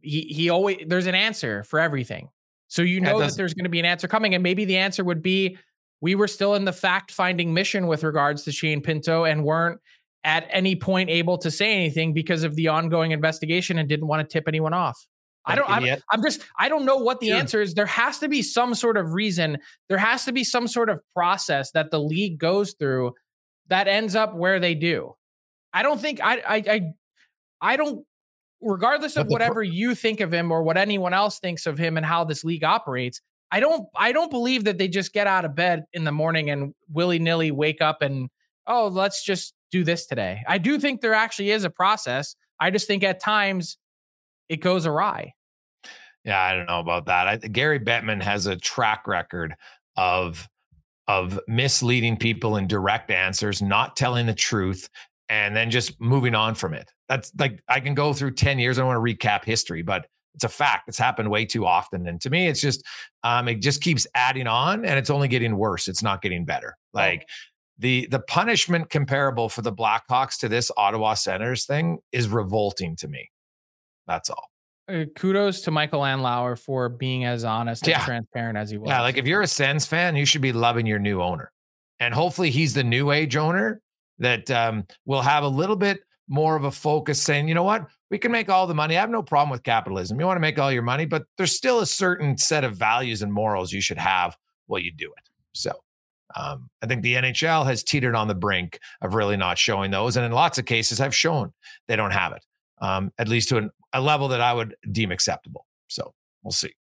he 0.00 0.22
he 0.22 0.50
always 0.50 0.78
there's 0.86 1.06
an 1.06 1.14
answer 1.14 1.62
for 1.64 1.78
everything 1.80 2.28
so 2.68 2.82
you 2.82 3.00
know 3.00 3.18
that 3.18 3.24
doesn't- 3.26 3.36
there's 3.38 3.54
going 3.54 3.64
to 3.64 3.70
be 3.70 3.80
an 3.80 3.86
answer 3.86 4.08
coming 4.08 4.34
and 4.34 4.42
maybe 4.42 4.64
the 4.64 4.76
answer 4.76 5.02
would 5.04 5.22
be 5.22 5.56
we 6.02 6.14
were 6.14 6.28
still 6.28 6.54
in 6.54 6.64
the 6.64 6.72
fact 6.72 7.10
finding 7.10 7.52
mission 7.52 7.86
with 7.86 8.02
regards 8.04 8.44
to 8.44 8.52
Shane 8.52 8.80
Pinto 8.80 9.24
and 9.24 9.44
weren't 9.44 9.80
at 10.24 10.46
any 10.50 10.74
point 10.74 11.10
able 11.10 11.36
to 11.38 11.50
say 11.50 11.74
anything 11.74 12.14
because 12.14 12.42
of 12.42 12.54
the 12.56 12.68
ongoing 12.68 13.10
investigation 13.10 13.78
and 13.78 13.86
didn't 13.88 14.06
want 14.06 14.26
to 14.26 14.32
tip 14.32 14.48
anyone 14.48 14.72
off. 14.72 15.06
I 15.46 15.54
don't. 15.54 15.68
I'm. 15.68 15.98
I'm 16.10 16.22
just. 16.22 16.42
I 16.58 16.68
don't 16.68 16.84
know 16.84 16.96
what 16.96 17.20
the 17.20 17.28
Sure. 17.28 17.36
answer 17.36 17.62
is. 17.62 17.74
There 17.74 17.86
has 17.86 18.18
to 18.18 18.28
be 18.28 18.42
some 18.42 18.74
sort 18.74 18.96
of 18.96 19.12
reason. 19.14 19.58
There 19.88 19.98
has 19.98 20.24
to 20.26 20.32
be 20.32 20.44
some 20.44 20.68
sort 20.68 20.90
of 20.90 21.00
process 21.14 21.70
that 21.72 21.90
the 21.90 22.00
league 22.00 22.38
goes 22.38 22.74
through 22.78 23.14
that 23.68 23.88
ends 23.88 24.14
up 24.14 24.34
where 24.34 24.60
they 24.60 24.74
do. 24.74 25.14
I 25.72 25.82
don't 25.82 26.00
think. 26.00 26.20
I. 26.22 26.36
I. 26.46 26.54
I, 26.56 26.80
I 27.60 27.76
don't. 27.76 28.04
Regardless 28.62 29.16
of 29.16 29.28
whatever 29.28 29.62
you 29.62 29.94
think 29.94 30.20
of 30.20 30.32
him 30.32 30.52
or 30.52 30.62
what 30.62 30.76
anyone 30.76 31.14
else 31.14 31.38
thinks 31.38 31.64
of 31.66 31.78
him 31.78 31.96
and 31.96 32.04
how 32.04 32.24
this 32.24 32.44
league 32.44 32.64
operates, 32.64 33.22
I 33.50 33.60
don't. 33.60 33.88
I 33.96 34.12
don't 34.12 34.30
believe 34.30 34.64
that 34.64 34.76
they 34.76 34.88
just 34.88 35.14
get 35.14 35.26
out 35.26 35.46
of 35.46 35.54
bed 35.54 35.84
in 35.94 36.04
the 36.04 36.12
morning 36.12 36.50
and 36.50 36.74
willy 36.90 37.18
nilly 37.18 37.50
wake 37.50 37.80
up 37.80 38.02
and 38.02 38.28
oh, 38.66 38.88
let's 38.88 39.24
just 39.24 39.54
do 39.70 39.84
this 39.84 40.06
today. 40.06 40.42
I 40.46 40.58
do 40.58 40.78
think 40.78 41.00
there 41.00 41.14
actually 41.14 41.50
is 41.50 41.64
a 41.64 41.70
process. 41.70 42.36
I 42.60 42.70
just 42.70 42.86
think 42.86 43.02
at 43.02 43.20
times 43.20 43.78
it 44.50 44.60
goes 44.60 44.84
awry. 44.84 45.32
Yeah, 46.24 46.42
I 46.42 46.54
don't 46.54 46.66
know 46.66 46.80
about 46.80 47.06
that. 47.06 47.28
I, 47.28 47.36
Gary 47.36 47.80
Bettman 47.80 48.20
has 48.20 48.46
a 48.46 48.56
track 48.56 49.06
record 49.06 49.54
of 49.96 50.46
of 51.08 51.40
misleading 51.48 52.16
people 52.16 52.56
in 52.56 52.68
direct 52.68 53.10
answers, 53.10 53.62
not 53.62 53.96
telling 53.96 54.26
the 54.26 54.34
truth, 54.34 54.88
and 55.28 55.56
then 55.56 55.70
just 55.70 56.00
moving 56.00 56.34
on 56.34 56.54
from 56.54 56.74
it. 56.74 56.90
That's 57.08 57.32
like 57.38 57.62
I 57.68 57.80
can 57.80 57.94
go 57.94 58.12
through 58.12 58.32
10 58.32 58.58
years. 58.58 58.78
I 58.78 58.82
don't 58.82 58.88
want 58.88 59.04
to 59.04 59.14
recap 59.14 59.44
history, 59.44 59.82
but 59.82 60.06
it's 60.34 60.44
a 60.44 60.48
fact. 60.48 60.88
It's 60.88 60.98
happened 60.98 61.30
way 61.30 61.46
too 61.46 61.66
often. 61.66 62.06
And 62.06 62.20
to 62.20 62.30
me, 62.30 62.46
it's 62.46 62.60
just 62.60 62.84
um, 63.24 63.48
it 63.48 63.62
just 63.62 63.80
keeps 63.80 64.06
adding 64.14 64.46
on 64.46 64.84
and 64.84 64.98
it's 64.98 65.10
only 65.10 65.28
getting 65.28 65.56
worse. 65.56 65.88
It's 65.88 66.02
not 66.02 66.22
getting 66.22 66.44
better. 66.44 66.76
Like 66.92 67.28
the 67.78 68.06
the 68.10 68.20
punishment 68.20 68.90
comparable 68.90 69.48
for 69.48 69.62
the 69.62 69.72
Blackhawks 69.72 70.38
to 70.40 70.48
this 70.48 70.70
Ottawa 70.76 71.14
Senators 71.14 71.64
thing 71.64 71.98
is 72.12 72.28
revolting 72.28 72.94
to 72.96 73.08
me. 73.08 73.30
That's 74.06 74.30
all. 74.30 74.50
Uh, 74.88 75.04
kudos 75.14 75.60
to 75.62 75.70
Michael 75.70 76.00
Andlauer 76.00 76.58
for 76.58 76.88
being 76.88 77.24
as 77.24 77.44
honest 77.44 77.86
Yeah. 77.86 77.98
and 77.98 78.04
transparent 78.06 78.58
as 78.58 78.70
he 78.70 78.76
was. 78.78 78.88
Yeah, 78.88 79.02
like 79.02 79.16
if 79.16 79.26
you're 79.26 79.42
a 79.42 79.46
Sens 79.46 79.86
fan, 79.86 80.16
you 80.16 80.24
should 80.24 80.42
be 80.42 80.52
loving 80.52 80.86
your 80.86 80.98
new 80.98 81.22
owner. 81.22 81.52
And 82.00 82.12
hopefully 82.14 82.50
he's 82.50 82.74
the 82.74 82.82
new 82.82 83.10
age 83.12 83.36
owner 83.36 83.80
that 84.18 84.50
um, 84.50 84.86
will 85.04 85.22
have 85.22 85.44
a 85.44 85.48
little 85.48 85.76
bit 85.76 86.00
more 86.28 86.56
of 86.56 86.64
a 86.64 86.70
focus 86.70 87.20
saying, 87.22 87.46
you 87.48 87.54
know 87.54 87.62
what, 87.62 87.86
we 88.10 88.18
can 88.18 88.32
make 88.32 88.48
all 88.48 88.66
the 88.66 88.74
money. 88.74 88.96
I 88.96 89.00
have 89.00 89.10
no 89.10 89.22
problem 89.22 89.50
with 89.50 89.62
capitalism. 89.62 90.18
You 90.18 90.26
want 90.26 90.36
to 90.36 90.40
make 90.40 90.58
all 90.58 90.72
your 90.72 90.82
money, 90.82 91.04
but 91.04 91.24
there's 91.36 91.54
still 91.54 91.80
a 91.80 91.86
certain 91.86 92.36
set 92.38 92.64
of 92.64 92.76
values 92.76 93.22
and 93.22 93.32
morals 93.32 93.72
you 93.72 93.80
should 93.80 93.98
have 93.98 94.36
while 94.66 94.80
you 94.80 94.92
do 94.92 95.06
it. 95.16 95.28
So 95.52 95.72
um, 96.36 96.70
I 96.82 96.86
think 96.86 97.02
the 97.02 97.14
NHL 97.14 97.66
has 97.66 97.82
teetered 97.82 98.14
on 98.14 98.28
the 98.28 98.34
brink 98.34 98.78
of 99.02 99.14
really 99.14 99.36
not 99.36 99.58
showing 99.58 99.90
those. 99.90 100.16
And 100.16 100.24
in 100.24 100.32
lots 100.32 100.58
of 100.58 100.64
cases, 100.66 101.00
I've 101.00 101.14
shown 101.14 101.52
they 101.88 101.96
don't 101.96 102.12
have 102.12 102.32
it, 102.32 102.44
um, 102.80 103.12
at 103.18 103.28
least 103.28 103.48
to 103.50 103.58
an, 103.58 103.70
a 103.92 104.00
level 104.00 104.28
that 104.28 104.40
I 104.40 104.52
would 104.52 104.76
deem 104.90 105.12
acceptable. 105.12 105.66
So 105.88 106.14
we'll 106.42 106.52
see. 106.52 106.72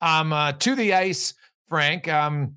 Um, 0.00 0.32
uh, 0.32 0.52
to 0.52 0.74
the 0.74 0.94
ice, 0.94 1.34
Frank. 1.68 2.08
Um, 2.08 2.56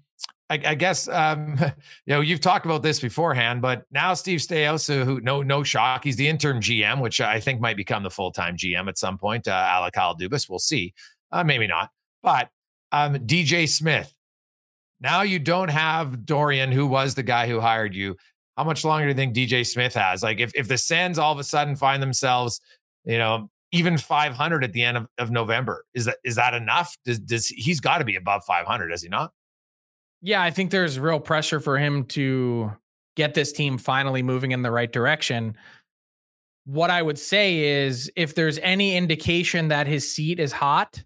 I, 0.50 0.62
I 0.66 0.76
guess 0.76 1.08
um, 1.08 1.58
you 2.06 2.14
know 2.14 2.22
you've 2.22 2.42
talked 2.42 2.66
about 2.66 2.84
this 2.84 3.00
beforehand, 3.00 3.62
but 3.62 3.86
now 3.92 4.14
Steve 4.14 4.40
Staios, 4.40 4.88
who 5.06 5.22
no 5.22 5.42
no 5.42 5.64
shock, 5.64 6.04
he's 6.04 6.16
the 6.16 6.28
interim 6.28 6.60
GM, 6.60 7.02
which 7.02 7.22
I 7.22 7.40
think 7.40 7.60
might 7.60 7.78
become 7.78 8.04
the 8.04 8.10
full 8.10 8.32
time 8.32 8.58
GM 8.58 8.88
at 8.88 8.98
some 8.98 9.18
point. 9.18 9.48
Uh, 9.48 9.52
Alec 9.52 9.94
Dubas, 9.96 10.50
we'll 10.50 10.60
see, 10.60 10.94
uh, 11.32 11.44
maybe 11.44 11.68
not. 11.68 11.90
But 12.24 12.50
um, 12.92 13.16
DJ 13.16 13.68
Smith. 13.68 14.14
Now 15.00 15.22
you 15.22 15.38
don't 15.38 15.70
have 15.70 16.26
Dorion, 16.26 16.72
who 16.72 16.88
was 16.88 17.14
the 17.14 17.24
guy 17.24 17.48
who 17.48 17.60
hired 17.60 17.94
you. 17.94 18.18
How 18.58 18.64
much 18.64 18.84
longer 18.84 19.06
do 19.06 19.10
you 19.10 19.16
think 19.16 19.36
DJ 19.36 19.66
Smith 19.66 19.94
has? 19.94 20.24
Like 20.24 20.40
if 20.40 20.52
if 20.56 20.68
the 20.68 20.78
Sens 20.78 21.20
all 21.20 21.32
of 21.32 21.40
a 21.40 21.44
sudden 21.44 21.76
find 21.76 22.02
themselves, 22.02 22.60
you 23.06 23.18
know, 23.18 23.50
even 23.72 23.98
500 23.98 24.64
at 24.64 24.74
the 24.74 24.84
end 24.84 24.98
of, 24.98 25.08
of 25.18 25.32
November, 25.32 25.86
is 25.94 26.06
that 26.06 26.18
is 26.24 26.36
that 26.36 26.54
enough? 26.54 26.98
Does 27.06 27.20
does 27.20 27.48
he's 27.48 27.80
got 27.80 28.00
to 28.00 28.06
be 28.06 28.16
above 28.16 28.44
500? 28.44 28.90
Does 28.90 29.04
he 29.04 29.10
not? 29.10 29.32
yeah, 30.22 30.42
I 30.42 30.52
think 30.52 30.72
there's 30.72 31.00
real 31.00 31.20
pressure 31.20 31.60
for 31.60 31.78
him 31.78 32.06
to 32.06 32.72
get 33.16 33.34
this 33.34 33.52
team 33.52 33.78
finally 33.78 34.24
moving 34.24 34.52
in 34.52 34.62
the 34.62 34.72
right 34.72 34.92
direction. 34.92 35.56
What 36.66 36.90
I 36.90 37.02
would 37.02 37.20
say 37.20 37.60
is 37.60 38.12
if 38.16 38.36
there's 38.36 38.60
any 38.60 38.96
indication 38.96 39.70
that 39.70 39.88
his 39.88 40.12
seat 40.12 40.40
is 40.40 40.52
hot, 40.52 41.04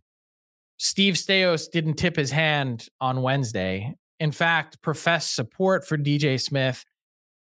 Steve 0.77 1.15
Staios 1.15 1.69
didn't 1.69 1.95
tip 1.95 2.15
his 2.15 2.31
hand 2.31 2.87
on 2.99 3.21
Wednesday. 3.21 3.93
In 4.19 4.31
fact, 4.31 4.81
professed 4.81 5.35
support 5.35 5.85
for 5.85 5.97
DJ 5.97 6.41
Smith 6.41 6.83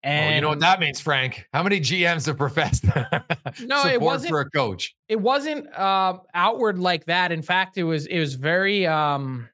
And 0.02 0.32
oh, 0.32 0.34
you 0.34 0.40
know 0.40 0.48
what 0.48 0.60
that 0.60 0.80
means, 0.80 0.98
Frank? 0.98 1.46
How 1.52 1.62
many 1.62 1.78
GMs 1.80 2.26
have 2.26 2.38
professed 2.38 2.84
no, 3.60 3.86
it 3.86 4.00
wasn't, 4.00 4.30
for 4.30 4.40
a 4.40 4.48
coach? 4.50 4.94
It 5.08 5.20
wasn't 5.20 5.72
uh, 5.74 6.18
outward 6.32 6.78
like 6.78 7.04
that. 7.06 7.32
In 7.32 7.42
fact, 7.42 7.76
it 7.76 7.84
was 7.84 8.06
it 8.06 8.18
was 8.18 8.34
very. 8.34 8.86
Um, 8.86 9.48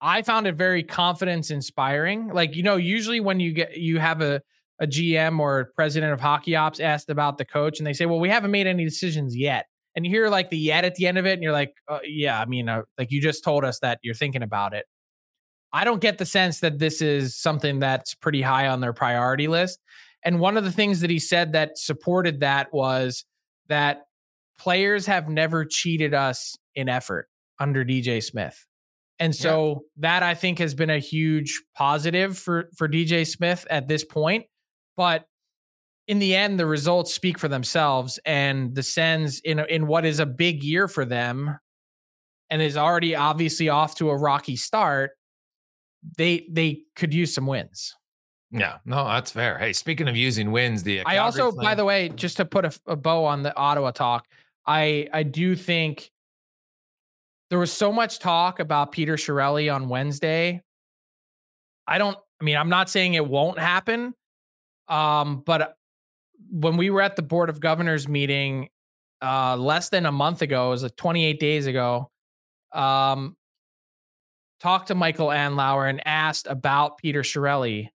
I 0.00 0.22
found 0.22 0.46
it 0.46 0.56
very 0.56 0.82
confidence 0.82 1.50
inspiring. 1.50 2.28
Like 2.28 2.56
you 2.56 2.64
know, 2.64 2.76
usually 2.76 3.20
when 3.20 3.38
you 3.38 3.52
get 3.52 3.76
you 3.76 4.00
have 4.00 4.22
a 4.22 4.42
a 4.80 4.86
GM 4.86 5.38
or 5.38 5.70
president 5.74 6.12
of 6.12 6.20
hockey 6.20 6.56
ops 6.56 6.80
asked 6.80 7.08
about 7.08 7.38
the 7.38 7.44
coach, 7.44 7.78
and 7.78 7.86
they 7.86 7.92
say, 7.92 8.06
"Well, 8.06 8.20
we 8.20 8.28
haven't 8.28 8.50
made 8.50 8.66
any 8.66 8.84
decisions 8.84 9.36
yet." 9.36 9.66
And 9.94 10.04
you 10.04 10.10
hear 10.10 10.28
like 10.28 10.50
the 10.50 10.58
yet 10.58 10.84
at 10.84 10.96
the 10.96 11.06
end 11.06 11.16
of 11.16 11.26
it, 11.26 11.34
and 11.34 11.44
you're 11.44 11.52
like, 11.52 11.72
uh, 11.88 12.00
"Yeah, 12.04 12.40
I 12.40 12.44
mean, 12.44 12.68
uh, 12.68 12.82
like 12.98 13.12
you 13.12 13.22
just 13.22 13.44
told 13.44 13.64
us 13.64 13.78
that 13.80 14.00
you're 14.02 14.14
thinking 14.14 14.42
about 14.42 14.74
it." 14.74 14.84
I 15.72 15.84
don't 15.84 16.00
get 16.00 16.18
the 16.18 16.26
sense 16.26 16.60
that 16.60 16.78
this 16.78 17.02
is 17.02 17.36
something 17.36 17.80
that's 17.80 18.14
pretty 18.14 18.42
high 18.42 18.68
on 18.68 18.80
their 18.80 18.92
priority 18.92 19.48
list. 19.48 19.80
And 20.24 20.40
one 20.40 20.56
of 20.56 20.64
the 20.64 20.72
things 20.72 21.00
that 21.00 21.10
he 21.10 21.18
said 21.18 21.52
that 21.52 21.78
supported 21.78 22.40
that 22.40 22.72
was 22.72 23.24
that 23.68 24.06
players 24.58 25.06
have 25.06 25.28
never 25.28 25.64
cheated 25.64 26.14
us 26.14 26.56
in 26.74 26.88
effort 26.88 27.28
under 27.60 27.84
DJ 27.84 28.22
Smith. 28.22 28.66
And 29.18 29.34
so 29.34 29.84
yeah. 29.96 30.10
that 30.10 30.22
I 30.22 30.34
think 30.34 30.58
has 30.58 30.74
been 30.74 30.90
a 30.90 30.98
huge 30.98 31.62
positive 31.74 32.36
for 32.36 32.68
for 32.76 32.88
DJ 32.88 33.26
Smith 33.26 33.66
at 33.70 33.88
this 33.88 34.04
point. 34.04 34.44
But 34.96 35.26
in 36.06 36.18
the 36.18 36.36
end, 36.36 36.60
the 36.60 36.66
results 36.66 37.14
speak 37.14 37.38
for 37.38 37.48
themselves, 37.48 38.18
and 38.24 38.74
the 38.74 38.82
Sens 38.82 39.40
in 39.40 39.58
in 39.60 39.86
what 39.86 40.04
is 40.04 40.20
a 40.20 40.26
big 40.26 40.62
year 40.62 40.86
for 40.86 41.04
them, 41.04 41.58
and 42.50 42.60
is 42.60 42.76
already 42.76 43.16
obviously 43.16 43.70
off 43.70 43.94
to 43.96 44.10
a 44.10 44.16
rocky 44.16 44.56
start 44.56 45.12
they 46.16 46.46
they 46.50 46.82
could 46.94 47.12
use 47.12 47.34
some 47.34 47.46
wins. 47.46 47.94
Yeah, 48.50 48.78
no, 48.84 49.04
that's 49.04 49.30
fair. 49.30 49.58
Hey, 49.58 49.72
speaking 49.72 50.08
of 50.08 50.16
using 50.16 50.52
wins, 50.52 50.82
the 50.82 51.02
I 51.04 51.18
also, 51.18 51.50
by 51.50 51.74
the 51.74 51.84
way, 51.84 52.08
just 52.10 52.36
to 52.36 52.44
put 52.44 52.64
a, 52.64 52.80
a 52.86 52.96
bow 52.96 53.24
on 53.24 53.42
the 53.42 53.54
Ottawa 53.56 53.90
talk, 53.90 54.26
I 54.66 55.08
I 55.12 55.24
do 55.24 55.56
think 55.56 56.10
there 57.50 57.58
was 57.58 57.72
so 57.72 57.92
much 57.92 58.18
talk 58.18 58.60
about 58.60 58.92
Peter 58.92 59.16
Chiarelli 59.16 59.72
on 59.72 59.88
Wednesday. 59.88 60.62
I 61.86 61.98
don't. 61.98 62.16
I 62.40 62.44
mean, 62.44 62.56
I'm 62.56 62.68
not 62.68 62.88
saying 62.88 63.14
it 63.14 63.26
won't 63.26 63.58
happen, 63.58 64.14
um, 64.88 65.42
but 65.44 65.76
when 66.50 66.76
we 66.76 66.90
were 66.90 67.02
at 67.02 67.16
the 67.16 67.22
board 67.22 67.50
of 67.50 67.60
governors 67.60 68.06
meeting 68.06 68.68
uh, 69.22 69.56
less 69.56 69.88
than 69.88 70.06
a 70.06 70.12
month 70.12 70.42
ago, 70.42 70.68
it 70.68 70.70
was 70.70 70.82
like 70.82 70.96
28 70.96 71.40
days 71.40 71.66
ago. 71.66 72.10
Um, 72.72 73.36
talked 74.60 74.88
to 74.88 74.94
Michael 74.94 75.28
Andlauer 75.28 75.88
and 75.88 76.06
asked 76.06 76.46
about 76.46 76.98
Peter 76.98 77.22
Chiarelli. 77.22 77.88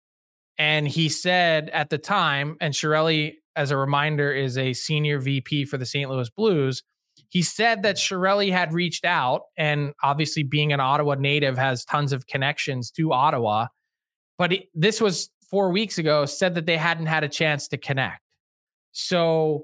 And 0.57 0.87
he 0.87 1.09
said 1.09 1.69
at 1.69 1.89
the 1.89 1.97
time, 1.97 2.57
and 2.61 2.73
Chiarelli, 2.73 3.35
as 3.55 3.71
a 3.71 3.77
reminder, 3.77 4.31
is 4.31 4.57
a 4.57 4.73
senior 4.73 5.19
VP 5.19 5.65
for 5.65 5.77
the 5.77 5.85
St. 5.85 6.09
Louis 6.09 6.29
Blues. 6.29 6.83
He 7.29 7.41
said 7.41 7.83
that 7.83 7.95
Shirelli 7.95 8.51
had 8.51 8.73
reached 8.73 9.05
out, 9.05 9.43
and 9.57 9.93
obviously, 10.03 10.43
being 10.43 10.73
an 10.73 10.79
Ottawa 10.79 11.15
native, 11.15 11.57
has 11.57 11.85
tons 11.85 12.13
of 12.13 12.27
connections 12.27 12.91
to 12.91 13.11
Ottawa. 13.11 13.67
But 14.37 14.53
it, 14.53 14.63
this 14.73 15.01
was 15.01 15.29
four 15.49 15.71
weeks 15.71 15.97
ago, 15.97 16.25
said 16.25 16.55
that 16.55 16.65
they 16.65 16.77
hadn't 16.77 17.05
had 17.07 17.23
a 17.23 17.29
chance 17.29 17.67
to 17.69 17.77
connect. 17.77 18.21
So 18.91 19.63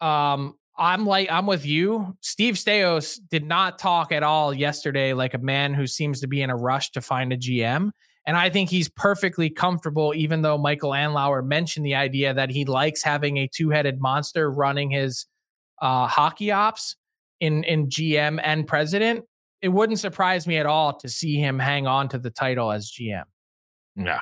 um, 0.00 0.54
I'm 0.78 1.06
like 1.06 1.30
I'm 1.30 1.46
with 1.46 1.66
you. 1.66 2.16
Steve 2.20 2.54
Staios 2.54 3.18
did 3.30 3.44
not 3.44 3.78
talk 3.78 4.12
at 4.12 4.22
all 4.22 4.54
yesterday 4.54 5.12
like 5.12 5.34
a 5.34 5.38
man 5.38 5.74
who 5.74 5.86
seems 5.86 6.20
to 6.20 6.26
be 6.26 6.42
in 6.42 6.50
a 6.50 6.56
rush 6.56 6.90
to 6.92 7.00
find 7.00 7.32
a 7.32 7.36
GM. 7.36 7.90
And 8.26 8.36
I 8.36 8.50
think 8.50 8.68
he's 8.68 8.88
perfectly 8.90 9.48
comfortable, 9.48 10.12
even 10.14 10.42
though 10.42 10.58
Michael 10.58 10.90
Andlauer 10.90 11.44
mentioned 11.44 11.86
the 11.86 11.94
idea 11.94 12.34
that 12.34 12.50
he 12.50 12.66
likes 12.66 13.02
having 13.02 13.38
a 13.38 13.48
two-headed 13.48 14.00
monster 14.00 14.50
running 14.50 14.90
his 14.90 15.26
uh, 15.80 16.06
hockey 16.06 16.52
ops 16.52 16.96
in 17.40 17.64
in 17.64 17.88
GM 17.88 18.40
and 18.42 18.66
president. 18.66 19.24
It 19.60 19.70
wouldn't 19.70 19.98
surprise 19.98 20.46
me 20.46 20.58
at 20.58 20.66
all 20.66 20.96
to 20.98 21.08
see 21.08 21.36
him 21.36 21.58
hang 21.58 21.86
on 21.86 22.08
to 22.10 22.18
the 22.18 22.30
title 22.30 22.70
as 22.70 22.90
GM. 22.92 23.24
Yeah. 23.96 24.20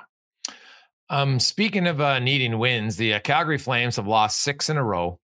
Um, 1.10 1.38
speaking 1.38 1.86
of 1.86 2.00
uh, 2.00 2.18
needing 2.18 2.58
wins, 2.58 2.96
the 2.96 3.14
uh, 3.14 3.20
Calgary 3.20 3.58
Flames 3.58 3.96
have 3.96 4.06
lost 4.06 4.40
six 4.40 4.70
in 4.70 4.76
a 4.76 4.82
row. 4.82 5.20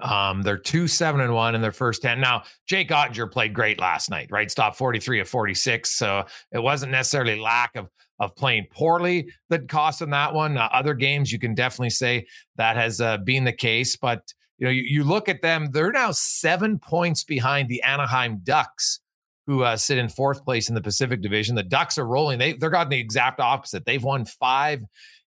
Um, 0.00 0.42
they're 0.42 0.56
two 0.56 0.88
seven 0.88 1.20
and 1.20 1.34
one 1.34 1.54
in 1.54 1.60
their 1.60 1.72
first 1.72 2.02
10. 2.02 2.20
Now, 2.20 2.44
Jake 2.66 2.88
Oettinger 2.88 3.30
played 3.30 3.52
great 3.52 3.78
last 3.78 4.08
night, 4.08 4.28
right? 4.30 4.50
Stopped 4.50 4.78
43 4.78 5.20
of 5.20 5.28
46. 5.28 5.90
So 5.90 6.24
it 6.50 6.60
wasn't 6.60 6.92
necessarily 6.92 7.38
lack 7.38 7.76
of 7.76 7.88
of 8.22 8.36
playing 8.36 8.64
poorly 8.70 9.28
that 9.48 9.68
cost 9.68 9.98
them 9.98 10.10
that 10.10 10.32
one. 10.32 10.56
Uh, 10.56 10.68
other 10.72 10.94
games, 10.94 11.32
you 11.32 11.40
can 11.40 11.54
definitely 11.54 11.90
say 11.90 12.24
that 12.54 12.76
has 12.76 13.00
uh, 13.00 13.18
been 13.18 13.42
the 13.42 13.52
case. 13.52 13.96
But 13.96 14.32
you 14.58 14.66
know, 14.66 14.70
you, 14.70 14.82
you, 14.82 15.04
look 15.04 15.28
at 15.28 15.42
them; 15.42 15.70
they're 15.72 15.90
now 15.90 16.12
seven 16.12 16.78
points 16.78 17.24
behind 17.24 17.68
the 17.68 17.82
Anaheim 17.82 18.40
Ducks, 18.44 19.00
who 19.48 19.64
uh, 19.64 19.76
sit 19.76 19.98
in 19.98 20.08
fourth 20.08 20.44
place 20.44 20.68
in 20.68 20.76
the 20.76 20.80
Pacific 20.80 21.20
Division. 21.20 21.56
The 21.56 21.64
Ducks 21.64 21.98
are 21.98 22.06
rolling; 22.06 22.38
they 22.38 22.52
they're 22.52 22.70
got 22.70 22.90
the 22.90 22.98
exact 22.98 23.40
opposite. 23.40 23.84
They've 23.84 24.02
won 24.02 24.24
five 24.24 24.84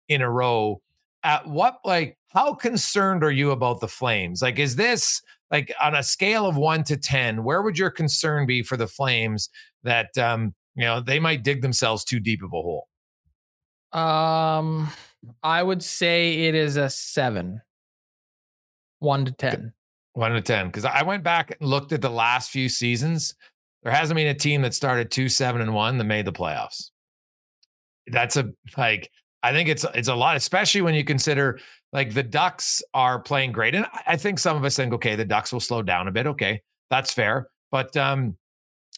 in 0.09 0.21
a 0.21 0.29
row 0.29 0.81
at 1.23 1.47
what 1.47 1.79
like 1.85 2.17
how 2.33 2.53
concerned 2.53 3.23
are 3.23 3.31
you 3.31 3.51
about 3.51 3.79
the 3.79 3.87
flames? 3.87 4.41
Like 4.41 4.59
is 4.59 4.75
this 4.75 5.21
like 5.49 5.73
on 5.81 5.95
a 5.95 6.03
scale 6.03 6.45
of 6.45 6.55
1 6.55 6.83
to 6.85 6.97
10 6.97 7.43
where 7.43 7.61
would 7.61 7.77
your 7.77 7.89
concern 7.89 8.45
be 8.45 8.63
for 8.63 8.77
the 8.77 8.87
flames 8.87 9.49
that 9.83 10.17
um 10.17 10.53
you 10.75 10.85
know 10.85 11.01
they 11.01 11.19
might 11.19 11.43
dig 11.43 11.61
themselves 11.61 12.03
too 12.03 12.19
deep 12.19 12.41
of 12.43 12.53
a 12.53 12.61
hole? 12.61 12.87
Um 13.93 14.89
i 15.43 15.61
would 15.61 15.83
say 15.83 16.47
it 16.47 16.55
is 16.55 16.77
a 16.77 16.89
7 16.89 17.61
1 18.99 19.25
to 19.25 19.31
10 19.31 19.73
1 20.13 20.31
to 20.31 20.41
10 20.41 20.71
cuz 20.71 20.85
i 20.85 21.03
went 21.03 21.23
back 21.23 21.51
and 21.51 21.69
looked 21.69 21.91
at 21.91 22.01
the 22.01 22.09
last 22.09 22.49
few 22.51 22.69
seasons. 22.69 23.35
There 23.83 23.91
hasn't 23.91 24.15
been 24.15 24.27
a 24.27 24.35
team 24.35 24.61
that 24.61 24.73
started 24.73 25.11
2 25.11 25.27
7 25.27 25.59
and 25.59 25.73
1 25.73 25.97
that 25.97 26.03
made 26.03 26.25
the 26.25 26.31
playoffs. 26.31 26.91
That's 28.07 28.37
a 28.37 28.49
like 28.77 29.11
I 29.43 29.51
think 29.53 29.69
it's 29.69 29.85
it's 29.95 30.07
a 30.07 30.15
lot, 30.15 30.37
especially 30.37 30.81
when 30.81 30.93
you 30.93 31.03
consider 31.03 31.59
like 31.93 32.13
the 32.13 32.23
Ducks 32.23 32.81
are 32.93 33.19
playing 33.19 33.51
great, 33.51 33.75
and 33.75 33.85
I 34.07 34.17
think 34.17 34.39
some 34.39 34.57
of 34.57 34.63
us 34.63 34.75
think, 34.75 34.93
okay, 34.93 35.15
the 35.15 35.25
Ducks 35.25 35.51
will 35.51 35.59
slow 35.59 35.81
down 35.81 36.07
a 36.07 36.11
bit. 36.11 36.27
Okay, 36.27 36.61
that's 36.89 37.13
fair, 37.13 37.47
but 37.71 37.95
um, 37.97 38.37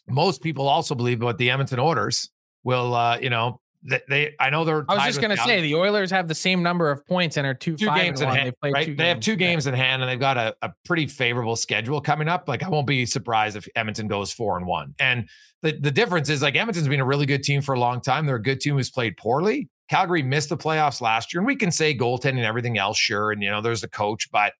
most 0.08 0.42
people 0.42 0.68
also 0.68 0.96
believe 0.96 1.22
what 1.22 1.38
the 1.38 1.50
Edmonton 1.50 1.80
Oilers 1.80 2.30
will, 2.64 2.94
uh, 2.94 3.18
you 3.20 3.30
know, 3.30 3.60
they, 3.84 4.02
they 4.08 4.36
I 4.40 4.50
know 4.50 4.64
they're. 4.64 4.86
I 4.88 4.96
was 4.96 5.04
just 5.04 5.22
going 5.22 5.36
to 5.36 5.44
say 5.44 5.62
the 5.62 5.76
Oilers 5.76 6.10
have 6.12 6.28
the 6.28 6.36
same 6.36 6.64
number 6.64 6.90
of 6.90 7.06
points 7.06 7.36
and 7.38 7.46
are 7.46 7.54
two, 7.54 7.76
two 7.76 7.94
games 7.94 8.22
in 8.22 8.30
hand. 8.30 8.54
They, 8.62 8.72
right? 8.72 8.98
they 8.98 9.10
have 9.10 9.20
two 9.20 9.36
games 9.36 9.68
in 9.68 9.74
hand, 9.74 10.02
and 10.02 10.10
they've 10.10 10.20
got 10.20 10.38
a, 10.38 10.56
a 10.62 10.72
pretty 10.86 11.06
favorable 11.06 11.56
schedule 11.56 12.00
coming 12.00 12.30
up. 12.30 12.48
Like 12.48 12.64
I 12.64 12.70
won't 12.70 12.88
be 12.88 13.06
surprised 13.06 13.58
if 13.58 13.68
Edmonton 13.76 14.08
goes 14.08 14.32
four 14.32 14.58
and 14.58 14.66
one. 14.66 14.96
And 15.00 15.28
the 15.62 15.78
the 15.78 15.92
difference 15.92 16.30
is 16.30 16.42
like 16.42 16.56
Edmonton's 16.56 16.88
been 16.88 17.02
a 17.02 17.06
really 17.06 17.26
good 17.26 17.44
team 17.44 17.62
for 17.62 17.74
a 17.74 17.80
long 17.80 18.00
time. 18.00 18.26
They're 18.26 18.38
a 18.38 18.42
good 18.42 18.62
team 18.62 18.76
who's 18.76 18.90
played 18.90 19.18
poorly. 19.18 19.70
Calgary 19.90 20.24
missed 20.24 20.50
the 20.50 20.58
playoffs 20.58 21.02
last 21.02 21.34
year, 21.34 21.42
and 21.42 21.48
we 21.48 21.56
can 21.56 21.72
say 21.72 21.96
goaltending 21.96 22.38
and 22.38 22.46
everything 22.46 22.78
else, 22.78 22.98
sure. 22.98 23.32
And 23.32 23.44
you 23.44 23.52
know, 23.52 23.62
there's 23.62 23.82
the 23.82 23.90
coach, 23.90 24.32
but 24.32 24.54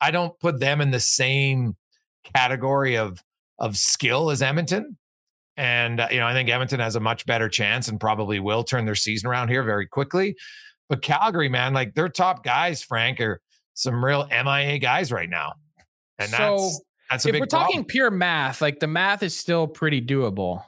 I 0.00 0.10
don't 0.10 0.38
put 0.40 0.60
them 0.60 0.80
in 0.80 0.90
the 0.90 1.00
same 1.00 1.76
category 2.34 2.96
of 2.96 3.22
of 3.58 3.76
skill 3.76 4.30
as 4.30 4.42
Edmonton. 4.42 4.98
And, 5.56 6.00
uh, 6.00 6.08
you 6.10 6.18
know, 6.18 6.26
I 6.26 6.32
think 6.32 6.48
Edmonton 6.48 6.80
has 6.80 6.96
a 6.96 7.00
much 7.00 7.26
better 7.26 7.48
chance 7.48 7.88
and 7.88 8.00
probably 8.00 8.40
will 8.40 8.64
turn 8.64 8.86
their 8.86 8.94
season 8.94 9.28
around 9.28 9.48
here 9.48 9.62
very 9.62 9.86
quickly. 9.86 10.34
But 10.88 11.02
Calgary, 11.02 11.48
man, 11.48 11.74
like 11.74 11.94
their 11.94 12.08
top 12.08 12.42
guys, 12.42 12.82
Frank, 12.82 13.20
are 13.20 13.40
some 13.74 14.04
real 14.04 14.26
MIA 14.28 14.78
guys 14.78 15.12
right 15.12 15.28
now. 15.28 15.54
And 16.18 16.30
so 16.30 16.56
that's, 16.56 16.80
that's 17.10 17.26
if 17.26 17.32
we're 17.34 17.46
problem. 17.46 17.68
talking 17.68 17.84
pure 17.84 18.10
math, 18.10 18.60
like 18.60 18.80
the 18.80 18.86
math 18.86 19.22
is 19.22 19.36
still 19.36 19.66
pretty 19.66 20.00
doable. 20.00 20.64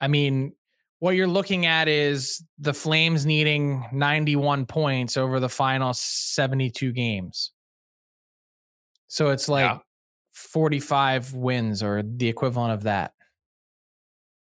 I 0.00 0.08
mean, 0.08 0.52
what 0.98 1.14
you're 1.14 1.26
looking 1.26 1.66
at 1.66 1.88
is 1.88 2.42
the 2.58 2.72
Flames 2.72 3.26
needing 3.26 3.84
91 3.92 4.66
points 4.66 5.16
over 5.16 5.40
the 5.40 5.48
final 5.48 5.92
72 5.92 6.92
games. 6.92 7.52
So 9.08 9.30
it's 9.30 9.48
like 9.48 9.64
yeah. 9.64 9.78
45 10.32 11.34
wins 11.34 11.82
or 11.82 12.02
the 12.02 12.28
equivalent 12.28 12.72
of 12.72 12.84
that. 12.84 13.12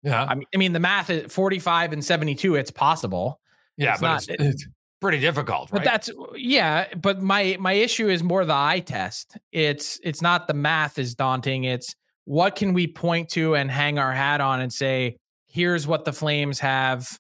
Yeah. 0.04 0.24
I 0.24 0.36
mean, 0.36 0.48
I 0.54 0.58
mean 0.58 0.74
the 0.74 0.80
math 0.80 1.10
is 1.10 1.32
45 1.32 1.94
and 1.94 2.04
72, 2.04 2.56
it's 2.56 2.72
possible. 2.72 3.40
Yeah, 3.78 3.94
it's 3.94 4.02
but 4.02 4.08
not, 4.08 4.28
it's, 4.30 4.44
it's, 4.44 4.68
pretty 5.00 5.20
difficult, 5.20 5.72
right? 5.72 5.80
But 5.80 5.84
that's 5.86 6.10
yeah, 6.36 6.94
but 6.96 7.22
my 7.22 7.56
my 7.60 7.72
issue 7.74 8.10
is 8.10 8.22
more 8.22 8.44
the 8.44 8.54
eye 8.54 8.82
test. 8.86 9.38
It's 9.54 9.98
it's 10.04 10.22
not 10.22 10.48
the 10.48 10.54
math 10.54 11.00
is 11.00 11.16
daunting. 11.16 11.64
It's 11.64 11.96
what 12.26 12.56
can 12.58 12.74
we 12.74 12.88
point 12.88 13.30
to 13.30 13.56
and 13.56 13.72
hang 13.72 13.98
our 13.98 14.12
hat 14.12 14.42
on 14.42 14.60
and 14.60 14.72
say, 14.72 15.16
here's 15.50 15.86
what 15.86 16.06
the 16.06 16.14
Flames 16.14 16.60
have 16.60 17.20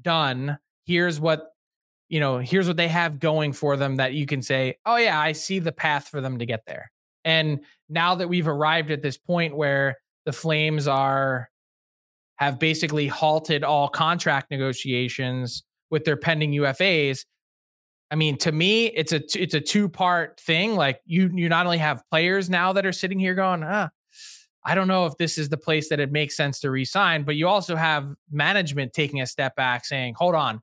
done. 0.00 0.58
Here's 0.84 1.18
what 1.18 1.48
you 2.08 2.20
know, 2.20 2.38
here's 2.38 2.68
what 2.68 2.76
they 2.76 2.88
have 2.88 3.20
going 3.20 3.54
for 3.54 3.78
them 3.78 3.96
that 3.96 4.12
you 4.12 4.26
can 4.26 4.42
say, 4.42 4.76
"Oh 4.84 4.96
yeah, 4.96 5.18
I 5.18 5.32
see 5.32 5.60
the 5.60 5.72
path 5.72 6.08
for 6.08 6.20
them 6.20 6.38
to 6.38 6.46
get 6.46 6.60
there." 6.66 6.90
And 7.24 7.60
now 7.88 8.16
that 8.16 8.28
we've 8.28 8.48
arrived 8.48 8.90
at 8.90 9.00
this 9.00 9.16
point 9.16 9.56
where 9.56 9.96
the 10.26 10.32
Flames 10.32 10.86
are 10.86 11.48
have 12.36 12.58
basically 12.58 13.06
halted 13.06 13.64
all 13.64 13.88
contract 13.88 14.50
negotiations 14.50 15.62
with 15.90 16.04
their 16.04 16.16
pending 16.16 16.52
UFAs. 16.52 17.24
I 18.10 18.14
mean, 18.16 18.36
to 18.38 18.52
me, 18.52 18.86
it's 18.86 19.12
a 19.12 19.22
it's 19.40 19.54
a 19.54 19.60
two 19.60 19.88
part 19.88 20.38
thing. 20.40 20.74
Like 20.74 21.00
you 21.06 21.30
you 21.32 21.48
not 21.48 21.64
only 21.66 21.78
have 21.78 22.02
players 22.10 22.50
now 22.50 22.72
that 22.74 22.84
are 22.84 22.92
sitting 22.92 23.18
here 23.18 23.34
going, 23.34 23.62
ah, 23.62 23.88
I 24.64 24.74
don't 24.74 24.88
know 24.88 25.06
if 25.06 25.16
this 25.16 25.38
is 25.38 25.48
the 25.48 25.56
place 25.56 25.88
that 25.88 26.00
it 26.00 26.12
makes 26.12 26.36
sense 26.36 26.60
to 26.60 26.70
resign, 26.70 27.24
but 27.24 27.34
you 27.34 27.48
also 27.48 27.74
have 27.74 28.14
management 28.30 28.92
taking 28.92 29.20
a 29.20 29.26
step 29.26 29.56
back, 29.56 29.84
saying, 29.84 30.14
hold 30.16 30.34
on, 30.34 30.60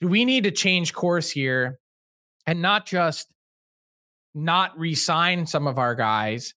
do 0.00 0.08
we 0.08 0.24
need 0.24 0.44
to 0.44 0.50
change 0.50 0.94
course 0.94 1.30
here 1.30 1.78
and 2.46 2.62
not 2.62 2.86
just 2.86 3.32
not 4.34 4.78
resign 4.78 5.46
some 5.46 5.66
of 5.66 5.78
our 5.78 5.94
guys, 5.94 6.54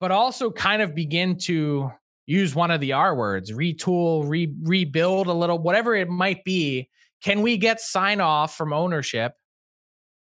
but 0.00 0.10
also 0.10 0.50
kind 0.50 0.82
of 0.82 0.94
begin 0.94 1.36
to 1.38 1.90
use 2.26 2.54
one 2.54 2.70
of 2.70 2.80
the 2.80 2.92
R 2.92 3.14
words, 3.14 3.50
retool, 3.50 4.28
re- 4.28 4.54
rebuild 4.62 5.26
a 5.26 5.32
little, 5.32 5.58
whatever 5.58 5.94
it 5.94 6.08
might 6.08 6.44
be. 6.44 6.88
Can 7.22 7.42
we 7.42 7.56
get 7.56 7.80
sign 7.80 8.20
off 8.20 8.56
from 8.56 8.72
ownership 8.72 9.32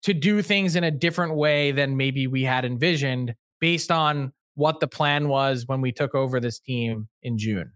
to 0.03 0.13
do 0.13 0.41
things 0.41 0.75
in 0.75 0.83
a 0.83 0.91
different 0.91 1.35
way 1.35 1.71
than 1.71 1.97
maybe 1.97 2.27
we 2.27 2.43
had 2.43 2.65
envisioned 2.65 3.35
based 3.59 3.91
on 3.91 4.31
what 4.57 4.79
the 4.79 4.87
plan 4.87 5.27
was 5.29 5.65
when 5.67 5.81
we 5.81 5.91
took 5.91 6.15
over 6.15 6.39
this 6.39 6.59
team 6.59 7.07
in 7.21 7.37
June? 7.37 7.71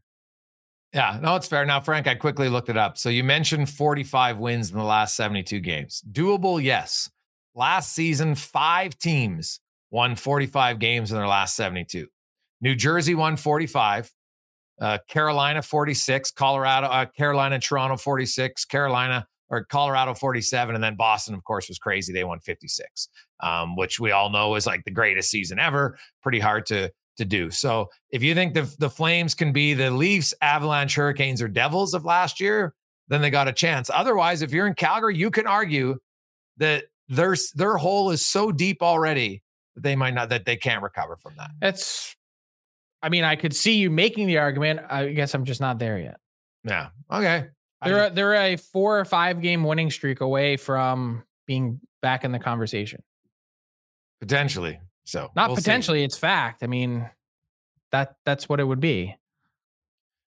Yeah, 0.94 1.20
no, 1.22 1.36
it's 1.36 1.48
fair. 1.48 1.64
Now, 1.64 1.80
Frank, 1.80 2.08
I 2.08 2.16
quickly 2.16 2.50
looked 2.50 2.70
it 2.70 2.76
up. 2.76 2.98
So 2.98 3.08
you 3.08 3.24
mentioned 3.24 3.70
45 3.70 4.40
wins 4.40 4.72
in 4.72 4.78
the 4.78 4.84
last 4.84 5.16
72 5.16 5.60
games. 5.60 6.04
Doable, 6.12 6.62
yes. 6.62 7.10
Last 7.54 7.94
season, 7.94 8.34
five 8.34 8.98
teams 8.98 9.62
won 9.92 10.16
45 10.16 10.80
games 10.80 11.12
in 11.12 11.18
their 11.18 11.28
last 11.28 11.56
72. 11.56 12.08
New 12.62 12.76
Jersey 12.76 13.14
won 13.14 13.38
45, 13.38 14.12
uh, 14.82 14.98
Carolina 15.08 15.62
46, 15.62 16.32
Colorado, 16.32 16.88
uh, 16.88 17.06
Carolina, 17.06 17.60
Toronto 17.60 17.96
46, 17.96 18.66
Carolina 18.66 19.28
or 19.52 19.66
Colorado 19.66 20.14
47, 20.14 20.74
and 20.74 20.84
then 20.84 20.96
Boston, 20.96 21.36
of 21.36 21.44
course, 21.44 21.68
was 21.68 21.78
crazy. 21.78 22.14
They 22.14 22.24
won 22.24 22.40
56, 22.40 23.10
um, 23.42 23.76
which 23.76 24.00
we 24.00 24.12
all 24.12 24.30
know 24.30 24.56
is 24.56 24.66
like 24.66 24.84
the 24.86 24.92
greatest 24.92 25.30
season 25.30 25.60
ever. 25.60 25.98
Pretty 26.22 26.40
hard 26.40 26.66
to 26.68 26.92
to 27.18 27.26
do. 27.26 27.52
So 27.52 27.90
if 28.10 28.24
you 28.24 28.34
think 28.34 28.54
the 28.54 28.74
the 28.80 28.90
Flames 28.90 29.36
can 29.36 29.52
be 29.52 29.74
the 29.74 29.92
Leafs, 29.92 30.34
Avalanche, 30.42 30.96
Hurricanes, 30.96 31.42
or 31.42 31.48
Devils 31.48 31.94
of 31.94 32.06
last 32.06 32.40
year, 32.40 32.74
then 33.08 33.22
they 33.22 33.30
got 33.30 33.48
a 33.48 33.54
chance. 33.54 33.90
Otherwise, 33.94 34.42
if 34.42 34.52
you're 34.52 34.68
in 34.68 34.74
Calgary, 34.74 35.16
you 35.16 35.32
can 35.32 35.48
argue 35.48 35.98
that 36.58 36.86
their 37.08 37.36
their 37.56 37.78
hole 37.78 38.12
is 38.12 38.26
so 38.26 38.52
deep 38.52 38.82
already 38.82 39.44
that 39.76 39.84
they 39.84 39.96
might 39.96 40.14
not 40.14 40.30
that 40.30 40.46
they 40.46 40.56
can't 40.56 40.82
recover 40.82 41.16
from 41.18 41.34
that. 41.38 41.52
It's 41.62 42.16
I 43.02 43.10
mean, 43.10 43.24
I 43.24 43.36
could 43.36 43.56
see 43.56 43.74
you 43.74 43.90
making 43.90 44.28
the 44.28 44.38
argument. 44.38 44.82
I 44.90 45.10
guess 45.10 45.34
I'm 45.34 45.46
just 45.46 45.60
not 45.60 45.80
there 45.80 45.98
yet. 45.98 46.18
Yeah. 46.64 46.90
Okay. 47.12 47.48
They're 47.84 48.06
a, 48.06 48.10
they're 48.12 48.36
a 48.36 48.58
four 48.58 49.00
or 49.00 49.06
five 49.06 49.42
game 49.42 49.64
winning 49.64 49.90
streak 49.90 50.22
away 50.22 50.56
from 50.56 51.24
being 51.48 51.80
back 52.02 52.24
in 52.24 52.32
the 52.32 52.40
conversation. 52.40 53.02
Potentially. 54.22 54.80
So 55.04 55.30
not 55.36 55.50
we'll 55.50 55.58
potentially, 55.58 56.00
see. 56.00 56.04
it's 56.06 56.18
fact. 56.18 56.64
I 56.64 56.68
mean, 56.68 57.10
that 57.92 58.16
that's 58.26 58.48
what 58.48 58.60
it 58.60 58.64
would 58.64 58.80
be. 58.80 59.18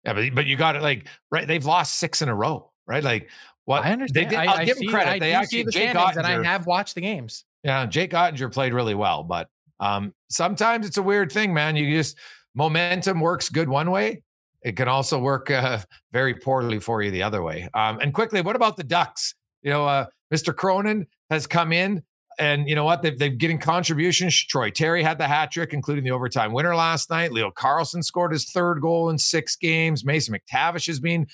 Yeah, 0.06 0.14
but 0.14 0.34
but 0.34 0.46
you 0.46 0.56
got 0.56 0.76
it 0.76 0.82
like 0.82 1.08
right. 1.32 1.48
They've 1.48 1.66
lost 1.66 1.96
six 1.96 2.22
in 2.22 2.30
a 2.30 2.36
row, 2.36 2.72
right? 2.88 3.04
Like 3.04 3.30
what 3.66 3.84
I 3.84 3.92
understand. 3.92 4.30
They 4.30 4.30
did, 4.30 4.40
I'll 4.40 4.60
I 4.60 4.66
give 4.66 4.78
see, 4.78 4.86
them 4.86 4.94
credit. 4.94 5.12
I 5.12 5.20
they 5.20 5.34
actually 5.34 5.64
the 5.64 5.72
Jake 5.72 5.96
Oettinger, 5.96 6.18
and 6.18 6.28
I 6.28 6.44
have 6.44 6.66
watched 6.66 6.96
the 6.96 7.02
games. 7.02 7.44
Yeah, 7.64 7.86
Jake 7.86 8.12
Oettinger 8.12 8.52
played 8.52 8.74
really 8.74 8.96
well, 8.96 9.24
but 9.24 9.50
um, 9.80 10.14
sometimes 10.30 10.88
it's 10.88 10.98
a 10.98 11.04
weird 11.04 11.32
thing, 11.32 11.54
man. 11.54 11.76
You 11.76 11.96
just 11.96 12.18
momentum 12.56 13.20
works 13.20 13.50
good 13.50 13.68
one 13.68 13.92
way. 13.92 14.24
It 14.62 14.78
can 14.78 14.88
also 14.88 15.20
work 15.20 15.50
uh, 15.50 15.80
very 16.12 16.36
poorly 16.36 16.80
for 16.80 17.02
you 17.02 17.12
the 17.12 17.24
other 17.24 17.42
way. 17.42 17.68
Um, 17.74 18.00
and 18.00 18.14
quickly, 18.14 18.42
what 18.42 18.56
about 18.56 18.78
the 18.78 18.84
Ducks? 18.84 19.36
You 19.64 19.72
know, 19.72 19.88
uh, 19.88 20.06
Mr. 20.34 20.56
Cronin 20.56 21.08
has 21.30 21.48
come 21.48 21.74
in, 21.74 22.04
and 22.40 22.68
you 22.68 22.76
know 22.76 22.84
what? 22.84 23.02
They've, 23.02 23.18
they've 23.18 23.38
getting 23.38 23.60
contributions. 23.60 24.36
Troy 24.36 24.70
Terry 24.70 25.04
had 25.04 25.18
the 25.18 25.28
hat 25.28 25.52
trick, 25.52 25.74
including 25.74 26.04
the 26.04 26.12
overtime 26.12 26.54
winner 26.54 26.76
last 26.76 27.10
night. 27.10 27.32
Leo 27.32 27.52
Carlsson 27.52 28.04
scored 28.04 28.32
his 28.32 28.46
third 28.46 28.82
goal 28.82 29.10
in 29.10 29.18
six 29.18 29.56
games. 29.56 30.06
Mason 30.06 30.36
McTavish 30.36 30.88
has 30.88 31.00
been 31.00 31.28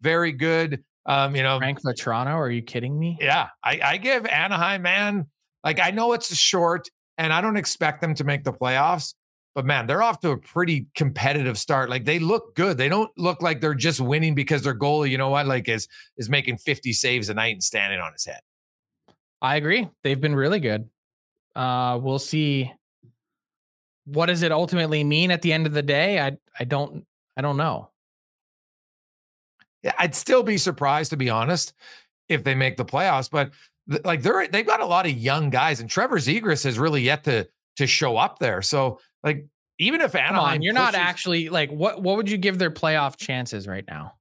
very 0.00 0.32
good. 0.32 0.84
Um, 1.06 1.36
you 1.36 1.42
know, 1.42 1.58
Frank 1.58 1.82
Vatrano, 1.82 2.34
are 2.34 2.50
you 2.50 2.62
kidding 2.62 2.98
me? 2.98 3.18
Yeah, 3.20 3.48
I, 3.62 3.80
I 3.82 3.96
give 3.98 4.26
Anaheim, 4.26 4.82
man. 4.82 5.26
Like 5.62 5.80
I 5.80 5.90
know 5.90 6.12
it's 6.12 6.30
a 6.30 6.36
short, 6.36 6.88
and 7.18 7.32
I 7.32 7.40
don't 7.40 7.56
expect 7.56 8.00
them 8.00 8.14
to 8.14 8.24
make 8.24 8.44
the 8.44 8.52
playoffs, 8.52 9.14
but 9.54 9.64
man, 9.64 9.86
they're 9.86 10.02
off 10.02 10.20
to 10.20 10.30
a 10.30 10.38
pretty 10.38 10.86
competitive 10.94 11.58
start. 11.58 11.90
Like 11.90 12.04
they 12.04 12.18
look 12.18 12.54
good. 12.54 12.76
They 12.78 12.88
don't 12.88 13.10
look 13.16 13.42
like 13.42 13.60
they're 13.60 13.74
just 13.74 14.00
winning 14.00 14.34
because 14.34 14.62
their 14.62 14.76
goalie, 14.76 15.10
you 15.10 15.18
know 15.18 15.30
what, 15.30 15.46
like 15.46 15.68
is 15.68 15.88
is 16.16 16.28
making 16.28 16.58
50 16.58 16.92
saves 16.92 17.28
a 17.28 17.34
night 17.34 17.52
and 17.52 17.62
standing 17.62 18.00
on 18.00 18.12
his 18.12 18.24
head. 18.24 18.40
I 19.44 19.56
agree. 19.56 19.88
They've 20.02 20.20
been 20.20 20.34
really 20.34 20.58
good. 20.58 20.88
Uh 21.54 22.00
we'll 22.02 22.18
see 22.18 22.72
what 24.06 24.26
does 24.26 24.42
it 24.42 24.52
ultimately 24.52 25.04
mean 25.04 25.30
at 25.30 25.42
the 25.42 25.52
end 25.52 25.66
of 25.66 25.72
the 25.72 25.82
day? 25.82 26.18
I 26.18 26.38
I 26.58 26.64
don't 26.64 27.06
I 27.36 27.42
don't 27.42 27.58
know. 27.58 27.90
Yeah, 29.82 29.92
I'd 29.98 30.14
still 30.14 30.42
be 30.42 30.56
surprised 30.56 31.10
to 31.10 31.16
be 31.16 31.28
honest 31.28 31.74
if 32.28 32.42
they 32.42 32.54
make 32.54 32.78
the 32.78 32.84
playoffs, 32.86 33.30
but 33.30 33.52
like 34.04 34.22
they're 34.22 34.48
they've 34.48 34.66
got 34.66 34.80
a 34.80 34.86
lot 34.86 35.04
of 35.04 35.12
young 35.12 35.50
guys 35.50 35.78
and 35.80 35.90
Trevor 35.90 36.16
Zegras 36.16 36.64
has 36.64 36.78
really 36.78 37.02
yet 37.02 37.24
to 37.24 37.46
to 37.76 37.86
show 37.86 38.16
up 38.16 38.38
there. 38.38 38.62
So 38.62 38.98
like 39.22 39.46
even 39.78 40.00
if 40.00 40.14
Anaheim, 40.14 40.38
on, 40.38 40.62
you're 40.62 40.72
pushes, 40.72 40.92
not 40.92 40.94
actually 40.94 41.50
like 41.50 41.70
what 41.70 42.02
what 42.02 42.16
would 42.16 42.30
you 42.30 42.38
give 42.38 42.58
their 42.58 42.70
playoff 42.70 43.16
chances 43.16 43.68
right 43.68 43.84
now? 43.86 44.14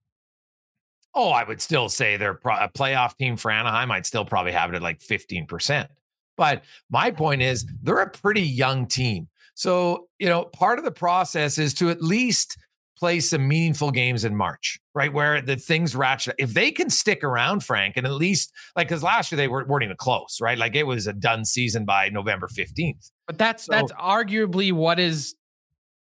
Oh, 1.15 1.30
I 1.30 1.43
would 1.43 1.62
still 1.62 1.89
say 1.89 2.17
they're 2.17 2.34
pro- 2.34 2.58
a 2.58 2.69
playoff 2.69 3.17
team 3.17 3.38
for 3.38 3.52
Anaheim. 3.52 3.91
I'd 3.91 4.06
still 4.06 4.26
probably 4.26 4.52
have 4.52 4.71
it 4.71 4.76
at 4.76 4.82
like 4.82 4.99
15%. 4.99 5.88
But 6.36 6.63
my 6.89 7.12
point 7.12 7.41
is, 7.41 7.65
they're 7.82 7.99
a 7.99 8.10
pretty 8.10 8.41
young 8.41 8.88
team. 8.88 9.28
So, 9.56 10.08
you 10.17 10.28
know, 10.28 10.45
part 10.45 10.80
of 10.80 10.86
the 10.86 10.91
process 10.91 11.58
is 11.58 11.73
to 11.76 11.89
at 11.89 12.02
least 12.02 12.58
play 12.97 13.19
some 13.19 13.47
meaningful 13.47 13.91
games 13.91 14.23
in 14.23 14.36
March, 14.36 14.80
right? 14.95 15.12
Where 15.12 15.41
the 15.41 15.56
things 15.58 15.95
ratchet. 15.95 16.36
If 16.38 16.54
they 16.54 16.71
can 16.71 16.89
stick 16.89 17.23
around, 17.23 17.63
Frank, 17.63 17.97
and 17.97 18.08
at 18.08 18.13
least 18.13 18.52
like 18.76 18.88
because 18.88 19.04
last 19.04 19.32
year 19.32 19.38
they 19.38 19.47
weren't, 19.47 19.67
weren't 19.67 19.84
even 19.84 19.97
close, 19.97 20.39
right? 20.41 20.58
Like 20.58 20.76
it 20.76 20.84
was 20.84 21.06
a 21.06 21.13
done 21.13 21.45
season 21.45 21.86
by 21.86 22.10
November 22.10 22.47
15th. 22.47 23.12
But 23.28 23.38
that's 23.38 23.65
so, 23.65 23.71
that's 23.71 23.91
arguably 23.93 24.71
what 24.71 24.99
is 24.99 25.36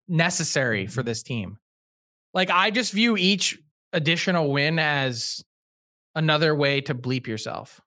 necessary 0.09 0.87
for 0.87 1.03
this 1.03 1.23
team. 1.23 1.59
Like 2.35 2.51
I 2.51 2.71
just 2.71 2.93
view 2.93 3.17
each 3.17 3.59
additional 3.97 4.53
win 4.53 4.79
as 4.79 5.45
another 6.15 6.55
way 6.55 6.81
to 6.83 6.95
bleep 6.95 7.27
yourself. 7.27 7.81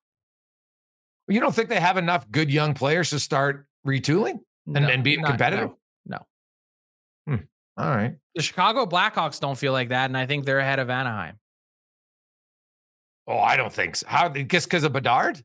You 1.28 1.40
don't 1.40 1.54
think 1.54 1.70
they 1.70 1.80
have 1.80 1.98
enough 1.98 2.30
good 2.32 2.52
young 2.52 2.74
players 2.74 3.12
to 3.12 3.20
start 3.20 3.68
retooling 3.86 4.40
and, 4.66 4.86
no, 4.86 4.88
and 4.88 5.04
being 5.04 5.22
not, 5.22 5.30
competitive? 5.30 5.70
No. 6.06 6.26
no. 7.28 7.36
Hmm. 7.36 7.44
All 7.78 7.96
right. 7.96 8.16
The 8.36 8.42
Chicago 8.42 8.86
Blackhawks 8.86 9.40
don't 9.40 9.58
feel 9.58 9.72
like 9.72 9.90
that, 9.90 10.06
and 10.06 10.18
I 10.18 10.26
think 10.26 10.46
they're 10.46 10.60
ahead 10.60 10.80
of 10.80 10.90
Anaheim. 10.90 11.38
Oh, 13.28 13.38
I 13.38 13.56
don't 13.58 13.72
think 13.72 13.96
so. 13.96 14.08
How 14.10 14.28
just 14.30 14.66
because 14.68 14.84
of 14.84 14.92
Bedard? 14.92 15.44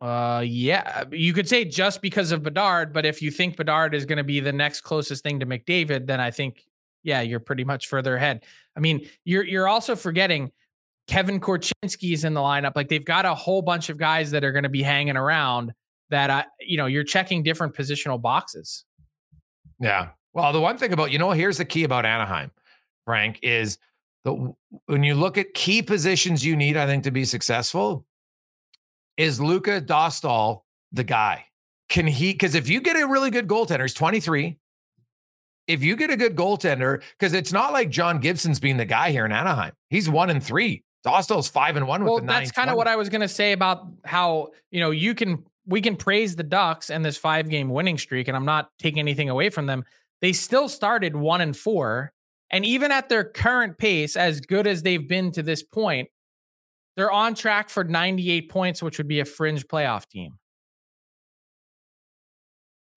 Uh, 0.00 0.42
yeah, 0.46 1.04
you 1.12 1.34
could 1.34 1.46
say 1.46 1.66
just 1.66 2.00
because 2.00 2.32
of 2.32 2.42
Bedard, 2.42 2.94
but 2.94 3.04
if 3.04 3.20
you 3.20 3.30
think 3.30 3.58
Bedard 3.58 3.94
is 3.94 4.06
going 4.06 4.16
to 4.16 4.24
be 4.24 4.40
the 4.40 4.52
next 4.52 4.80
closest 4.80 5.22
thing 5.22 5.40
to 5.40 5.46
McDavid, 5.46 6.06
then 6.06 6.20
I 6.20 6.30
think, 6.30 6.64
yeah, 7.02 7.20
you're 7.20 7.40
pretty 7.40 7.64
much 7.64 7.88
further 7.88 8.16
ahead. 8.16 8.44
I 8.76 8.80
mean, 8.80 9.08
you're 9.24 9.44
you're 9.44 9.68
also 9.68 9.96
forgetting 9.96 10.50
Kevin 11.08 11.40
Korchinski 11.40 12.12
is 12.12 12.24
in 12.24 12.34
the 12.34 12.40
lineup. 12.40 12.72
Like 12.76 12.88
they've 12.88 13.04
got 13.04 13.24
a 13.24 13.34
whole 13.34 13.62
bunch 13.62 13.88
of 13.88 13.98
guys 13.98 14.30
that 14.30 14.44
are 14.44 14.52
going 14.52 14.62
to 14.64 14.68
be 14.68 14.82
hanging 14.82 15.16
around. 15.16 15.72
That 16.10 16.30
I, 16.30 16.44
you 16.60 16.76
know, 16.76 16.86
you're 16.86 17.04
checking 17.04 17.42
different 17.42 17.74
positional 17.74 18.20
boxes. 18.20 18.84
Yeah. 19.78 20.08
Well, 20.32 20.52
the 20.52 20.60
one 20.60 20.76
thing 20.78 20.92
about 20.92 21.10
you 21.10 21.18
know, 21.18 21.30
here's 21.30 21.58
the 21.58 21.64
key 21.64 21.84
about 21.84 22.04
Anaheim, 22.04 22.50
Frank, 23.04 23.38
is 23.42 23.78
the 24.24 24.52
when 24.86 25.02
you 25.02 25.14
look 25.14 25.38
at 25.38 25.54
key 25.54 25.82
positions 25.82 26.44
you 26.44 26.56
need, 26.56 26.76
I 26.76 26.86
think, 26.86 27.04
to 27.04 27.10
be 27.10 27.24
successful 27.24 28.06
is 29.16 29.40
Luca 29.40 29.80
Dostal 29.80 30.62
the 30.92 31.04
guy? 31.04 31.44
Can 31.88 32.06
he? 32.06 32.32
Because 32.32 32.54
if 32.54 32.68
you 32.68 32.80
get 32.80 32.96
a 32.96 33.06
really 33.06 33.30
good 33.30 33.48
goaltender, 33.48 33.82
he's 33.82 33.94
23. 33.94 34.58
If 35.66 35.82
you 35.82 35.96
get 35.96 36.10
a 36.10 36.16
good 36.16 36.36
goaltender, 36.36 37.02
because 37.18 37.32
it's 37.32 37.52
not 37.52 37.72
like 37.72 37.90
John 37.90 38.18
Gibson's 38.18 38.58
being 38.58 38.76
the 38.76 38.84
guy 38.84 39.12
here 39.12 39.24
in 39.24 39.32
Anaheim. 39.32 39.72
He's 39.88 40.08
one 40.08 40.30
and 40.30 40.42
three. 40.42 40.82
Dostal's 41.04 41.48
five 41.48 41.76
and 41.76 41.86
one 41.86 42.04
well, 42.04 42.16
with 42.16 42.24
the 42.24 42.32
That's 42.32 42.52
kind 42.52 42.68
of 42.68 42.76
what 42.76 42.88
I 42.88 42.96
was 42.96 43.08
going 43.08 43.22
to 43.22 43.28
say 43.28 43.52
about 43.52 43.86
how, 44.04 44.48
you 44.70 44.80
know, 44.80 44.90
you 44.90 45.14
can, 45.14 45.44
we 45.66 45.80
can 45.80 45.96
praise 45.96 46.36
the 46.36 46.42
Ducks 46.42 46.90
and 46.90 47.04
this 47.04 47.16
five 47.16 47.48
game 47.48 47.70
winning 47.70 47.96
streak, 47.96 48.28
and 48.28 48.36
I'm 48.36 48.44
not 48.44 48.70
taking 48.78 48.98
anything 48.98 49.30
away 49.30 49.48
from 49.48 49.66
them. 49.66 49.84
They 50.20 50.32
still 50.32 50.68
started 50.68 51.16
one 51.16 51.40
and 51.40 51.56
four. 51.56 52.12
And 52.50 52.66
even 52.66 52.90
at 52.90 53.08
their 53.08 53.24
current 53.24 53.78
pace, 53.78 54.16
as 54.16 54.40
good 54.40 54.66
as 54.66 54.82
they've 54.82 55.06
been 55.06 55.30
to 55.32 55.42
this 55.42 55.62
point, 55.62 56.08
they're 56.96 57.10
on 57.10 57.34
track 57.34 57.70
for 57.70 57.84
98 57.84 58.50
points, 58.50 58.82
which 58.82 58.98
would 58.98 59.08
be 59.08 59.20
a 59.20 59.24
fringe 59.24 59.66
playoff 59.68 60.08
team. 60.08 60.38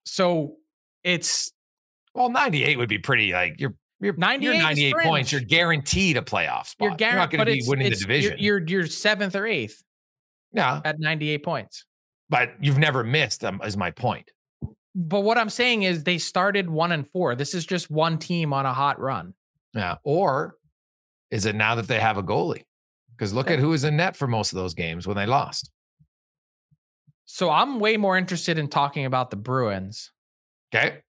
So 0.05 0.55
it's 1.03 1.53
well, 2.13 2.29
98 2.29 2.77
would 2.77 2.89
be 2.89 2.99
pretty 2.99 3.33
like 3.33 3.59
you're 3.59 3.75
You're 3.99 4.15
98 4.15 4.53
you're 4.53 4.61
98 4.61 4.95
points. 5.03 5.31
You're 5.31 5.41
guaranteed 5.41 6.17
a 6.17 6.21
playoff 6.21 6.67
spot. 6.67 6.77
You're, 6.79 6.89
You're, 6.91 6.97
guaranteed, 6.97 7.39
not 7.39 7.45
going 7.45 7.57
to 7.57 7.63
be 7.63 7.69
winning 7.69 7.89
the 7.89 7.95
division. 7.95 8.35
You're, 8.37 8.59
you're 8.59 8.67
you're 8.67 8.87
seventh 8.87 9.35
or 9.35 9.45
eighth 9.45 9.83
yeah, 10.53 10.81
at 10.85 10.99
98 10.99 11.43
points. 11.43 11.85
but 12.29 12.53
you've 12.61 12.77
never 12.77 13.03
missed. 13.03 13.43
Um, 13.43 13.61
is 13.63 13.75
my 13.75 13.91
point. 13.91 14.29
But 14.95 15.21
what 15.21 15.37
I'm 15.37 15.49
saying 15.49 15.83
is 15.83 16.03
they 16.03 16.19
started 16.19 16.69
one 16.69 16.91
and 16.91 17.09
four. 17.09 17.35
This 17.35 17.55
is 17.55 17.65
just 17.65 17.89
one 17.89 18.19
team 18.19 18.53
on 18.53 18.65
a 18.65 18.73
hot 18.73 18.99
run. 18.99 19.33
Yeah. 19.73 19.95
Or 20.03 20.55
is 21.31 21.47
it 21.47 21.55
now 21.55 21.73
that 21.75 21.87
they 21.87 21.99
have 21.99 22.17
a 22.17 22.23
goalie? 22.23 22.65
Because 23.09 23.33
look 23.33 23.49
at 23.49 23.57
who 23.57 23.69
was 23.69 23.83
in 23.83 23.97
net 23.97 24.15
for 24.15 24.27
most 24.27 24.53
of 24.53 24.57
those 24.57 24.75
games 24.75 25.07
when 25.07 25.17
they 25.17 25.25
lost. 25.25 25.71
So 27.25 27.49
I'm 27.49 27.79
way 27.79 27.97
more 27.97 28.17
interested 28.17 28.59
in 28.59 28.67
talking 28.67 29.05
about 29.05 29.31
the 29.31 29.35
Bruins, 29.35 30.11
Okay. 30.73 30.99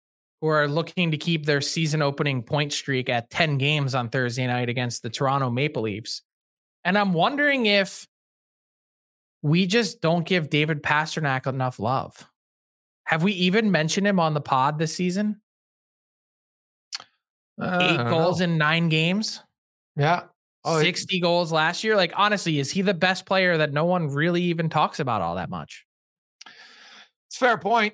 Who 0.41 0.47
are 0.47 0.67
looking 0.67 1.11
to 1.11 1.17
keep 1.17 1.45
their 1.45 1.61
season 1.61 2.01
opening 2.01 2.43
point 2.43 2.73
streak 2.73 3.09
at 3.09 3.29
10 3.29 3.57
games 3.57 3.95
on 3.95 4.09
Thursday 4.09 4.45
night 4.45 4.69
against 4.69 5.01
the 5.01 5.09
Toronto 5.09 5.49
Maple 5.49 5.83
Leafs. 5.83 6.21
And 6.83 6.97
I'm 6.97 7.13
wondering 7.13 7.65
if 7.65 8.05
we 9.41 9.65
just 9.65 10.01
don't 10.01 10.25
give 10.25 10.49
David 10.49 10.83
Pastrnak 10.83 11.47
enough 11.47 11.79
love. 11.79 12.27
Have 13.05 13.23
we 13.23 13.31
even 13.33 13.71
mentioned 13.71 14.05
him 14.07 14.19
on 14.19 14.33
the 14.33 14.41
pod 14.41 14.77
this 14.77 14.95
season? 14.95 15.41
Uh, 17.59 17.79
Eight 17.81 18.09
goals 18.09 18.39
know. 18.39 18.45
in 18.45 18.57
nine 18.57 18.89
games, 18.89 19.41
Yeah. 19.95 20.23
Oh, 20.65 20.79
he- 20.79 20.85
60 20.87 21.19
goals 21.21 21.51
last 21.51 21.83
year. 21.83 21.95
Like, 21.95 22.11
honestly, 22.15 22.59
is 22.59 22.71
he 22.71 22.81
the 22.81 22.93
best 22.93 23.25
player 23.25 23.57
that 23.57 23.71
no 23.71 23.85
one 23.85 24.07
really 24.09 24.41
even 24.43 24.67
talks 24.67 24.99
about 24.99 25.21
all 25.21 25.35
that 25.35 25.49
much? 25.49 25.85
It's 27.27 27.35
a 27.35 27.39
fair 27.39 27.57
point. 27.57 27.93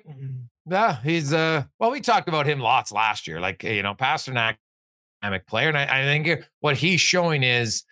Yeah, 0.66 1.00
he's 1.02 1.32
uh 1.32 1.64
well, 1.78 1.90
we 1.90 2.00
talked 2.00 2.28
about 2.28 2.46
him 2.46 2.60
lots 2.60 2.92
last 2.92 3.26
year. 3.26 3.40
Like, 3.40 3.62
you 3.62 3.82
know, 3.82 3.94
Pastrnak 3.94 4.56
dynamic 5.20 5.46
player. 5.46 5.68
And 5.68 5.78
I, 5.78 6.00
I 6.00 6.04
think 6.04 6.44
what 6.60 6.76
he's 6.76 7.00
showing 7.00 7.42
is 7.42 7.84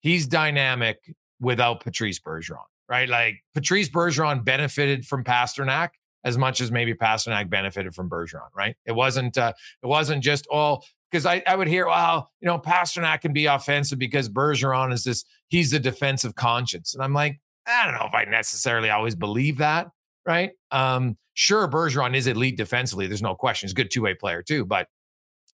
he's 0.00 0.26
dynamic 0.26 0.98
without 1.40 1.80
Patrice 1.80 2.20
Bergeron, 2.20 2.58
right? 2.88 3.08
Like 3.08 3.42
Patrice 3.54 3.88
Bergeron 3.88 4.44
benefited 4.44 5.04
from 5.06 5.24
Pastrnak 5.24 5.90
as 6.24 6.38
much 6.38 6.62
as 6.62 6.70
maybe 6.70 6.94
Pastrnak 6.94 7.50
benefited 7.50 7.94
from 7.94 8.08
Bergeron, 8.08 8.48
right? 8.56 8.76
It 8.86 8.92
wasn't 8.92 9.36
uh 9.36 9.52
it 9.82 9.86
wasn't 9.86 10.22
just 10.22 10.46
all 10.50 10.84
because 11.14 11.26
I, 11.26 11.44
I 11.46 11.54
would 11.54 11.68
hear, 11.68 11.86
well, 11.86 12.32
you 12.40 12.46
know, 12.46 12.58
Pastrnak 12.58 13.20
can 13.20 13.32
be 13.32 13.46
offensive 13.46 14.00
because 14.00 14.28
Bergeron 14.28 14.92
is 14.92 15.04
this, 15.04 15.24
he's 15.46 15.70
the 15.70 15.78
defensive 15.78 16.34
conscience. 16.34 16.92
And 16.92 17.04
I'm 17.04 17.12
like, 17.12 17.38
I 17.68 17.84
don't 17.84 17.94
know 17.94 18.06
if 18.06 18.14
I 18.14 18.24
necessarily 18.24 18.90
always 18.90 19.14
believe 19.14 19.58
that, 19.58 19.86
right? 20.26 20.50
Um, 20.72 21.16
sure, 21.34 21.68
Bergeron 21.68 22.16
is 22.16 22.26
elite 22.26 22.56
defensively. 22.56 23.06
There's 23.06 23.22
no 23.22 23.34
question. 23.34 23.66
He's 23.66 23.72
a 23.72 23.76
good 23.76 23.90
two-way 23.90 24.14
player 24.14 24.42
too, 24.42 24.64
but 24.64 24.88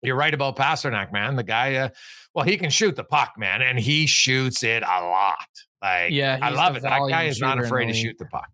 you're 0.02 0.16
right 0.16 0.34
about 0.34 0.56
Pastrnak, 0.56 1.12
man. 1.12 1.36
The 1.36 1.42
guy, 1.42 1.74
uh, 1.76 1.88
well, 2.34 2.44
he 2.44 2.56
can 2.56 2.70
shoot 2.70 2.94
the 2.94 3.04
puck, 3.04 3.32
man, 3.36 3.62
and 3.62 3.78
he 3.78 4.06
shoots 4.06 4.62
it 4.62 4.82
a 4.82 5.04
lot. 5.04 5.36
Like, 5.82 6.12
Yeah, 6.12 6.38
I 6.40 6.50
love 6.50 6.76
it. 6.76 6.82
That 6.82 7.00
guy 7.08 7.24
is 7.24 7.40
not 7.40 7.58
afraid 7.58 7.86
to 7.86 7.94
shoot 7.94 8.16
the 8.18 8.26
puck. 8.26 8.48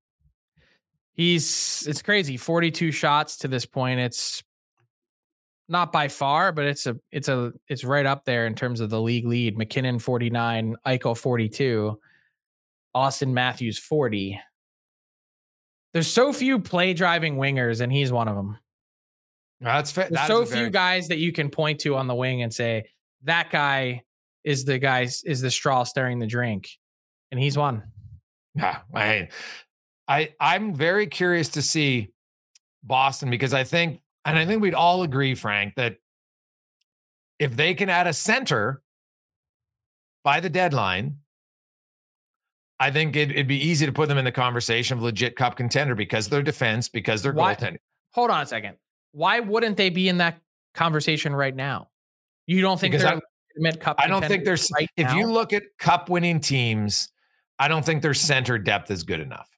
He's 1.12 1.84
it's 1.86 2.02
crazy. 2.02 2.36
42 2.36 2.90
shots 2.90 3.36
to 3.38 3.48
this 3.48 3.66
point. 3.66 4.00
It's 4.00 4.42
not 5.68 5.92
by 5.92 6.08
far, 6.08 6.50
but 6.50 6.64
it's 6.64 6.86
a 6.86 6.96
it's 7.12 7.28
a 7.28 7.52
it's 7.68 7.84
right 7.84 8.04
up 8.04 8.24
there 8.24 8.46
in 8.46 8.54
terms 8.54 8.80
of 8.80 8.90
the 8.90 9.00
league 9.00 9.26
lead. 9.26 9.56
MacKinnon 9.56 9.98
49, 9.98 10.76
Eichel 10.86 11.16
42, 11.16 11.98
Auston 12.94 13.32
Matthews 13.32 13.78
40. 13.78 14.40
There's 15.94 16.12
so 16.12 16.32
few 16.32 16.58
play 16.58 16.92
driving 16.92 17.36
wingers, 17.36 17.80
and 17.80 17.90
he's 17.90 18.12
one 18.12 18.28
of 18.28 18.34
them. 18.36 18.58
That's. 19.60 19.92
There's 19.92 20.10
That 20.10 20.26
so 20.26 20.44
few 20.44 20.56
very- 20.56 20.70
guys 20.70 21.08
that 21.08 21.18
you 21.18 21.32
can 21.32 21.48
point 21.48 21.80
to 21.80 21.94
on 21.96 22.06
the 22.08 22.14
wing 22.14 22.42
and 22.42 22.52
say 22.52 22.84
that 23.22 23.50
guy 23.50 24.02
is 24.42 24.64
the 24.64 24.78
guy 24.78 25.02
is 25.24 25.40
the 25.40 25.50
straw 25.50 25.84
stirring 25.84 26.18
the 26.18 26.26
drink, 26.26 26.68
and 27.30 27.40
he's 27.40 27.56
one. 27.56 27.84
Yeah, 28.56 28.80
I, 28.94 29.28
I, 30.06 30.34
I'm 30.38 30.74
very 30.74 31.06
curious 31.06 31.48
to 31.50 31.62
see 31.62 32.10
Boston 32.82 33.30
because 33.30 33.54
I 33.54 33.64
think, 33.64 34.00
and 34.24 34.38
I 34.38 34.44
think 34.46 34.62
we'd 34.62 34.74
all 34.74 35.02
agree, 35.02 35.34
Frank, 35.34 35.74
that 35.76 35.96
if 37.38 37.56
they 37.56 37.74
can 37.74 37.88
add 37.88 38.06
a 38.06 38.12
center 38.12 38.82
by 40.22 40.38
the 40.40 40.50
deadline, 40.50 41.18
I 42.80 42.90
think 42.90 43.14
it, 43.16 43.30
it'd 43.30 43.46
be 43.48 43.56
easy 43.64 43.86
to 43.86 43.92
put 43.92 44.08
them 44.08 44.18
in 44.18 44.24
the 44.24 44.32
conversation 44.32 44.96
of 44.98 45.02
legit 45.02 45.36
cup 45.36 45.56
contender 45.56 45.94
because 45.94 46.28
their 46.28 46.42
defense, 46.42 46.88
because 46.88 47.22
their 47.22 47.32
Why- 47.32 47.54
goaltending. 47.54 47.78
Hold 48.12 48.30
on 48.30 48.42
a 48.42 48.46
second. 48.46 48.76
Why 49.12 49.40
wouldn't 49.40 49.76
they 49.76 49.90
be 49.90 50.08
in 50.08 50.18
that 50.18 50.40
conversation 50.74 51.34
right 51.34 51.54
now? 51.54 51.88
You 52.46 52.60
don't 52.60 52.78
think 52.78 52.92
Because 52.92 53.04
they're 53.04 53.14
I- 53.14 53.20
legitimate 53.56 53.80
cup? 53.80 53.96
I 53.98 54.06
don't 54.08 54.24
think 54.24 54.44
there's. 54.44 54.68
right 54.74 54.88
if 54.96 55.14
you 55.14 55.26
look 55.26 55.52
at 55.52 55.62
cup 55.78 56.08
winning 56.10 56.40
teams, 56.40 57.08
I 57.58 57.68
don't 57.68 57.84
think 57.84 58.02
their 58.02 58.14
center 58.14 58.58
depth 58.58 58.90
is 58.90 59.02
good 59.04 59.20
enough. 59.20 59.48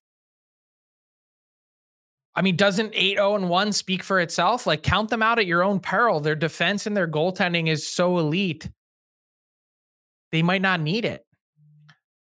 I 2.35 2.43
mean, 2.43 2.57
doesn't 2.57 2.93
8 2.95 3.17
0 3.17 3.35
and 3.35 3.49
1 3.49 3.73
speak 3.73 4.03
for 4.03 4.21
itself? 4.21 4.67
Like, 4.67 4.83
count 4.83 5.09
them 5.09 5.23
out 5.23 5.39
at 5.39 5.47
your 5.47 5.65
own 5.65 5.81
peril. 5.81 6.21
Their 6.21 6.35
defense 6.37 6.87
and 6.87 6.95
their 6.95 7.09
goaltending 7.09 7.67
is 7.69 7.89
so 7.89 8.19
elite. 8.19 8.69
They 10.33 10.43
might 10.43 10.61
not 10.61 10.81
need 10.81 11.07
it. 11.07 11.26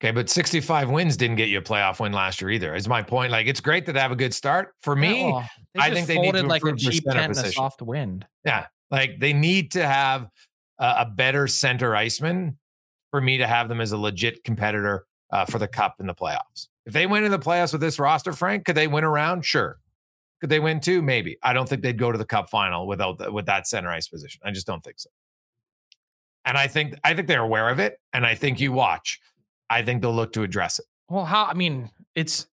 Okay, 0.02 0.10
but 0.10 0.28
65 0.28 0.90
wins 0.90 1.16
didn't 1.16 1.36
get 1.36 1.48
you 1.48 1.58
a 1.58 1.62
playoff 1.62 2.00
win 2.00 2.12
last 2.12 2.40
year 2.40 2.50
either. 2.50 2.74
Is 2.74 2.88
my 2.88 3.02
point. 3.02 3.30
Like 3.30 3.46
it's 3.46 3.60
great 3.60 3.86
that 3.86 3.92
they 3.92 4.00
have 4.00 4.10
a 4.10 4.16
good 4.16 4.34
start. 4.34 4.74
For 4.80 4.96
me, 4.96 5.20
Yeah, 5.20 5.30
well, 5.30 5.48
I 5.78 5.90
think 5.90 6.08
they 6.08 6.18
need 6.18 6.32
to 6.34 6.42
like 6.42 6.64
a 6.64 6.74
cheap 6.74 7.04
center 7.04 7.20
in 7.20 7.24
a 7.26 7.28
position. 7.28 7.52
soft 7.52 7.82
wind. 7.82 8.26
yeah, 8.44 8.66
like 8.90 9.20
they 9.20 9.32
need 9.32 9.70
to 9.72 9.86
have 9.86 10.28
a, 10.80 10.94
a 10.98 11.06
better 11.06 11.46
center 11.46 11.94
iceman 11.94 12.58
for 13.12 13.20
me 13.20 13.38
to 13.38 13.46
have 13.46 13.68
them 13.68 13.80
as 13.80 13.92
a 13.92 13.96
legit 13.96 14.42
competitor 14.42 15.06
uh, 15.30 15.44
for 15.44 15.60
the 15.60 15.68
cup 15.68 15.94
in 16.00 16.08
the 16.08 16.14
playoffs. 16.14 16.66
If 16.84 16.94
they 16.94 17.06
win 17.06 17.22
in 17.22 17.30
the 17.30 17.38
playoffs 17.38 17.70
with 17.70 17.80
this 17.80 18.00
roster, 18.00 18.32
Frank, 18.32 18.64
could 18.64 18.74
they 18.74 18.88
win 18.88 19.04
around? 19.04 19.44
Sure. 19.44 19.78
Could 20.40 20.50
they 20.50 20.58
win 20.58 20.80
two? 20.80 21.00
Maybe. 21.00 21.38
I 21.44 21.52
don't 21.52 21.68
think 21.68 21.82
they'd 21.82 21.96
go 21.96 22.10
to 22.10 22.18
the 22.18 22.24
cup 22.24 22.50
final 22.50 22.88
without 22.88 23.18
the, 23.18 23.30
with 23.30 23.46
that 23.46 23.68
center 23.68 23.90
ice 23.90 24.08
position. 24.08 24.40
I 24.44 24.50
just 24.50 24.66
don't 24.66 24.82
think 24.82 24.98
so. 24.98 25.10
And 26.44 26.58
I 26.58 26.66
think 26.66 26.96
I 27.04 27.14
think 27.14 27.28
they're 27.28 27.40
aware 27.40 27.68
of 27.68 27.78
it. 27.78 28.00
And 28.12 28.26
I 28.26 28.34
think 28.34 28.58
you 28.58 28.72
watch. 28.72 29.20
I 29.72 29.82
think 29.82 30.02
they'll 30.02 30.14
look 30.14 30.32
to 30.34 30.42
address 30.42 30.78
it. 30.78 30.84
Well, 31.08 31.24
how? 31.24 31.44
I 31.46 31.54
mean, 31.54 31.90
it's 32.14 32.46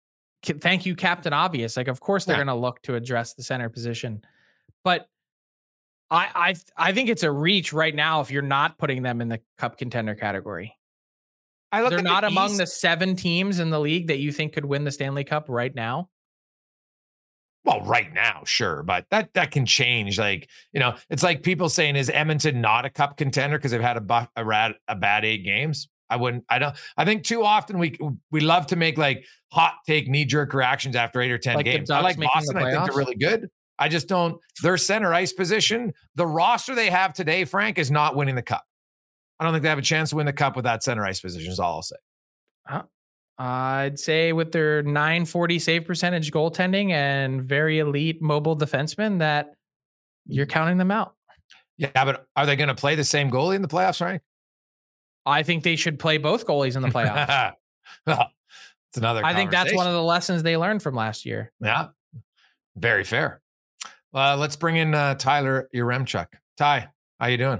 thank 0.43 0.85
you, 0.85 0.95
Captain 0.95 1.33
Obvious. 1.33 1.75
Like, 1.77 1.87
of 1.87 1.99
course 1.99 2.25
they're 2.25 2.35
Yeah. 2.37 2.45
going 2.45 2.55
to 2.55 2.61
look 2.61 2.81
to 2.83 2.95
address 2.95 3.33
the 3.33 3.43
center 3.43 3.69
position, 3.69 4.21
but 4.83 5.07
I 6.11 6.55
I 6.77 6.89
I 6.89 6.91
think 6.93 7.09
it's 7.09 7.23
a 7.23 7.31
reach 7.31 7.71
right 7.73 7.93
now 7.93 8.21
if 8.21 8.31
you're 8.31 8.41
not 8.41 8.77
putting 8.77 9.03
them 9.03 9.21
in 9.21 9.27
the 9.29 9.39
cup 9.57 9.77
contender 9.77 10.15
category. 10.15 10.75
I 11.71 11.81
look 11.83 11.91
They're 11.91 12.01
not 12.01 12.23
among 12.23 12.49
East- 12.51 12.57
the 12.59 12.65
seven 12.67 13.15
teams 13.15 13.59
in 13.59 13.69
the 13.69 13.79
league 13.79 14.07
that 14.07 14.17
you 14.17 14.31
think 14.31 14.53
could 14.53 14.65
win 14.65 14.85
the 14.85 14.91
Stanley 14.91 15.23
Cup 15.23 15.45
right 15.49 15.73
now. 15.75 16.09
Well, 17.65 17.81
right 17.81 18.11
now, 18.11 18.41
sure, 18.45 18.81
but 18.83 19.05
that 19.11 19.33
that 19.33 19.51
can 19.51 19.65
change. 19.65 20.17
Like 20.17 20.49
you 20.73 20.79
know, 20.79 20.95
it's 21.09 21.21
like 21.21 21.43
people 21.43 21.69
saying, 21.69 21.95
"Is 21.97 22.09
Edmonton 22.09 22.61
not 22.61 22.85
a 22.85 22.89
cup 22.89 23.17
contender 23.17 23.57
because 23.57 23.69
they've 23.71 23.81
had 23.81 23.97
a 23.97 24.01
bu- 24.01 24.27
a, 24.35 24.43
rad, 24.43 24.73
a 24.87 24.95
bad 24.95 25.25
eight 25.25 25.43
games?" 25.43 25.87
I 26.09 26.15
wouldn't. 26.17 26.45
I 26.49 26.59
don't. 26.59 26.75
I 26.97 27.05
think 27.05 27.23
too 27.23 27.43
often 27.43 27.77
we 27.77 27.97
we 28.31 28.39
love 28.39 28.67
to 28.67 28.75
make 28.75 28.97
like 28.97 29.25
hot 29.51 29.75
take 29.85 30.07
knee 30.07 30.25
jerk 30.25 30.53
reactions 30.53 30.95
after 30.95 31.21
eight 31.21 31.31
or 31.31 31.37
ten 31.37 31.55
Like 31.55 31.65
games. 31.65 31.89
I 31.89 32.01
like 32.01 32.19
Boston. 32.19 32.57
I 32.57 32.71
think 32.71 32.85
they're 32.85 32.97
really 32.97 33.15
good. 33.15 33.49
I 33.77 33.87
just 33.87 34.07
don't. 34.07 34.39
Their 34.61 34.77
center 34.77 35.13
ice 35.13 35.31
position, 35.31 35.93
the 36.15 36.27
roster 36.27 36.75
they 36.75 36.89
have 36.89 37.13
today, 37.13 37.45
Frank, 37.45 37.77
is 37.77 37.91
not 37.91 38.15
winning 38.15 38.35
the 38.35 38.41
cup. 38.41 38.65
I 39.39 39.45
don't 39.45 39.53
think 39.53 39.63
they 39.63 39.69
have 39.69 39.79
a 39.79 39.83
chance 39.83 40.09
to 40.09 40.17
win 40.17 40.25
the 40.25 40.33
cup 40.33 40.55
with 40.55 40.65
that 40.65 40.83
center 40.83 41.05
ice 41.05 41.21
position. 41.21 41.51
Is 41.51 41.59
all 41.59 41.75
I'll 41.75 41.81
say. 41.81 41.95
I'd 43.39 43.97
say 43.97 44.33
with 44.33 44.51
their 44.51 44.83
940 44.83 45.59
save 45.59 45.85
percentage 45.85 46.29
goaltending 46.31 46.91
and 46.91 47.41
very 47.41 47.79
elite 47.79 48.21
mobile 48.21 48.57
defensemen 48.57 49.19
that 49.19 49.53
you're 50.27 50.45
counting 50.45 50.77
them 50.77 50.91
out. 50.91 51.15
Yeah, 51.77 52.03
but 52.03 52.25
are 52.35 52.45
they 52.45 52.57
going 52.57 52.67
to 52.67 52.75
play 52.75 52.95
the 52.95 53.05
same 53.05 53.31
goalie 53.31 53.55
in 53.55 53.61
the 53.61 53.69
playoffs, 53.69 53.99
Frank? 53.99 54.21
I 55.29 55.43
think 55.43 55.63
they 55.63 55.75
should 55.75 55.99
play 55.99 56.17
both 56.17 56.45
goalies 56.45 56.75
in 56.75 56.81
the 56.81 56.89
playoffs. 56.89 57.53
well, 58.05 58.29
it's 58.89 58.97
another. 58.97 59.23
I 59.23 59.33
think 59.33 59.51
that's 59.51 59.73
one 59.73 59.87
of 59.87 59.93
the 59.93 60.03
lessons 60.03 60.43
they 60.43 60.57
learned 60.57 60.81
from 60.81 60.95
last 60.95 61.25
year. 61.25 61.51
Yeah, 61.61 61.87
very 62.75 63.03
fair. 63.03 63.41
Uh, 64.13 64.35
let's 64.37 64.55
bring 64.55 64.75
in 64.75 64.93
uh, 64.93 65.15
Tyler 65.15 65.69
Yaremchuk. 65.73 66.27
Ty, 66.57 66.89
how 67.19 67.27
you 67.27 67.37
doing? 67.37 67.59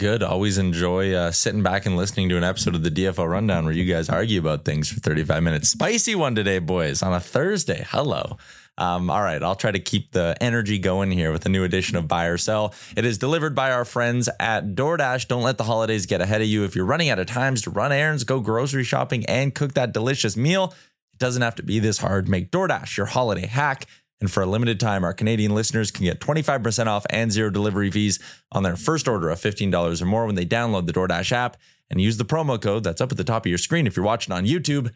Good. 0.00 0.22
Always 0.22 0.56
enjoy 0.56 1.12
uh, 1.12 1.30
sitting 1.30 1.62
back 1.62 1.84
and 1.84 1.94
listening 1.94 2.30
to 2.30 2.38
an 2.38 2.44
episode 2.44 2.74
of 2.74 2.82
the 2.82 2.90
DFO 2.90 3.28
Rundown 3.28 3.66
where 3.66 3.74
you 3.74 3.84
guys 3.84 4.08
argue 4.08 4.40
about 4.40 4.64
things 4.64 4.90
for 4.90 4.98
35 4.98 5.42
minutes. 5.42 5.68
Spicy 5.68 6.14
one 6.14 6.34
today, 6.34 6.58
boys, 6.58 7.02
on 7.02 7.12
a 7.12 7.20
Thursday. 7.20 7.84
Hello. 7.90 8.38
Um, 8.80 9.10
all 9.10 9.20
right, 9.22 9.42
I'll 9.42 9.54
try 9.56 9.70
to 9.70 9.78
keep 9.78 10.12
the 10.12 10.34
energy 10.40 10.78
going 10.78 11.10
here 11.10 11.32
with 11.32 11.44
a 11.44 11.50
new 11.50 11.64
edition 11.64 11.98
of 11.98 12.08
Buy 12.08 12.24
or 12.24 12.38
Sell. 12.38 12.74
It 12.96 13.04
is 13.04 13.18
delivered 13.18 13.54
by 13.54 13.72
our 13.72 13.84
friends 13.84 14.26
at 14.40 14.74
DoorDash. 14.74 15.28
Don't 15.28 15.42
let 15.42 15.58
the 15.58 15.64
holidays 15.64 16.06
get 16.06 16.22
ahead 16.22 16.40
of 16.40 16.48
you. 16.48 16.64
If 16.64 16.74
you're 16.74 16.86
running 16.86 17.10
out 17.10 17.18
of 17.18 17.26
times 17.26 17.60
to 17.62 17.70
run 17.70 17.92
errands, 17.92 18.24
go 18.24 18.40
grocery 18.40 18.82
shopping, 18.84 19.26
and 19.26 19.54
cook 19.54 19.74
that 19.74 19.92
delicious 19.92 20.34
meal, 20.34 20.72
it 21.12 21.18
doesn't 21.18 21.42
have 21.42 21.56
to 21.56 21.62
be 21.62 21.78
this 21.78 21.98
hard. 21.98 22.26
Make 22.26 22.50
DoorDash 22.50 22.96
your 22.96 23.06
holiday 23.06 23.46
hack 23.46 23.86
And 24.18 24.30
for 24.30 24.42
a 24.42 24.46
limited 24.46 24.80
time, 24.80 25.04
our 25.04 25.14
Canadian 25.14 25.54
listeners 25.54 25.90
can 25.90 26.04
get 26.04 26.20
25% 26.20 26.86
off 26.86 27.04
and 27.10 27.30
zero 27.30 27.50
delivery 27.50 27.90
fees 27.90 28.18
on 28.52 28.62
their 28.62 28.76
first 28.76 29.08
order 29.08 29.28
of 29.28 29.38
$15 29.40 30.02
or 30.02 30.06
more 30.06 30.26
when 30.26 30.34
they 30.36 30.46
download 30.46 30.86
the 30.86 30.92
DoorDash 30.92 31.32
app 31.32 31.56
and 31.90 32.00
use 32.00 32.16
the 32.16 32.24
promo 32.24 32.60
code 32.60 32.84
that's 32.84 33.00
up 33.00 33.10
at 33.12 33.18
the 33.18 33.24
top 33.24 33.44
of 33.44 33.50
your 33.50 33.58
screen 33.58 33.86
if 33.86 33.96
you're 33.96 34.04
watching 34.06 34.32
on 34.32 34.46
YouTube, 34.46 34.90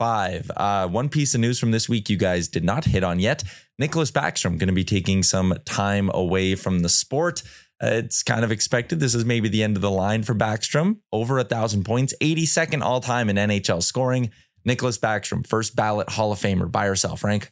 Nation25. 0.00 0.50
Uh, 0.56 0.88
one 0.88 1.08
piece 1.08 1.34
of 1.34 1.40
news 1.40 1.58
from 1.58 1.70
this 1.70 1.88
week 1.88 2.08
you 2.08 2.16
guys 2.16 2.48
did 2.48 2.64
not 2.64 2.84
hit 2.84 3.04
on 3.04 3.18
yet. 3.18 3.44
Nicklas 3.80 4.10
Backstrom 4.12 4.58
going 4.58 4.68
to 4.68 4.72
be 4.72 4.84
taking 4.84 5.22
some 5.22 5.54
time 5.64 6.10
away 6.14 6.54
from 6.54 6.80
the 6.80 6.88
sport. 6.88 7.42
Uh, 7.82 7.88
it's 7.94 8.22
kind 8.22 8.44
of 8.44 8.52
expected. 8.52 9.00
This 9.00 9.14
is 9.14 9.24
maybe 9.24 9.48
the 9.48 9.62
end 9.62 9.76
of 9.76 9.82
the 9.82 9.90
line 9.90 10.22
for 10.22 10.34
Backstrom. 10.34 10.98
Over 11.12 11.38
a 11.38 11.44
thousand 11.44 11.84
points, 11.84 12.14
82nd 12.20 12.82
all 12.82 13.00
time 13.00 13.30
in 13.30 13.36
NHL 13.36 13.82
scoring. 13.82 14.30
Nicklas 14.68 14.98
Backstrom, 14.98 15.46
first 15.46 15.74
ballot 15.74 16.10
Hall 16.10 16.32
of 16.32 16.38
Famer. 16.38 16.70
Buy 16.70 16.86
or 16.86 16.96
sell, 16.96 17.16
Frank? 17.16 17.50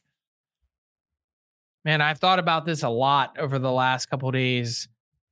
Man, 1.84 2.02
I've 2.02 2.18
thought 2.18 2.38
about 2.38 2.66
this 2.66 2.82
a 2.82 2.88
lot 2.90 3.38
over 3.38 3.58
the 3.58 3.72
last 3.72 4.06
couple 4.06 4.30
days, 4.30 4.88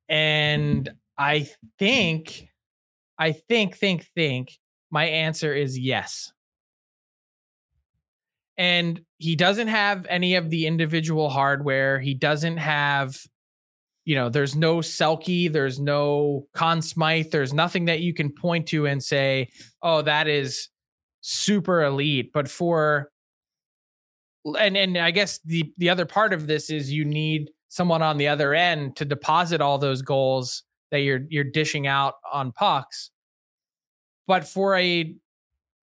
and 0.09 0.89
I 1.19 1.49
think, 1.79 2.49
I 3.19 3.33
think, 3.33 3.77
think, 3.77 4.07
think. 4.15 4.59
My 4.91 5.05
answer 5.07 5.53
is 5.53 5.79
yes. 5.79 6.33
And 8.59 9.01
he 9.19 9.37
doesn't 9.37 9.69
have 9.69 10.07
any 10.09 10.35
of 10.35 10.51
the 10.51 10.67
individual 10.67 11.29
hardware. 11.29 12.01
He 12.01 12.15
doesn't 12.15 12.57
have, 12.57 13.19
you 14.05 14.15
know, 14.15 14.29
there's 14.29 14.57
no 14.57 14.79
Selke, 14.79 15.53
there's 15.53 15.79
no 15.79 16.47
Conn 16.55 16.81
Smythe, 16.81 17.31
there's 17.31 17.53
nothing 17.53 17.85
that 17.87 18.01
you 18.01 18.15
can 18.15 18.33
point 18.33 18.67
to 18.69 18.87
and 18.87 19.03
say, 19.03 19.51
oh, 19.83 20.03
that 20.03 20.27
is 20.27 20.69
super 21.21 21.83
elite. 21.83 22.31
But 22.33 22.49
for 22.49 23.11
and 24.59 24.77
and 24.77 24.97
I 24.97 25.11
guess 25.11 25.41
the 25.45 25.73
the 25.77 25.91
other 25.91 26.07
part 26.07 26.33
of 26.33 26.47
this 26.47 26.71
is 26.71 26.93
you 26.93 27.05
need 27.05 27.51
someone 27.69 28.03
on 28.03 28.17
the 28.17 28.29
other 28.29 28.55
end 28.55 28.97
to 28.97 29.05
deposit 29.05 29.61
all 29.61 29.79
those 29.79 30.03
goals 30.03 30.63
that 30.91 31.01
you're 31.01 31.23
you're 31.29 31.45
dishing 31.45 31.87
out 31.87 32.15
on 32.33 32.53
pucks. 32.53 33.11
But 34.27 34.47
for 34.47 34.77
a 34.77 35.15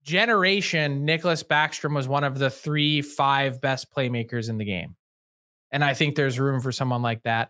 generation, 0.03 1.05
Nicklas 1.05 1.43
Backstrom 1.43 1.95
was 1.95 2.07
one 2.07 2.23
of 2.23 2.37
the 2.37 2.49
three, 2.49 3.01
five 3.01 3.61
best 3.61 3.93
playmakers 3.93 4.49
in 4.49 4.57
the 4.57 4.65
game. 4.65 4.95
And 5.71 5.83
I 5.83 5.93
think 5.93 6.15
there's 6.15 6.39
room 6.39 6.61
for 6.61 6.71
someone 6.71 7.01
like 7.01 7.23
that. 7.23 7.49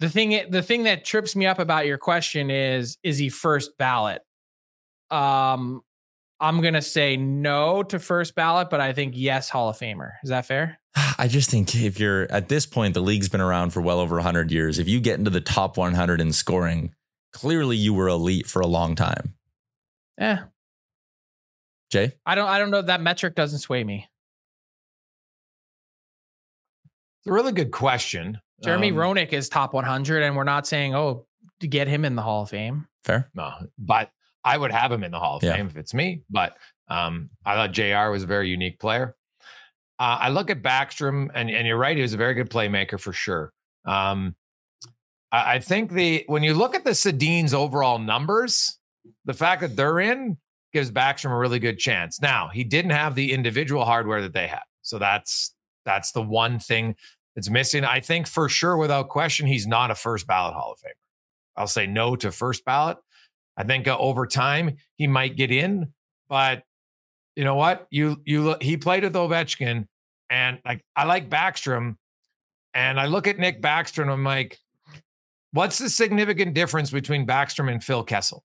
The 0.00 0.10
thing 0.10 0.50
the 0.50 0.62
thing 0.62 0.82
that 0.82 1.04
trips 1.04 1.34
me 1.36 1.46
up 1.46 1.58
about 1.58 1.86
your 1.86 1.96
question 1.96 2.50
is 2.50 2.98
is 3.02 3.18
he 3.18 3.28
first 3.28 3.78
ballot? 3.78 4.22
Um 5.10 5.82
I'm 6.38 6.60
going 6.60 6.74
to 6.74 6.82
say 6.82 7.16
no 7.16 7.82
to 7.84 7.98
first 7.98 8.34
ballot, 8.34 8.68
but 8.68 8.78
I 8.78 8.92
think 8.92 9.14
yes, 9.16 9.48
Hall 9.48 9.70
of 9.70 9.78
Famer. 9.78 10.12
Is 10.22 10.28
that 10.28 10.44
fair? 10.44 10.78
I 11.18 11.28
just 11.28 11.50
think 11.50 11.74
if 11.74 11.98
you're 11.98 12.30
at 12.30 12.48
this 12.48 12.66
point, 12.66 12.92
the 12.92 13.00
league's 13.00 13.30
been 13.30 13.40
around 13.40 13.70
for 13.70 13.80
well 13.80 14.00
over 14.00 14.16
100 14.16 14.50
years. 14.50 14.78
If 14.78 14.86
you 14.86 15.00
get 15.00 15.18
into 15.18 15.30
the 15.30 15.40
top 15.40 15.78
100 15.78 16.20
in 16.20 16.32
scoring, 16.32 16.92
clearly 17.32 17.76
you 17.76 17.94
were 17.94 18.08
elite 18.08 18.46
for 18.46 18.60
a 18.60 18.66
long 18.66 18.94
time. 18.94 19.34
Yeah. 20.18 20.44
Jay? 21.96 22.12
I 22.26 22.34
don't 22.34 22.48
I 22.48 22.58
don't 22.58 22.70
know 22.70 22.82
that 22.82 23.00
metric 23.00 23.34
doesn't 23.34 23.60
sway 23.60 23.82
me. 23.82 24.08
It's 27.20 27.28
a 27.28 27.32
really 27.32 27.52
good 27.52 27.70
question. 27.70 28.40
Jeremy 28.62 28.90
um, 28.90 28.96
Roenick 28.96 29.32
is 29.32 29.48
top 29.48 29.72
100 29.72 30.22
and 30.22 30.36
we're 30.36 30.44
not 30.44 30.66
saying 30.66 30.94
oh 30.94 31.26
to 31.60 31.68
get 31.68 31.88
him 31.88 32.04
in 32.04 32.16
the 32.16 32.22
Hall 32.22 32.42
of 32.42 32.50
Fame. 32.50 32.86
Fair. 33.02 33.30
No, 33.34 33.50
but 33.78 34.10
I 34.44 34.56
would 34.56 34.70
have 34.70 34.92
him 34.92 35.04
in 35.04 35.10
the 35.10 35.18
Hall 35.18 35.38
of 35.38 35.42
yeah. 35.42 35.56
Fame 35.56 35.66
if 35.66 35.76
it's 35.76 35.94
me, 35.94 36.22
but 36.30 36.56
um, 36.88 37.30
I 37.44 37.54
thought 37.54 37.72
JR 37.72 38.10
was 38.10 38.22
a 38.22 38.26
very 38.26 38.48
unique 38.48 38.78
player. 38.78 39.16
Uh, 39.98 40.18
I 40.20 40.28
look 40.28 40.50
at 40.50 40.62
Backstrom, 40.62 41.30
and, 41.34 41.50
and 41.50 41.66
you're 41.66 41.78
right, 41.78 41.96
he 41.96 42.02
was 42.02 42.12
a 42.12 42.18
very 42.18 42.34
good 42.34 42.50
playmaker 42.50 43.00
for 43.00 43.12
sure. 43.12 43.52
Um, 43.86 44.36
I, 45.32 45.54
I 45.54 45.58
think 45.58 45.92
the 45.92 46.24
when 46.26 46.42
you 46.42 46.54
look 46.54 46.74
at 46.74 46.84
the 46.84 46.94
Sedin's 46.94 47.54
overall 47.54 47.98
numbers, 47.98 48.78
the 49.24 49.34
fact 49.34 49.62
that 49.62 49.74
they're 49.74 49.98
in 49.98 50.36
gives 50.72 50.90
Backstrom 50.90 51.30
a 51.30 51.38
really 51.38 51.58
good 51.58 51.78
chance. 51.78 52.20
Now, 52.20 52.48
he 52.52 52.64
didn't 52.64 52.90
have 52.90 53.14
the 53.14 53.32
individual 53.32 53.84
hardware 53.84 54.22
that 54.22 54.32
they 54.32 54.46
had. 54.46 54.62
So 54.82 54.98
that's 54.98 55.54
that's 55.84 56.12
the 56.12 56.22
one 56.22 56.58
thing 56.58 56.96
that's 57.34 57.50
missing. 57.50 57.84
I 57.84 58.00
think 58.00 58.26
for 58.26 58.48
sure, 58.48 58.76
without 58.76 59.08
question, 59.08 59.46
he's 59.46 59.66
not 59.66 59.90
a 59.90 59.94
first 59.94 60.26
ballot 60.26 60.54
Hall 60.54 60.72
of 60.72 60.78
Famer. 60.78 60.92
I'll 61.56 61.66
say 61.66 61.86
no 61.86 62.16
to 62.16 62.30
first 62.30 62.64
ballot. 62.64 62.98
I 63.56 63.64
think 63.64 63.88
uh, 63.88 63.96
over 63.98 64.26
time 64.26 64.76
he 64.96 65.06
might 65.06 65.36
get 65.36 65.50
in, 65.50 65.92
but 66.28 66.62
you 67.34 67.44
know 67.44 67.54
what? 67.54 67.86
You 67.90 68.20
you 68.24 68.56
he 68.60 68.76
played 68.76 69.04
with 69.04 69.14
Ovechkin, 69.14 69.86
and 70.30 70.58
like 70.64 70.82
I 70.94 71.04
like 71.04 71.30
Backstrom, 71.30 71.96
and 72.74 73.00
I 73.00 73.06
look 73.06 73.26
at 73.26 73.38
Nick 73.38 73.62
Backstrom. 73.62 74.10
I'm 74.10 74.24
like, 74.24 74.58
what's 75.52 75.78
the 75.78 75.88
significant 75.88 76.54
difference 76.54 76.90
between 76.90 77.26
Backstrom 77.26 77.70
and 77.70 77.82
Phil 77.82 78.02
Kessel? 78.02 78.44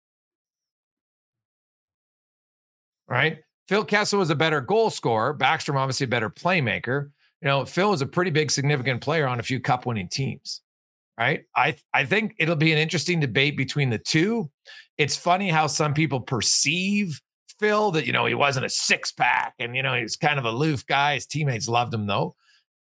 Right? 3.12 3.40
Phil 3.68 3.84
Kessel 3.84 4.20
was 4.20 4.30
a 4.30 4.36
better 4.36 4.62
goal 4.62 4.90
scorer. 4.90 5.38
Backstrom 5.38 5.76
obviously 5.76 6.06
a 6.06 6.08
better 6.08 6.30
playmaker. 6.30 7.12
You 7.42 7.48
know, 7.48 7.66
Phil 7.66 7.90
was 7.90 8.02
a 8.02 8.06
pretty 8.06 8.32
big 8.32 8.52
significant 8.52 9.02
player 9.02 9.28
on 9.28 9.40
a 9.40 9.44
few 9.44 9.60
cup 9.60 9.86
winning 9.86 10.08
teams. 10.08 10.62
Right? 11.18 11.44
I 11.56 11.76
I 11.94 12.06
think 12.06 12.36
it'll 12.40 12.56
be 12.56 12.72
an 12.72 12.78
interesting 12.78 13.20
debate 13.20 13.58
between 13.58 13.90
the 13.90 14.00
two. 14.00 14.50
It's 14.98 15.16
funny 15.16 15.50
how 15.50 15.68
some 15.68 15.94
people 15.94 16.22
perceive 16.22 17.22
Phil 17.60 17.92
that, 17.92 18.08
you 18.08 18.14
know, 18.14 18.26
he 18.26 18.34
wasn't 18.34 18.66
a 18.66 18.70
six 18.70 19.12
pack 19.12 19.54
and, 19.60 19.76
you 19.76 19.84
know, 19.84 19.94
he's 19.94 20.16
kind 20.16 20.40
of 20.40 20.46
aloof 20.46 20.86
guy. 20.86 21.16
His 21.16 21.28
teammates 21.28 21.68
loved 21.68 21.94
him 21.94 22.08
though. 22.08 22.36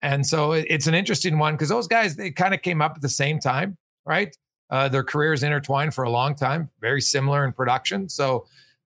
And 0.01 0.25
so 0.25 0.51
it's 0.51 0.87
an 0.87 0.93
interesting 0.93 1.39
one 1.39 1.53
because 1.53 1.69
those 1.69 1.87
guys, 1.87 2.15
they 2.15 2.31
kind 2.31 2.53
of 2.53 2.61
came 2.61 2.81
up 2.81 2.93
at 2.95 3.01
the 3.01 3.09
same 3.09 3.39
time, 3.39 3.77
right? 4.05 4.35
Uh, 4.69 4.89
their 4.89 5.03
careers 5.03 5.43
intertwined 5.43 5.93
for 5.93 6.03
a 6.03 6.09
long 6.09 6.35
time, 6.35 6.69
very 6.81 7.01
similar 7.01 7.45
in 7.45 7.53
production. 7.53 8.09
So 8.09 8.45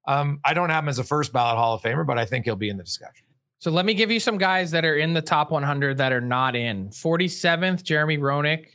um, 0.10 0.40
I 0.44 0.56
don't 0.56 0.72
have 0.72 0.84
him 0.84 0.90
as 0.90 0.98
a 0.98 1.04
first 1.04 1.32
ballot 1.32 1.58
Hall 1.58 1.76
of 1.76 1.84
Famer, 1.84 2.06
but 2.06 2.18
I 2.18 2.26
think 2.26 2.46
he'll 2.46 2.56
be 2.56 2.70
in 2.70 2.78
the 2.78 2.84
discussion. 2.84 3.28
So 3.60 3.70
let 3.70 3.86
me 3.86 3.94
give 3.94 4.10
you 4.10 4.20
some 4.20 4.40
guys 4.40 4.72
that 4.72 4.84
are 4.84 4.96
in 4.98 5.14
the 5.14 5.22
top 5.22 5.52
100 5.52 5.98
that 5.98 6.12
are 6.12 6.22
not 6.22 6.56
in. 6.56 6.90
47th, 6.90 7.84
Jeremy 7.84 8.18
Roenick. 8.18 8.66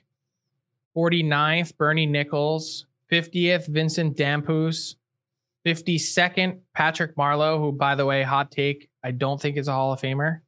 49th, 0.96 1.76
Bernie 1.76 2.06
Nicholls, 2.06 2.86
50th, 3.10 3.66
Vincent 3.66 4.16
Damphousse. 4.16 4.94
52nd, 5.66 6.60
Patrick 6.72 7.16
Marleau, 7.16 7.58
who, 7.58 7.72
by 7.72 7.96
the 7.96 8.06
way, 8.06 8.22
hot 8.22 8.52
take, 8.52 8.88
I 9.02 9.10
don't 9.10 9.40
think 9.40 9.56
is 9.56 9.66
a 9.66 9.72
Hall 9.72 9.92
of 9.92 10.00
Famer. 10.00 10.40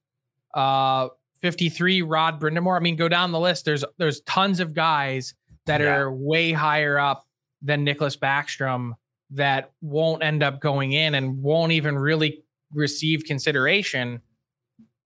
Uh, 0.55 1.09
53, 1.43 2.03
Rod 2.03 2.41
Brind'Amour. 2.41 2.77
I 2.77 2.81
mean, 2.81 2.95
go 2.95 3.09
down 3.09 3.33
the 3.33 3.41
list. 3.41 3.65
There's 3.65 3.85
there's 3.99 4.21
tons 4.21 4.61
of 4.61 4.73
guys 4.73 5.35
that 5.65 5.81
yeah. 5.81 5.97
are 5.97 6.13
way 6.13 6.53
higher 6.53 6.99
up 6.99 7.27
than 7.63 7.85
Nicklas 7.85 8.17
Backstrom 8.17 8.93
that 9.31 9.73
won't 9.81 10.23
end 10.23 10.43
up 10.43 10.61
going 10.61 10.93
in 10.93 11.15
and 11.15 11.43
won't 11.43 11.73
even 11.73 11.99
really 11.99 12.45
receive 12.73 13.25
consideration. 13.25 14.21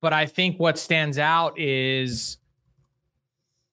But 0.01 0.13
I 0.13 0.27
think 0.27 0.59
what 0.59 0.79
stands 0.79 1.19
out 1.19 1.59
is 1.59 2.39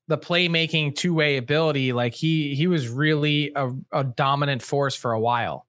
the 0.07 0.17
playmaking 0.17 0.95
two 0.95 1.13
way 1.13 1.37
ability, 1.37 1.93
like 1.93 2.13
he 2.13 2.55
he 2.55 2.67
was 2.67 2.87
really 2.87 3.51
a, 3.55 3.71
a 3.91 4.03
dominant 4.03 4.61
force 4.61 4.95
for 4.95 5.11
a 5.11 5.19
while. 5.19 5.66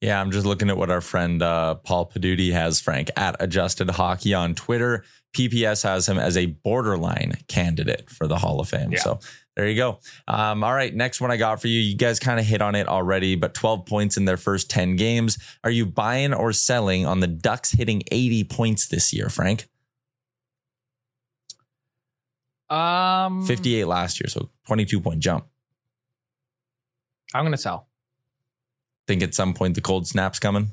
Yeah, 0.00 0.20
I'm 0.20 0.30
just 0.30 0.44
looking 0.44 0.68
at 0.68 0.76
what 0.76 0.90
our 0.90 1.00
friend 1.00 1.42
uh, 1.42 1.76
Paul 1.76 2.10
Paduti 2.10 2.52
has, 2.52 2.80
Frank, 2.80 3.10
at 3.16 3.36
Adjusted 3.40 3.90
Hockey 3.90 4.34
on 4.34 4.54
Twitter. 4.54 5.04
PPS 5.34 5.84
has 5.84 6.08
him 6.08 6.18
as 6.18 6.36
a 6.36 6.46
borderline 6.46 7.38
candidate 7.48 8.08
for 8.10 8.26
the 8.26 8.38
Hall 8.38 8.60
of 8.60 8.68
Fame. 8.68 8.92
Yeah. 8.92 9.00
So 9.00 9.20
there 9.54 9.66
you 9.68 9.76
go. 9.76 10.00
Um, 10.28 10.62
all 10.62 10.74
right, 10.74 10.94
next 10.94 11.20
one 11.20 11.30
I 11.30 11.38
got 11.38 11.60
for 11.60 11.68
you. 11.68 11.80
You 11.80 11.96
guys 11.96 12.18
kind 12.18 12.38
of 12.38 12.44
hit 12.44 12.60
on 12.60 12.74
it 12.74 12.88
already, 12.88 13.36
but 13.36 13.54
12 13.54 13.86
points 13.86 14.16
in 14.16 14.26
their 14.26 14.36
first 14.36 14.70
10 14.70 14.96
games. 14.96 15.38
Are 15.64 15.70
you 15.70 15.86
buying 15.86 16.34
or 16.34 16.52
selling 16.52 17.06
on 17.06 17.20
the 17.20 17.26
Ducks 17.26 17.72
hitting 17.72 18.02
80 18.10 18.44
points 18.44 18.88
this 18.88 19.12
year, 19.12 19.28
Frank? 19.30 19.66
Um, 22.68 23.46
58 23.46 23.84
last 23.86 24.20
year, 24.20 24.28
so 24.28 24.50
22 24.66 25.00
point 25.00 25.20
jump. 25.20 25.46
I'm 27.34 27.44
going 27.44 27.52
to 27.52 27.58
sell. 27.58 27.88
Think 29.06 29.22
at 29.22 29.34
some 29.34 29.54
point 29.54 29.74
the 29.74 29.80
cold 29.80 30.06
snap's 30.06 30.38
coming? 30.38 30.72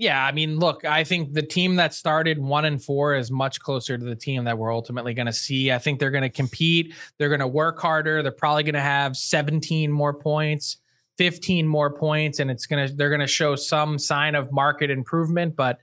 Yeah, 0.00 0.24
I 0.24 0.32
mean, 0.32 0.58
look, 0.58 0.86
I 0.86 1.04
think 1.04 1.34
the 1.34 1.42
team 1.42 1.76
that 1.76 1.92
started 1.92 2.38
one 2.38 2.64
and 2.64 2.82
four 2.82 3.14
is 3.14 3.30
much 3.30 3.60
closer 3.60 3.98
to 3.98 4.04
the 4.04 4.16
team 4.16 4.44
that 4.44 4.56
we're 4.56 4.72
ultimately 4.72 5.12
going 5.12 5.26
to 5.26 5.32
see. 5.32 5.70
I 5.70 5.78
think 5.78 6.00
they're 6.00 6.10
going 6.10 6.22
to 6.22 6.30
compete. 6.30 6.94
They're 7.18 7.28
going 7.28 7.40
to 7.40 7.46
work 7.46 7.78
harder. 7.78 8.22
They're 8.22 8.32
probably 8.32 8.62
going 8.62 8.76
to 8.76 8.80
have 8.80 9.14
17 9.14 9.92
more 9.92 10.14
points, 10.14 10.78
15 11.18 11.68
more 11.68 11.92
points, 11.92 12.38
and 12.38 12.50
it's 12.50 12.64
going 12.64 12.88
to 12.88 12.94
they're 12.94 13.10
going 13.10 13.20
to 13.20 13.26
show 13.26 13.56
some 13.56 13.98
sign 13.98 14.34
of 14.34 14.50
market 14.50 14.90
improvement. 14.90 15.54
But 15.54 15.80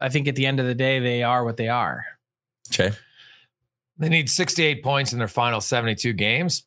I 0.00 0.08
think 0.08 0.26
at 0.26 0.34
the 0.34 0.46
end 0.46 0.58
of 0.58 0.66
the 0.66 0.74
day, 0.74 0.98
they 0.98 1.22
are 1.22 1.44
what 1.44 1.56
they 1.56 1.68
are. 1.68 2.04
Okay. 2.74 2.96
They 3.98 4.08
need 4.08 4.28
68 4.28 4.82
points 4.82 5.12
in 5.12 5.20
their 5.20 5.28
final 5.28 5.60
72 5.60 6.12
games. 6.14 6.64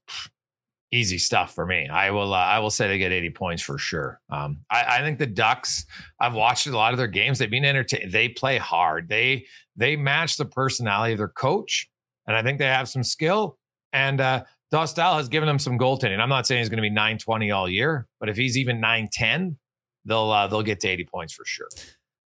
Easy 0.91 1.17
stuff 1.17 1.53
for 1.53 1.65
me. 1.65 1.87
I 1.87 2.11
will 2.11 2.33
uh, 2.33 2.37
I 2.37 2.59
will 2.59 2.69
say 2.69 2.87
they 2.87 2.97
get 2.97 3.11
80 3.11 3.29
points 3.31 3.63
for 3.63 3.77
sure. 3.77 4.19
Um, 4.29 4.59
I, 4.69 4.97
I, 4.97 5.01
think 5.01 5.19
the 5.19 5.27
Ducks. 5.27 5.85
I've 6.19 6.33
watched 6.33 6.67
a 6.67 6.75
lot 6.75 6.93
of 6.93 6.97
their 6.97 7.07
games. 7.07 7.39
They've 7.39 7.49
been 7.49 7.65
entertained. 7.65 8.11
They 8.11 8.29
play 8.29 8.57
hard. 8.57 9.09
They 9.09 9.45
they 9.75 9.95
match 9.95 10.37
the 10.37 10.45
personality 10.45 11.13
of 11.13 11.17
their 11.19 11.27
coach, 11.27 11.89
and 12.27 12.35
I 12.35 12.43
think 12.43 12.59
they 12.59 12.65
have 12.65 12.89
some 12.89 13.03
skill. 13.03 13.57
And 13.93 14.21
uh, 14.21 14.43
Dostal 14.73 15.17
has 15.17 15.29
given 15.29 15.47
them 15.47 15.59
some 15.59 15.77
goaltending. 15.77 16.19
I'm 16.19 16.29
not 16.29 16.45
saying 16.45 16.59
he's 16.59 16.69
going 16.69 16.77
to 16.77 16.81
be 16.81 16.89
920 16.89 17.51
all 17.51 17.67
year, 17.67 18.07
but 18.19 18.29
if 18.29 18.37
he's 18.37 18.57
even 18.57 18.79
910, 18.79 19.57
they'll 20.05 20.31
uh, 20.31 20.47
they'll 20.47 20.63
get 20.63 20.79
to 20.81 20.87
80 20.87 21.05
points 21.05 21.33
for 21.33 21.45
sure. 21.45 21.69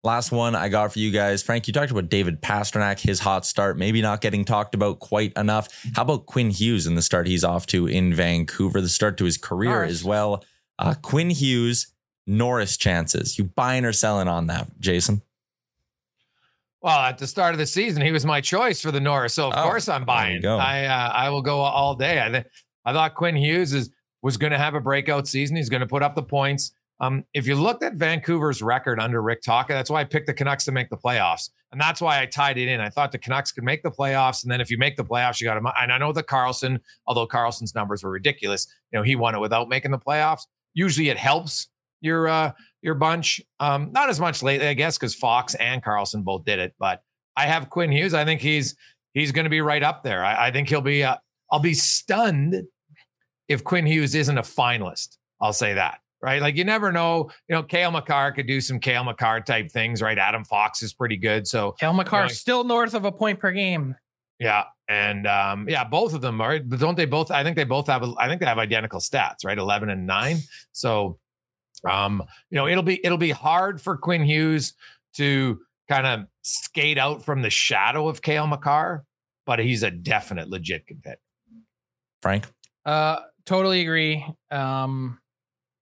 Last 0.04 0.30
one 0.30 0.54
I 0.54 0.68
got 0.68 0.92
for 0.92 0.98
you 0.98 1.10
guys. 1.10 1.42
Frank, 1.42 1.66
you 1.66 1.72
talked 1.72 1.90
about 1.90 2.10
David 2.10 2.42
Pastrnak, 2.42 3.00
his 3.00 3.20
hot 3.20 3.46
start, 3.46 3.78
maybe 3.78 4.02
not 4.02 4.20
getting 4.20 4.44
talked 4.44 4.74
about 4.74 5.00
quite 5.00 5.32
enough. 5.34 5.68
How 5.94 6.02
about 6.02 6.26
Quinn 6.26 6.50
Hughes 6.50 6.86
and 6.86 6.96
the 6.96 7.00
start 7.00 7.26
he's 7.26 7.42
off 7.42 7.64
to 7.68 7.86
in 7.86 8.12
Vancouver, 8.12 8.82
the 8.82 8.90
start 8.90 9.16
to 9.16 9.24
his 9.24 9.38
career 9.38 9.82
as 9.82 10.04
well? 10.04 10.44
Uh, 10.78 10.94
Quinn 11.00 11.30
Hughes, 11.30 11.86
Norris 12.26 12.76
chances. 12.76 13.38
You 13.38 13.44
buying 13.44 13.86
or 13.86 13.94
selling 13.94 14.28
on 14.28 14.46
that, 14.48 14.78
Jason? 14.78 15.22
Well, 16.82 16.98
at 16.98 17.16
the 17.16 17.26
start 17.26 17.54
of 17.54 17.58
the 17.58 17.64
season, 17.64 18.02
he 18.02 18.12
was 18.12 18.26
my 18.26 18.42
choice 18.42 18.82
for 18.82 18.92
the 18.92 19.00
Norris, 19.00 19.32
so 19.32 19.48
of 19.48 19.54
oh, 19.56 19.62
course 19.62 19.88
I'm 19.88 20.04
buying. 20.04 20.44
I 20.44 20.84
uh, 20.84 21.12
I 21.14 21.30
will 21.30 21.40
go 21.40 21.60
all 21.60 21.94
day. 21.94 22.22
I 22.22 22.28
th- 22.28 22.46
I 22.84 22.92
thought 22.92 23.14
Quinn 23.14 23.36
Hughes 23.36 23.72
is 23.72 23.88
was 24.20 24.36
going 24.36 24.52
to 24.52 24.58
have 24.58 24.74
a 24.74 24.80
breakout 24.80 25.26
season. 25.26 25.56
He's 25.56 25.70
going 25.70 25.80
to 25.80 25.86
put 25.86 26.02
up 26.02 26.14
the 26.14 26.22
points. 26.22 26.72
Um, 27.00 27.24
if 27.34 27.46
you 27.46 27.56
looked 27.56 27.82
at 27.82 27.94
Vancouver's 27.94 28.62
record 28.62 29.00
under 29.00 29.20
Rick 29.20 29.42
Tocchet, 29.42 29.74
that's 29.74 29.90
why 29.90 30.00
I 30.00 30.04
picked 30.04 30.26
the 30.26 30.34
Canucks 30.34 30.64
to 30.66 30.72
make 30.72 30.90
the 30.90 30.96
playoffs. 30.96 31.50
And 31.72 31.80
that's 31.80 32.00
why 32.00 32.20
I 32.20 32.26
tied 32.26 32.56
it 32.56 32.68
in. 32.68 32.80
I 32.80 32.88
thought 32.88 33.10
the 33.10 33.18
Canucks 33.18 33.50
could 33.50 33.64
make 33.64 33.82
the 33.82 33.90
playoffs. 33.90 34.44
And 34.44 34.50
then 34.50 34.60
if 34.60 34.70
you 34.70 34.78
make 34.78 34.96
the 34.96 35.04
playoffs, 35.04 35.40
you 35.40 35.46
got 35.46 35.54
to, 35.54 35.72
and 35.80 35.92
I 35.92 35.98
know 35.98 36.12
that 36.12 36.26
Karlsson, 36.26 36.78
although 37.06 37.26
Karlsson's 37.26 37.74
numbers 37.74 38.04
were 38.04 38.10
ridiculous, 38.10 38.68
you 38.92 38.98
know, 38.98 39.02
he 39.02 39.16
won 39.16 39.34
it 39.34 39.40
without 39.40 39.68
making 39.68 39.90
the 39.90 39.98
playoffs. 39.98 40.42
Usually 40.72 41.08
it 41.08 41.16
helps 41.16 41.68
your, 42.00 42.28
uh, 42.28 42.52
your 42.80 42.94
bunch. 42.94 43.40
Um, 43.58 43.90
not 43.92 44.08
as 44.08 44.20
much 44.20 44.42
lately, 44.42 44.68
I 44.68 44.74
guess, 44.74 44.96
because 44.96 45.16
Fox 45.16 45.56
and 45.56 45.82
Karlsson 45.82 46.22
both 46.22 46.44
did 46.44 46.60
it. 46.60 46.74
But 46.78 47.02
I 47.36 47.46
have 47.46 47.70
Quinn 47.70 47.90
Hughes. 47.90 48.14
I 48.14 48.24
think 48.24 48.40
he's, 48.40 48.76
he's 49.12 49.32
going 49.32 49.44
to 49.44 49.50
be 49.50 49.60
right 49.60 49.82
up 49.82 50.04
there. 50.04 50.24
I, 50.24 50.46
I 50.46 50.50
think 50.52 50.68
he'll 50.68 50.80
be, 50.80 51.02
uh, 51.02 51.16
I'll 51.50 51.58
be 51.58 51.74
stunned 51.74 52.62
if 53.48 53.64
Quinn 53.64 53.86
Hughes 53.86 54.14
isn't 54.14 54.38
a 54.38 54.42
finalist. 54.42 55.16
I'll 55.40 55.52
say 55.52 55.74
that 55.74 55.98
right? 56.24 56.40
Like 56.40 56.56
you 56.56 56.64
never 56.64 56.90
know. 56.90 57.30
You 57.48 57.54
know, 57.54 57.62
Cale 57.62 57.90
Makar 57.90 58.32
could 58.32 58.46
do 58.46 58.60
some 58.62 58.80
Cale 58.80 59.04
Makar 59.04 59.42
type 59.42 59.70
things, 59.70 60.00
right? 60.00 60.16
Adam 60.16 60.42
Fox 60.42 60.82
is 60.82 60.94
pretty 60.94 61.18
good. 61.18 61.46
So 61.46 61.72
Cale 61.72 61.92
Makar 61.92 62.22
you 62.22 62.28
know, 62.28 62.28
still 62.28 62.64
north 62.64 62.94
of 62.94 63.04
a 63.04 63.12
point 63.12 63.38
per 63.38 63.52
game. 63.52 63.94
Yeah. 64.38 64.64
And 64.88 65.26
um, 65.26 65.68
yeah, 65.68 65.84
both 65.84 66.14
of 66.14 66.22
them 66.22 66.40
are, 66.40 66.58
but 66.60 66.80
don't 66.80 66.96
they 66.96 67.04
both? 67.04 67.30
I 67.30 67.44
think 67.44 67.56
they 67.56 67.64
both 67.64 67.86
have, 67.88 68.02
I 68.18 68.26
think 68.26 68.40
they 68.40 68.46
have 68.46 68.58
identical 68.58 69.00
stats, 69.00 69.44
right? 69.44 69.56
11 69.56 69.90
and 69.90 70.06
nine. 70.06 70.38
So, 70.72 71.18
um, 71.88 72.22
you 72.50 72.56
know, 72.56 72.66
it'll 72.66 72.82
be, 72.82 73.04
it'll 73.04 73.18
be 73.18 73.30
hard 73.30 73.80
for 73.80 73.96
Quinn 73.96 74.24
Hughes 74.24 74.72
to 75.16 75.60
kind 75.90 76.06
of 76.06 76.26
skate 76.40 76.96
out 76.96 77.22
from 77.22 77.42
the 77.42 77.50
shadow 77.50 78.08
of 78.08 78.22
Cale 78.22 78.46
Makar, 78.46 79.04
but 79.44 79.58
he's 79.58 79.82
a 79.82 79.90
definite 79.90 80.48
legit 80.48 80.86
contender. 80.86 81.18
Frank? 82.22 82.46
Uh, 82.86 83.20
totally 83.44 83.82
agree. 83.82 84.24
Um, 84.50 85.18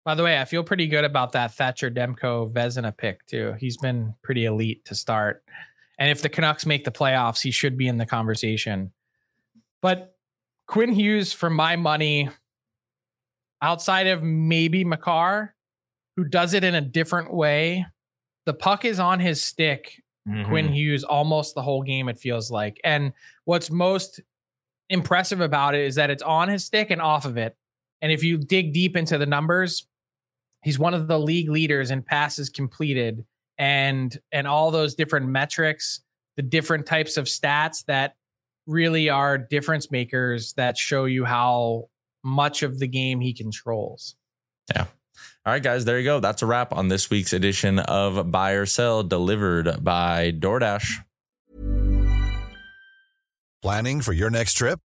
by 0.07 0.15
the 0.15 0.23
way, 0.23 0.39
I 0.39 0.45
feel 0.45 0.63
pretty 0.63 0.87
good 0.87 1.03
about 1.03 1.33
that 1.33 1.53
Thatcher 1.55 1.91
Demko 1.91 2.49
Vezina 2.53 2.95
pick 2.95 3.25
too. 3.25 3.55
He's 3.59 3.75
been 3.75 4.15
pretty 4.23 4.45
elite 4.45 4.85
to 4.85 4.95
start. 4.95 5.43
And 5.99 6.09
if 6.09 6.21
the 6.21 6.29
Canucks 6.29 6.65
make 6.65 6.85
the 6.85 6.91
playoffs, 6.91 7.41
he 7.41 7.51
should 7.51 7.77
be 7.77 7.89
in 7.89 7.97
the 7.97 8.05
conversation. 8.05 8.93
But 9.81 10.15
Quinn 10.65 10.93
Hughes, 10.93 11.33
for 11.33 11.49
my 11.49 11.75
money, 11.75 12.29
outside 13.61 14.07
of 14.07 14.23
maybe 14.23 14.85
Makar, 14.85 15.53
who 16.15 16.23
does 16.23 16.53
it 16.53 16.63
in 16.63 16.73
a 16.73 16.79
different 16.79 17.33
way, 17.33 17.85
the 18.45 18.53
puck 18.53 18.85
is 18.85 19.01
on 19.01 19.19
his 19.19 19.43
stick. 19.43 20.01
Mm-hmm. 20.25 20.49
Quinn 20.49 20.69
Hughes 20.71 21.03
almost 21.03 21.53
the 21.53 21.61
whole 21.61 21.83
game, 21.83 22.07
it 22.07 22.17
feels 22.17 22.49
like. 22.49 22.79
And 22.85 23.11
what's 23.43 23.69
most 23.69 24.21
impressive 24.89 25.41
about 25.41 25.75
it 25.75 25.81
is 25.81 25.95
that 25.95 26.09
it's 26.09 26.23
on 26.23 26.47
his 26.47 26.63
stick 26.63 26.91
and 26.91 27.01
off 27.01 27.25
of 27.25 27.35
it. 27.35 27.57
And 28.01 28.09
if 28.09 28.23
you 28.23 28.37
dig 28.37 28.71
deep 28.71 28.95
into 28.95 29.17
the 29.17 29.25
numbers, 29.25 29.85
he's 30.63 30.79
one 30.79 30.93
of 30.93 31.07
the 31.07 31.19
league 31.19 31.49
leaders 31.49 31.91
in 31.91 32.01
passes 32.01 32.49
completed 32.49 33.25
and 33.57 34.19
and 34.31 34.47
all 34.47 34.71
those 34.71 34.95
different 34.95 35.27
metrics 35.27 36.01
the 36.35 36.43
different 36.43 36.85
types 36.85 37.17
of 37.17 37.25
stats 37.25 37.83
that 37.85 38.13
really 38.67 39.09
are 39.09 39.37
difference 39.37 39.89
makers 39.89 40.53
that 40.53 40.77
show 40.77 41.05
you 41.05 41.25
how 41.25 41.89
much 42.23 42.61
of 42.61 42.79
the 42.79 42.87
game 42.87 43.19
he 43.19 43.33
controls. 43.33 44.15
Yeah. 44.73 44.85
All 45.45 45.53
right 45.53 45.63
guys 45.63 45.85
there 45.85 45.97
you 45.97 46.05
go. 46.05 46.19
That's 46.19 46.41
a 46.41 46.45
wrap 46.45 46.73
on 46.73 46.89
this 46.89 47.09
week's 47.09 47.33
edition 47.33 47.79
of 47.79 48.31
buy 48.31 48.51
or 48.51 48.65
sell 48.65 49.01
delivered 49.03 49.83
by 49.83 50.31
DoorDash. 50.31 51.03
Planning 53.63 54.01
for 54.01 54.13
your 54.13 54.29
next 54.29 54.53
trip 54.53 54.79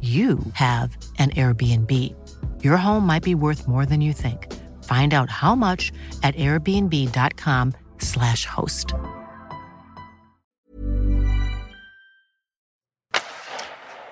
you 0.00 0.38
have 0.52 0.96
an 1.18 1.30
Airbnb. 1.30 2.14
Your 2.62 2.76
home 2.76 3.04
might 3.04 3.24
be 3.24 3.34
worth 3.34 3.66
more 3.66 3.84
than 3.84 4.00
you 4.00 4.12
think. 4.12 4.54
Find 4.84 5.12
out 5.12 5.28
how 5.28 5.56
much 5.56 5.90
at 6.22 6.36
airbnb.com/slash 6.36 8.44
host. 8.44 8.94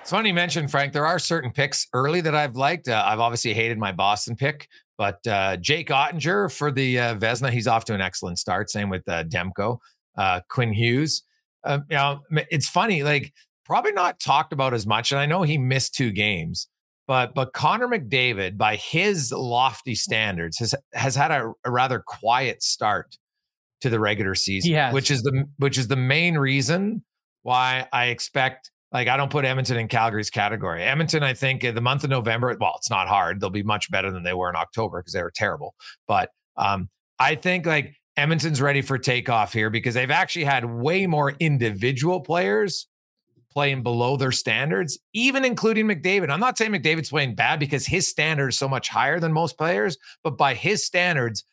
It's 0.01 0.11
funny 0.11 0.29
you 0.29 0.35
mentioned, 0.35 0.71
Frank. 0.71 0.93
There 0.93 1.05
are 1.05 1.19
certain 1.19 1.51
picks 1.51 1.85
early 1.91 2.21
that 2.21 2.33
I've 2.33 2.55
liked. 2.55 2.87
Uh, 2.87 3.03
I've 3.05 3.19
obviously 3.19 3.53
hated 3.53 3.77
my 3.77 3.91
Boston 3.91 4.37
pick, 4.37 4.69
but 4.97 5.19
uh, 5.27 5.57
Jake 5.57 5.89
Oettinger 5.89 6.49
for 6.49 6.71
the 6.71 6.97
uh, 6.97 7.15
Vezina, 7.15 7.49
he's 7.49 7.67
off 7.67 7.83
to 7.85 7.93
an 7.93 7.99
excellent 7.99 8.39
start. 8.39 8.69
Same 8.69 8.89
with 8.89 9.05
uh, 9.09 9.25
Demko, 9.25 9.79
uh, 10.17 10.39
Quinn 10.49 10.71
Hughes. 10.71 11.23
Uh, 11.65 11.79
you 11.89 11.97
know, 11.97 12.21
it's 12.49 12.69
funny, 12.69 13.03
like 13.03 13.33
probably 13.67 13.91
not 13.91 14.19
talked 14.19 14.53
about 14.53 14.73
as 14.73 14.87
much. 14.87 15.11
And 15.11 15.19
I 15.19 15.25
know 15.25 15.43
he 15.43 15.57
missed 15.57 15.93
two 15.93 16.11
games, 16.11 16.67
but 17.05 17.35
but 17.35 17.53
Connor 17.53 17.87
McDavid, 17.87 18.57
by 18.57 18.77
his 18.77 19.31
lofty 19.31 19.93
standards, 19.93 20.57
has 20.57 20.73
has 20.93 21.15
had 21.15 21.31
a, 21.31 21.51
a 21.63 21.69
rather 21.69 22.01
quiet 22.05 22.63
start 22.63 23.17
to 23.81 23.89
the 23.89 23.99
regular 23.99 24.33
season, 24.33 24.71
which 24.93 25.11
is 25.11 25.21
the 25.21 25.43
which 25.57 25.77
is 25.77 25.87
the 25.87 25.95
main 25.95 26.37
reason 26.37 27.03
why 27.43 27.87
I 27.93 28.05
expect. 28.07 28.71
Like 28.93 29.09
I 29.09 29.17
don't 29.17 29.29
put 29.29 29.43
Edmonton 29.43 29.77
in 29.77 29.89
Calgary's 29.89 30.29
category. 30.29 30.81
Edmonton, 30.81 31.21
I 31.21 31.33
think, 31.33 31.61
the 31.61 31.81
month 31.81 32.05
of 32.05 32.09
November. 32.09 32.55
Well, 32.59 32.73
it's 32.77 32.89
not 32.89 33.09
hard. 33.09 33.41
They'll 33.41 33.49
be 33.49 33.63
much 33.63 33.91
better 33.91 34.11
than 34.11 34.23
they 34.23 34.33
were 34.33 34.49
in 34.49 34.55
October 34.55 35.01
because 35.01 35.11
they 35.11 35.21
were 35.21 35.33
terrible. 35.35 35.75
But 36.07 36.29
um, 36.55 36.87
I 37.19 37.35
think 37.35 37.65
like 37.65 37.95
Edmonton's 38.15 38.61
ready 38.61 38.81
for 38.81 38.97
takeoff 38.97 39.51
here 39.51 39.69
because 39.69 39.93
they've 39.93 40.09
actually 40.09 40.45
had 40.45 40.63
way 40.63 41.05
more 41.05 41.31
individual 41.39 42.21
players 42.21 42.87
playing 43.57 43.81
below 43.81 44.15
their 44.15 44.31
standards, 44.31 44.99
even 45.13 45.43
including 45.43 45.87
McDavid. 45.87 46.29
I'm 46.29 46.39
not 46.39 46.59
saying 46.59 46.73
McDavid's 46.73 47.09
playing 47.09 47.33
bad 47.33 47.59
because 47.59 47.87
his 47.87 48.07
standard 48.07 48.49
is 48.49 48.57
so 48.59 48.69
much 48.69 48.87
higher 48.87 49.19
than 49.19 49.33
most 49.33 49.57
players, 49.57 49.97
but 50.23 50.37
by 50.37 50.53
his 50.53 50.85
standards, 50.85 51.43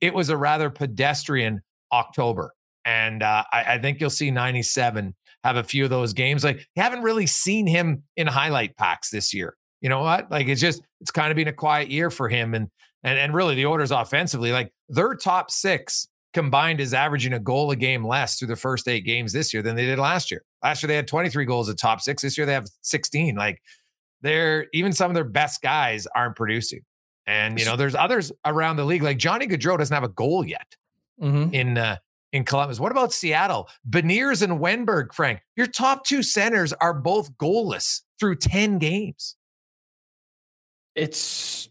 it 0.00 0.14
was 0.14 0.30
a 0.30 0.38
rather 0.38 0.70
pedestrian 0.70 1.60
October. 1.92 2.54
And 2.86 3.22
uh, 3.22 3.44
I, 3.52 3.74
I, 3.74 3.78
think 3.78 4.00
you'll 4.00 4.08
see 4.08 4.30
97 4.30 5.14
have 5.44 5.56
a 5.56 5.62
few 5.62 5.84
of 5.84 5.90
those 5.90 6.14
games. 6.14 6.44
Like 6.44 6.66
you 6.74 6.82
haven't 6.82 7.02
really 7.02 7.26
seen 7.26 7.66
him 7.66 8.04
in 8.16 8.26
highlight 8.26 8.78
packs 8.78 9.10
this 9.10 9.34
year. 9.34 9.54
You 9.82 9.90
know 9.90 10.00
what? 10.00 10.30
Like 10.30 10.48
it's 10.48 10.62
just 10.62 10.80
it's 11.02 11.10
kind 11.10 11.30
of 11.30 11.36
been 11.36 11.46
a 11.46 11.52
quiet 11.52 11.90
year 11.90 12.10
for 12.10 12.30
him. 12.30 12.54
And 12.54 12.68
and 13.04 13.18
and 13.18 13.34
really 13.34 13.54
the 13.54 13.66
Oilers 13.66 13.90
offensively, 13.90 14.50
like 14.50 14.72
their 14.88 15.12
top 15.12 15.50
six 15.50 16.08
combined 16.32 16.80
is 16.80 16.94
averaging 16.94 17.34
a 17.34 17.38
goal 17.38 17.70
a 17.70 17.76
game 17.76 18.06
less 18.06 18.38
through 18.38 18.48
the 18.48 18.56
first 18.56 18.88
eight 18.88 19.04
games 19.04 19.34
this 19.34 19.52
year 19.52 19.62
than 19.62 19.76
they 19.76 19.84
did 19.84 19.98
last 19.98 20.30
year. 20.30 20.42
Last 20.62 20.82
year 20.82 20.88
they 20.88 20.96
had 20.96 21.08
23 21.08 21.44
goals 21.44 21.68
at 21.68 21.78
top 21.78 22.00
six. 22.00 22.22
This 22.22 22.36
year 22.36 22.46
they 22.46 22.52
have 22.52 22.68
16. 22.82 23.34
Like 23.34 23.62
they're 24.22 24.66
even 24.72 24.92
some 24.92 25.10
of 25.10 25.14
their 25.14 25.24
best 25.24 25.62
guys 25.62 26.06
aren't 26.14 26.36
producing. 26.36 26.84
And 27.26 27.58
you 27.58 27.64
know, 27.64 27.76
there's 27.76 27.94
others 27.94 28.32
around 28.44 28.76
the 28.76 28.84
league. 28.84 29.02
Like 29.02 29.18
Johnny 29.18 29.46
Gaudreau 29.46 29.78
doesn't 29.78 29.94
have 29.94 30.04
a 30.04 30.08
goal 30.08 30.44
yet 30.44 30.76
mm-hmm. 31.20 31.54
in 31.54 31.78
uh, 31.78 31.96
in 32.32 32.44
Columbus. 32.44 32.80
What 32.80 32.92
about 32.92 33.12
Seattle? 33.12 33.68
Beniers 33.88 34.42
and 34.42 34.60
Wennberg, 34.60 35.12
Frank. 35.12 35.40
Your 35.56 35.66
top 35.66 36.04
two 36.04 36.22
centers 36.22 36.72
are 36.74 36.94
both 36.94 37.36
goalless 37.38 38.02
through 38.18 38.36
10 38.36 38.78
games. 38.78 39.36
It's 40.94 41.68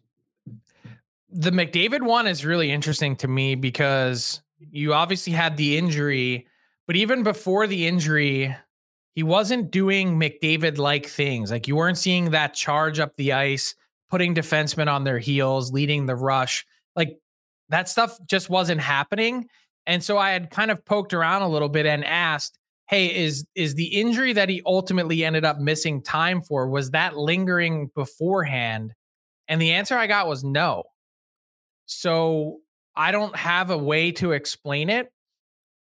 the 1.29 1.51
McDavid 1.51 2.01
one 2.01 2.27
is 2.27 2.45
really 2.45 2.71
interesting 2.71 3.15
to 3.17 3.27
me 3.27 3.55
because 3.55 4.41
you 4.59 4.93
obviously 4.93 5.33
had 5.33 5.57
the 5.57 5.77
injury, 5.77 6.47
but 6.87 6.95
even 6.95 7.23
before 7.23 7.67
the 7.67 7.85
injury, 7.85 8.55
he 9.20 9.24
wasn't 9.24 9.70
doing 9.70 10.17
McDavid 10.17 10.78
like 10.78 11.05
things. 11.05 11.51
Like 11.51 11.67
you 11.67 11.76
weren't 11.76 11.97
seeing 11.97 12.32
that 12.32 12.53
charge 12.53 13.01
up 13.01 13.17
the 13.17 13.34
ice, 13.34 13.76
putting 14.09 14.34
defensemen 14.34 14.88
on 14.88 15.03
their 15.03 15.20
heels, 15.20 15.74
leading 15.74 16.05
the 16.05 16.15
rush. 16.15 16.65
Like 16.95 17.17
that 17.67 17.89
stuff 17.89 18.17
just 18.26 18.49
wasn't 18.49 18.80
happening. 18.80 19.49
And 19.86 20.01
so 20.01 20.17
I 20.17 20.32
had 20.32 20.51
kind 20.51 20.72
of 20.72 20.86
poked 20.86 21.13
around 21.13 21.41
a 21.41 21.49
little 21.49 21.67
bit 21.67 21.86
and 21.86 22.05
asked, 22.05 22.57
"Hey, 22.88 23.13
is 23.13 23.45
is 23.55 23.76
the 23.76 23.88
injury 23.88 24.32
that 24.32 24.47
he 24.47 24.61
ultimately 24.65 25.26
ended 25.26 25.43
up 25.43 25.59
missing 25.59 26.01
time 26.01 26.41
for 26.41 26.70
was 26.70 26.91
that 26.91 27.17
lingering 27.17 27.91
beforehand?" 27.93 28.93
And 29.49 29.61
the 29.61 29.74
answer 29.74 29.97
I 29.97 30.07
got 30.07 30.30
was 30.30 30.45
no. 30.45 30.84
So 31.88 32.59
I 32.95 33.11
don't 33.11 33.36
have 33.36 33.70
a 33.70 33.78
way 33.78 34.13
to 34.13 34.32
explain 34.32 34.89
it, 34.89 35.11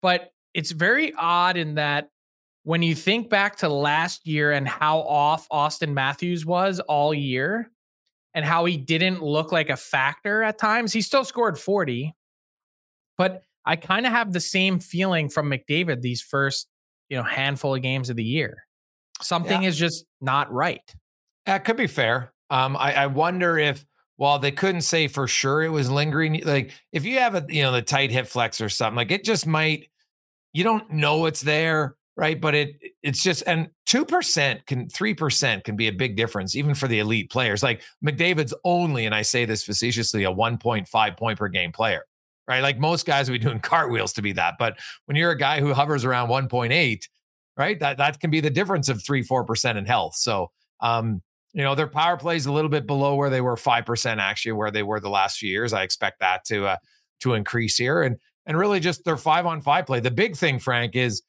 but 0.02 0.32
it's 0.52 0.72
very 0.72 1.14
odd 1.14 1.56
in 1.56 1.76
that 1.76 2.08
when 2.64 2.82
you 2.82 2.94
think 2.94 3.30
back 3.30 3.56
to 3.56 3.68
last 3.68 4.26
year 4.26 4.52
and 4.52 4.68
how 4.68 4.98
off 5.00 5.48
Auston 5.48 5.92
Matthews 5.92 6.44
was 6.44 6.80
all 6.80 7.14
year 7.14 7.70
and 8.34 8.44
how 8.44 8.64
he 8.64 8.76
didn't 8.76 9.22
look 9.22 9.50
like 9.50 9.70
a 9.70 9.76
factor 9.76 10.42
at 10.42 10.58
times, 10.58 10.92
he 10.92 11.00
still 11.00 11.24
scored 11.24 11.58
40. 11.58 12.14
But 13.16 13.42
I 13.64 13.76
kind 13.76 14.06
of 14.06 14.12
have 14.12 14.32
the 14.32 14.40
same 14.40 14.78
feeling 14.78 15.28
from 15.28 15.50
McDavid 15.50 16.02
these 16.02 16.22
first, 16.22 16.68
you 17.08 17.16
know, 17.16 17.22
handful 17.22 17.74
of 17.74 17.82
games 17.82 18.10
of 18.10 18.16
the 18.16 18.24
year. 18.24 18.64
Something 19.20 19.62
yeah. 19.62 19.68
is 19.68 19.78
just 19.78 20.04
not 20.20 20.52
right. 20.52 20.94
That 21.46 21.64
could 21.64 21.76
be 21.76 21.86
fair. 21.86 22.32
Um, 22.50 22.76
I, 22.76 22.94
I 22.94 23.06
wonder 23.06 23.58
if 23.58 23.84
while 24.16 24.38
they 24.38 24.52
couldn't 24.52 24.82
say 24.82 25.08
for 25.08 25.26
sure 25.26 25.62
it 25.62 25.70
was 25.70 25.90
lingering, 25.90 26.42
like 26.44 26.72
if 26.92 27.04
you 27.04 27.18
have 27.18 27.34
a 27.34 27.44
you 27.48 27.62
know 27.62 27.72
the 27.72 27.82
tight 27.82 28.10
hip 28.10 28.26
flex 28.26 28.60
or 28.60 28.68
something, 28.68 28.96
like 28.96 29.10
it 29.10 29.24
just 29.24 29.46
might. 29.46 29.88
You 30.52 30.64
don't 30.64 30.90
know 30.90 31.26
it's 31.26 31.42
there, 31.42 31.94
right? 32.20 32.38
But 32.38 32.54
it 32.54 32.76
it's 33.02 33.22
just 33.22 33.42
and 33.46 33.70
two 33.86 34.04
percent 34.04 34.66
can 34.66 34.90
three 34.90 35.14
percent 35.14 35.64
can 35.64 35.74
be 35.74 35.88
a 35.88 35.92
big 35.92 36.16
difference 36.16 36.54
even 36.54 36.74
for 36.74 36.86
the 36.86 36.98
elite 36.98 37.30
players. 37.30 37.62
Like 37.62 37.80
McDavid's 38.04 38.52
only, 38.62 39.06
and 39.06 39.14
I 39.14 39.22
say 39.22 39.46
this 39.46 39.64
facetiously, 39.64 40.24
a 40.24 40.30
one 40.30 40.58
point 40.58 40.86
five 40.86 41.16
point 41.16 41.38
per 41.38 41.48
game 41.48 41.72
player, 41.72 42.04
right? 42.46 42.62
Like 42.62 42.78
most 42.78 43.06
guys 43.06 43.30
would 43.30 43.40
be 43.40 43.44
doing 43.44 43.58
cartwheels 43.62 44.12
to 44.12 44.22
be 44.22 44.32
that, 44.32 44.56
but 44.58 44.78
when 45.06 45.16
you're 45.16 45.30
a 45.30 45.38
guy 45.38 45.60
who 45.60 45.72
hovers 45.72 46.04
around 46.04 46.28
one 46.28 46.46
point 46.46 46.74
eight, 46.74 47.08
right? 47.56 47.80
That 47.80 47.96
that 47.96 48.20
can 48.20 48.30
be 48.30 48.40
the 48.40 48.50
difference 48.50 48.90
of 48.90 49.02
three 49.02 49.22
four 49.22 49.44
percent 49.44 49.78
in 49.78 49.86
health. 49.86 50.14
So 50.16 50.50
um, 50.80 51.22
you 51.54 51.62
know, 51.62 51.74
their 51.74 51.88
power 51.88 52.18
play 52.18 52.36
is 52.36 52.44
a 52.44 52.52
little 52.52 52.68
bit 52.68 52.86
below 52.86 53.14
where 53.16 53.30
they 53.30 53.40
were 53.40 53.56
5% 53.56 54.18
actually, 54.18 54.52
where 54.52 54.70
they 54.70 54.84
were 54.84 55.00
the 55.00 55.10
last 55.10 55.38
few 55.38 55.50
years. 55.50 55.72
I 55.72 55.82
expect 55.82 56.20
that 56.20 56.44
to 56.44 56.66
uh, 56.66 56.76
to 57.22 57.34
increase 57.34 57.76
here. 57.76 58.02
And 58.02 58.18
and 58.46 58.58
really 58.58 58.78
just 58.78 59.04
their 59.04 59.16
five 59.16 59.46
on 59.46 59.60
five 59.60 59.86
play. 59.86 60.00
The 60.00 60.10
big 60.10 60.36
thing, 60.36 60.58
Frank, 60.58 60.96
is 60.96 61.22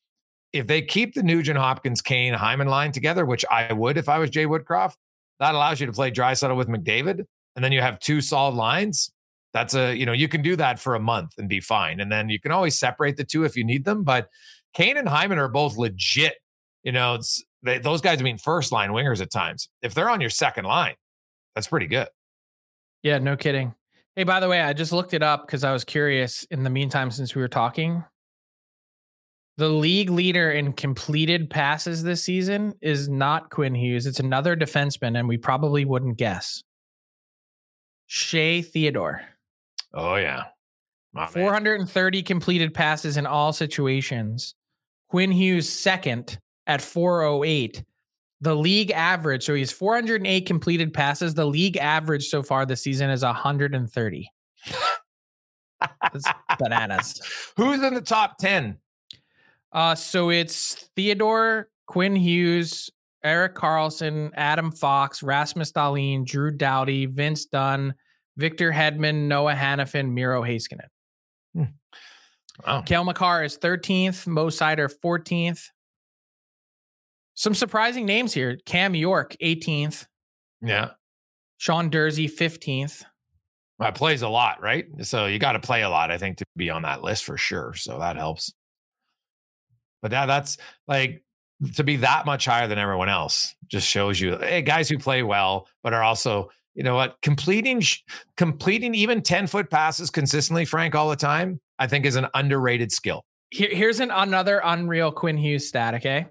if 0.54 0.68
they 0.68 0.82
keep 0.82 1.14
the 1.14 1.24
Nugent 1.24 1.58
Hopkins 1.58 2.02
Kane 2.02 2.34
Hyman 2.34 2.68
line 2.68 2.92
together, 2.92 3.26
which 3.26 3.46
I 3.50 3.72
would 3.72 3.98
if 3.98 4.10
I 4.10 4.18
was 4.18 4.30
Jay 4.30 4.46
Woodcroft, 4.46 4.96
that 5.40 5.56
allows 5.56 5.80
you 5.80 5.88
to 5.88 5.94
play 5.94 6.12
Draisaitl 6.12 6.56
with 6.56 6.68
McDavid. 6.68 7.26
And 7.56 7.64
then 7.64 7.72
you 7.72 7.82
have 7.82 8.00
two 8.00 8.22
solid 8.22 8.56
lines. 8.56 9.12
That's 9.54 9.74
a, 9.74 9.94
you 9.96 10.06
know, 10.06 10.14
you 10.14 10.28
can 10.28 10.42
do 10.42 10.56
that 10.56 10.80
for 10.80 10.96
a 10.96 11.00
month 11.00 11.34
and 11.38 11.50
be 11.50 11.60
fine. 11.60 12.00
And 12.00 12.12
then 12.12 12.30
you 12.30 12.40
can 12.40 12.52
always 12.52 12.78
separate 12.78 13.18
the 13.18 13.24
two 13.24 13.44
if 13.44 13.58
you 13.58 13.64
need 13.64 13.84
them. 13.84 14.04
But 14.04 14.30
Kane 14.74 14.98
and 14.98 15.10
Hyman 15.10 15.40
are 15.40 15.50
both 15.50 15.78
legit, 15.78 16.36
you 16.84 16.92
know, 16.92 17.20
they, 17.64 17.80
those 17.80 18.02
guys 18.02 18.22
been 18.22 18.38
first 18.38 18.72
line 18.72 18.92
wingers 18.92 19.22
at 19.22 19.32
times. 19.32 19.68
If 19.82 19.94
they're 19.94 20.10
on 20.10 20.22
your 20.22 20.30
second 20.30 20.66
line, 20.66 20.96
that's 21.56 21.68
pretty 21.68 21.88
good. 21.88 22.08
Yeah, 23.04 23.18
no 23.18 23.36
kidding. 23.36 23.74
Hey, 24.16 24.24
by 24.24 24.40
the 24.40 24.48
way, 24.48 24.62
I 24.62 24.74
just 24.74 24.92
looked 24.92 25.14
it 25.14 25.24
up 25.24 25.48
because 25.48 25.64
I 25.64 25.74
was 25.74 25.84
curious 25.84 26.44
in 26.52 26.64
the 26.64 26.70
meantime 26.70 27.12
since 27.12 27.36
we 27.36 27.42
were 27.42 27.48
talking. 27.48 28.04
The 29.62 29.70
league 29.70 30.10
leader 30.10 30.50
in 30.50 30.74
completed 30.74 31.48
passes 31.48 32.02
this 32.02 32.24
season 32.24 32.74
is 32.82 33.08
not 33.08 33.52
Quinn 33.52 33.76
Hughes. 33.76 34.08
It's 34.08 34.20
another 34.20 34.56
defenseman, 34.56 35.20
and 35.20 35.28
we 35.28 35.38
probably 35.38 35.86
wouldn't 35.86 36.18
guess. 36.18 36.64
Shea 38.08 38.64
Theodore. 38.64 39.22
Oh, 39.94 40.16
yeah. 40.16 40.46
My 41.14 41.28
430 41.28 42.18
man. 42.18 42.26
completed 42.26 42.74
passes 42.74 43.18
in 43.18 43.28
all 43.28 43.54
situations. 43.54 44.56
Quinn 45.10 45.32
Hughes 45.32 45.70
second 45.70 46.40
at 46.66 46.82
408. 46.82 47.84
The 48.42 48.56
league 48.56 48.90
average, 48.90 49.44
so 49.46 49.54
he's 49.54 49.72
408 49.72 50.48
completed 50.48 50.92
passes. 50.92 51.36
The 51.36 51.46
league 51.46 51.78
average 51.78 52.30
so 52.30 52.42
far 52.42 52.66
this 52.66 52.82
season 52.82 53.12
is 53.12 53.22
130. 53.22 54.32
That's 56.02 56.26
bananas. 56.58 57.22
Who's 57.56 57.84
in 57.84 57.94
the 57.94 58.02
top 58.02 58.40
10? 58.40 58.80
Uh, 59.74 59.96
so 59.96 60.30
it's 60.30 60.90
Theodore, 60.96 61.70
Quinn 61.88 62.16
Hughes, 62.16 62.90
Erik 63.24 63.56
Karlsson, 63.56 64.32
Adam 64.36 64.72
Fox, 64.72 65.24
Rasmus 65.24 65.72
Dahlin, 65.72 66.26
Drew 66.26 66.52
Doughty, 66.52 67.06
Vince 67.06 67.46
Dunn, 67.46 67.94
Victor 68.38 68.72
Hedman, 68.72 69.28
Noah 69.28 69.54
Hanifin, 69.54 70.12
Miro 70.12 70.42
Heiskanen. 70.42 70.88
Hmm. 71.54 71.64
Wow. 72.66 72.82
Cale 72.82 73.04
Makar 73.04 73.44
is 73.44 73.58
13th, 73.58 74.28
Mo 74.28 74.48
Seider 74.48 74.92
14th, 75.04 75.70
some 77.42 77.56
surprising 77.56 78.06
names 78.06 78.34
here. 78.34 78.58
Cam 78.66 78.94
York, 78.94 79.36
18th. 79.42 80.06
Yeah. 80.62 80.92
Sean 81.58 81.90
Durzi, 81.90 82.30
15th. 82.32 83.04
Well, 83.80 83.92
plays 83.94 84.22
a 84.22 84.30
lot, 84.30 84.62
right? 84.62 84.86
So 85.02 85.26
you 85.26 85.40
got 85.40 85.54
to 85.54 85.60
play 85.60 85.82
a 85.82 85.90
lot, 85.90 86.12
I 86.12 86.18
think, 86.18 86.38
to 86.38 86.46
be 86.56 86.70
on 86.70 86.84
that 86.84 87.02
list 87.02 87.24
for 87.24 87.38
sure. 87.38 87.74
So 87.74 87.98
that 88.00 88.16
helps. 88.16 88.54
But 90.02 90.12
that 90.12 90.26
that's 90.26 90.58
like 90.88 91.24
to 91.76 91.84
be 91.84 91.98
that 91.98 92.26
much 92.26 92.46
higher 92.46 92.68
than 92.68 92.80
everyone 92.80 93.10
else 93.10 93.56
just 93.68 93.88
shows 93.88 94.20
you 94.20 94.38
hey, 94.38 94.62
guys 94.62 94.90
who 94.90 94.98
play 94.98 95.24
well, 95.24 95.68
but 95.84 95.94
are 95.94 96.04
also, 96.04 96.50
you 96.74 96.84
know 96.84 96.96
what, 96.96 97.22
completing 97.22 97.84
completing 98.38 98.96
even 98.96 99.22
10 99.22 99.48
foot 99.48 99.70
passes 99.70 100.10
consistently, 100.10 100.66
Frank, 100.66 100.96
all 100.96 101.10
the 101.10 101.16
time, 101.16 101.60
I 101.78 101.88
think 101.88 102.06
is 102.06 102.16
an 102.16 102.28
underrated 102.34 102.92
skill. 102.92 103.26
Here, 103.50 103.70
here's 103.72 104.00
an 104.00 104.12
another 104.12 104.62
unreal 104.64 105.12
Quinn 105.12 105.38
Hughes 105.38 105.68
stat, 105.68 105.96
okay? 105.96 106.10
Eh? 106.10 106.24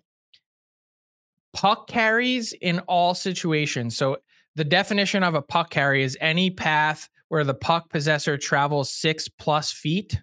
puck 1.53 1.89
carries 1.89 2.53
in 2.53 2.81
all 2.81 3.15
situations. 3.15 3.97
So 3.97 4.19
the 4.57 4.65
definition 4.65 5.23
of 5.23 5.35
a 5.35 5.43
puck 5.43 5.71
carry 5.71 6.03
is 6.03 6.17
any 6.21 6.51
path 6.51 7.09
where 7.29 7.45
the 7.45 7.55
puck 7.55 7.91
possessor 7.91 8.37
travels 8.37 8.93
six 8.93 9.29
plus 9.29 9.73
feet. 9.73 10.21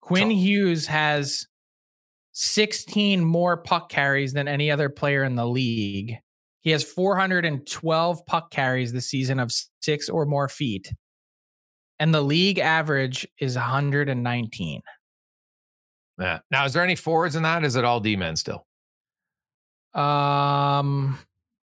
Quinn 0.00 0.30
Hughes 0.30 0.86
has 0.86 1.46
16 2.38 3.24
more 3.24 3.56
puck 3.56 3.88
carries 3.88 4.34
than 4.34 4.46
any 4.46 4.70
other 4.70 4.90
player 4.90 5.24
in 5.24 5.36
the 5.36 5.46
league. 5.46 6.18
He 6.60 6.70
has 6.70 6.84
412 6.84 8.26
puck 8.26 8.50
carries 8.50 8.92
this 8.92 9.06
season 9.06 9.40
of 9.40 9.50
six 9.80 10.10
or 10.10 10.26
more 10.26 10.46
feet. 10.46 10.92
And 11.98 12.14
the 12.14 12.20
league 12.20 12.58
average 12.58 13.26
is 13.40 13.56
119. 13.56 14.82
Yeah. 16.20 16.40
Now, 16.50 16.66
is 16.66 16.74
there 16.74 16.84
any 16.84 16.94
forwards 16.94 17.36
in 17.36 17.42
that? 17.44 17.64
Is 17.64 17.74
it 17.74 17.86
all 17.86 18.00
D 18.00 18.16
men 18.16 18.36
still? 18.36 18.66
Um, 19.94 21.18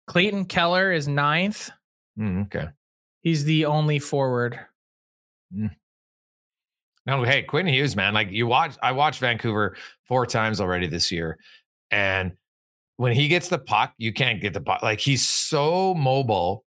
Clayton 0.06 0.46
Keller 0.46 0.90
is 0.90 1.06
ninth. 1.06 1.70
Mm, 2.18 2.46
okay. 2.46 2.68
He's 3.20 3.44
the 3.44 3.66
only 3.66 3.98
forward. 3.98 4.58
Mm. 5.54 5.72
No, 7.07 7.24
hey, 7.24 7.42
Quinn 7.42 7.66
Hughes, 7.66 7.96
man. 7.96 8.14
Like 8.14 8.30
you 8.30 8.46
watch, 8.46 8.76
I 8.82 8.92
watched 8.92 9.20
Vancouver 9.20 9.76
four 10.07 10.26
times 10.26 10.61
already 10.61 10.86
this 10.86 11.11
year. 11.11 11.38
And 11.90 12.32
when 12.96 13.12
he 13.12 13.28
gets 13.28 13.48
the 13.48 13.59
puck, 13.59 13.92
you 13.98 14.12
can't 14.12 14.40
get 14.40 14.55
the 14.55 14.61
puck. 14.61 14.82
Like 14.82 15.00
he's 15.00 15.28
so 15.28 15.94
mobile 15.94 16.64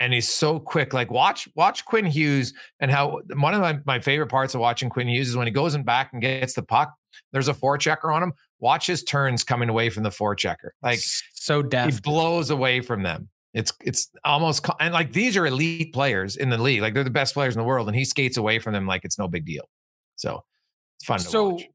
and 0.00 0.12
he's 0.12 0.28
so 0.28 0.58
quick. 0.58 0.94
Like 0.94 1.10
watch, 1.10 1.48
watch 1.54 1.84
Quinn 1.84 2.06
Hughes 2.06 2.54
and 2.80 2.90
how 2.90 3.20
one 3.36 3.52
of 3.54 3.60
my, 3.60 3.78
my 3.84 4.00
favorite 4.00 4.28
parts 4.28 4.54
of 4.54 4.60
watching 4.60 4.88
Quinn 4.88 5.08
Hughes 5.08 5.28
is 5.28 5.36
when 5.36 5.46
he 5.46 5.52
goes 5.52 5.74
in 5.74 5.82
back 5.82 6.10
and 6.12 6.22
gets 6.22 6.54
the 6.54 6.62
puck. 6.62 6.92
There's 7.32 7.48
a 7.48 7.54
forechecker 7.54 8.14
on 8.14 8.22
him. 8.22 8.32
Watch 8.60 8.86
his 8.86 9.02
turns 9.02 9.44
coming 9.44 9.68
away 9.68 9.90
from 9.90 10.02
the 10.02 10.10
forechecker. 10.10 10.70
Like 10.82 11.00
so 11.34 11.62
deft. 11.62 11.92
He 11.92 12.00
blows 12.00 12.48
away 12.48 12.80
from 12.80 13.02
them. 13.02 13.28
It's 13.54 13.72
it's 13.80 14.10
almost 14.24 14.66
and 14.80 14.92
like 14.92 15.12
these 15.12 15.36
are 15.36 15.46
elite 15.46 15.94
players 15.94 16.36
in 16.36 16.50
the 16.50 16.58
league. 16.58 16.82
Like 16.82 16.92
they're 16.92 17.04
the 17.04 17.10
best 17.10 17.34
players 17.34 17.54
in 17.54 17.60
the 17.60 17.66
world, 17.66 17.86
and 17.86 17.96
he 17.96 18.04
skates 18.04 18.36
away 18.36 18.58
from 18.58 18.72
them 18.72 18.86
like 18.86 19.04
it's 19.04 19.18
no 19.18 19.28
big 19.28 19.46
deal. 19.46 19.68
So 20.16 20.42
it's 20.96 21.04
fun 21.04 21.18
to 21.20 21.24
so, 21.24 21.48
watch. 21.50 21.68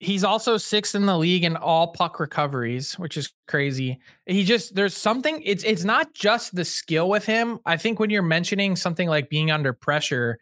He's 0.00 0.22
also 0.22 0.58
sixth 0.58 0.94
in 0.94 1.06
the 1.06 1.16
league 1.16 1.44
in 1.44 1.56
all 1.56 1.88
puck 1.88 2.20
recoveries, 2.20 2.98
which 2.98 3.16
is 3.16 3.32
crazy. 3.48 3.98
He 4.26 4.44
just 4.44 4.74
there's 4.74 4.96
something. 4.96 5.42
It's 5.44 5.64
it's 5.64 5.82
not 5.82 6.12
just 6.12 6.54
the 6.54 6.64
skill 6.64 7.08
with 7.08 7.24
him. 7.24 7.58
I 7.64 7.78
think 7.78 7.98
when 7.98 8.10
you're 8.10 8.22
mentioning 8.22 8.76
something 8.76 9.08
like 9.08 9.30
being 9.30 9.50
under 9.50 9.72
pressure, 9.72 10.38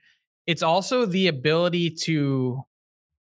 it's 0.47 0.63
also 0.63 1.07
the 1.07 1.29
ability 1.29 1.91
to 2.03 2.61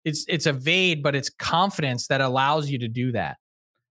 it's 0.05 0.23
it's 0.29 0.47
evade, 0.47 1.03
but 1.03 1.15
it's 1.15 1.29
confidence 1.29 2.07
that 2.07 2.21
allows 2.21 2.69
you 2.69 2.79
to 2.79 2.87
do 2.87 3.11
that. 3.11 3.37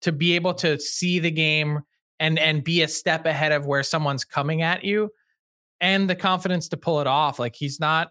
To 0.03 0.13
be 0.13 0.35
able 0.37 0.55
to 0.55 0.81
see 0.81 1.19
the 1.19 1.31
game 1.31 1.83
and 2.21 2.39
and 2.39 2.65
be 2.65 2.83
a 2.83 2.89
step 2.89 3.27
ahead 3.27 3.53
of 3.53 3.67
where 3.67 3.83
someone's 3.83 4.25
coming 4.25 4.63
at 4.63 4.85
you 4.85 5.11
and 5.81 6.09
the 6.09 6.15
confidence 6.15 6.69
to 6.69 6.77
pull 6.77 7.01
it 7.01 7.07
off 7.07 7.39
like 7.39 7.55
he's 7.55 7.81
not 7.81 8.11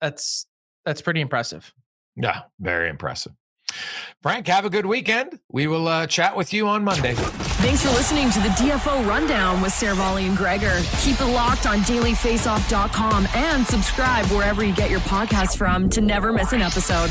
that's 0.00 0.46
that's 0.84 1.00
pretty 1.00 1.20
impressive. 1.20 1.72
Yeah 2.16 2.42
very 2.60 2.88
impressive. 2.88 3.32
Frank 4.22 4.46
have 4.46 4.64
a 4.64 4.70
good 4.70 4.86
weekend. 4.86 5.40
We 5.50 5.66
will 5.66 5.88
uh, 5.88 6.06
chat 6.06 6.36
with 6.36 6.52
you 6.52 6.68
on 6.68 6.84
monday. 6.84 7.14
Thanks 7.14 7.82
for 7.82 7.90
listening 7.90 8.30
to 8.30 8.40
the 8.40 8.48
dfo 8.50 9.06
rundown 9.06 9.60
with 9.62 9.72
Seravalli 9.72 10.28
and 10.28 10.36
gregor. 10.36 10.80
Keep 11.00 11.20
it 11.20 11.26
locked 11.26 11.66
on 11.66 11.78
dailyfaceoff.com 11.78 13.28
and 13.34 13.66
subscribe 13.66 14.26
wherever 14.26 14.64
you 14.64 14.74
get 14.74 14.90
your 14.90 15.00
podcasts 15.00 15.56
from 15.56 15.88
to 15.90 16.00
never 16.00 16.32
miss 16.32 16.52
an 16.52 16.62
episode 16.62 17.10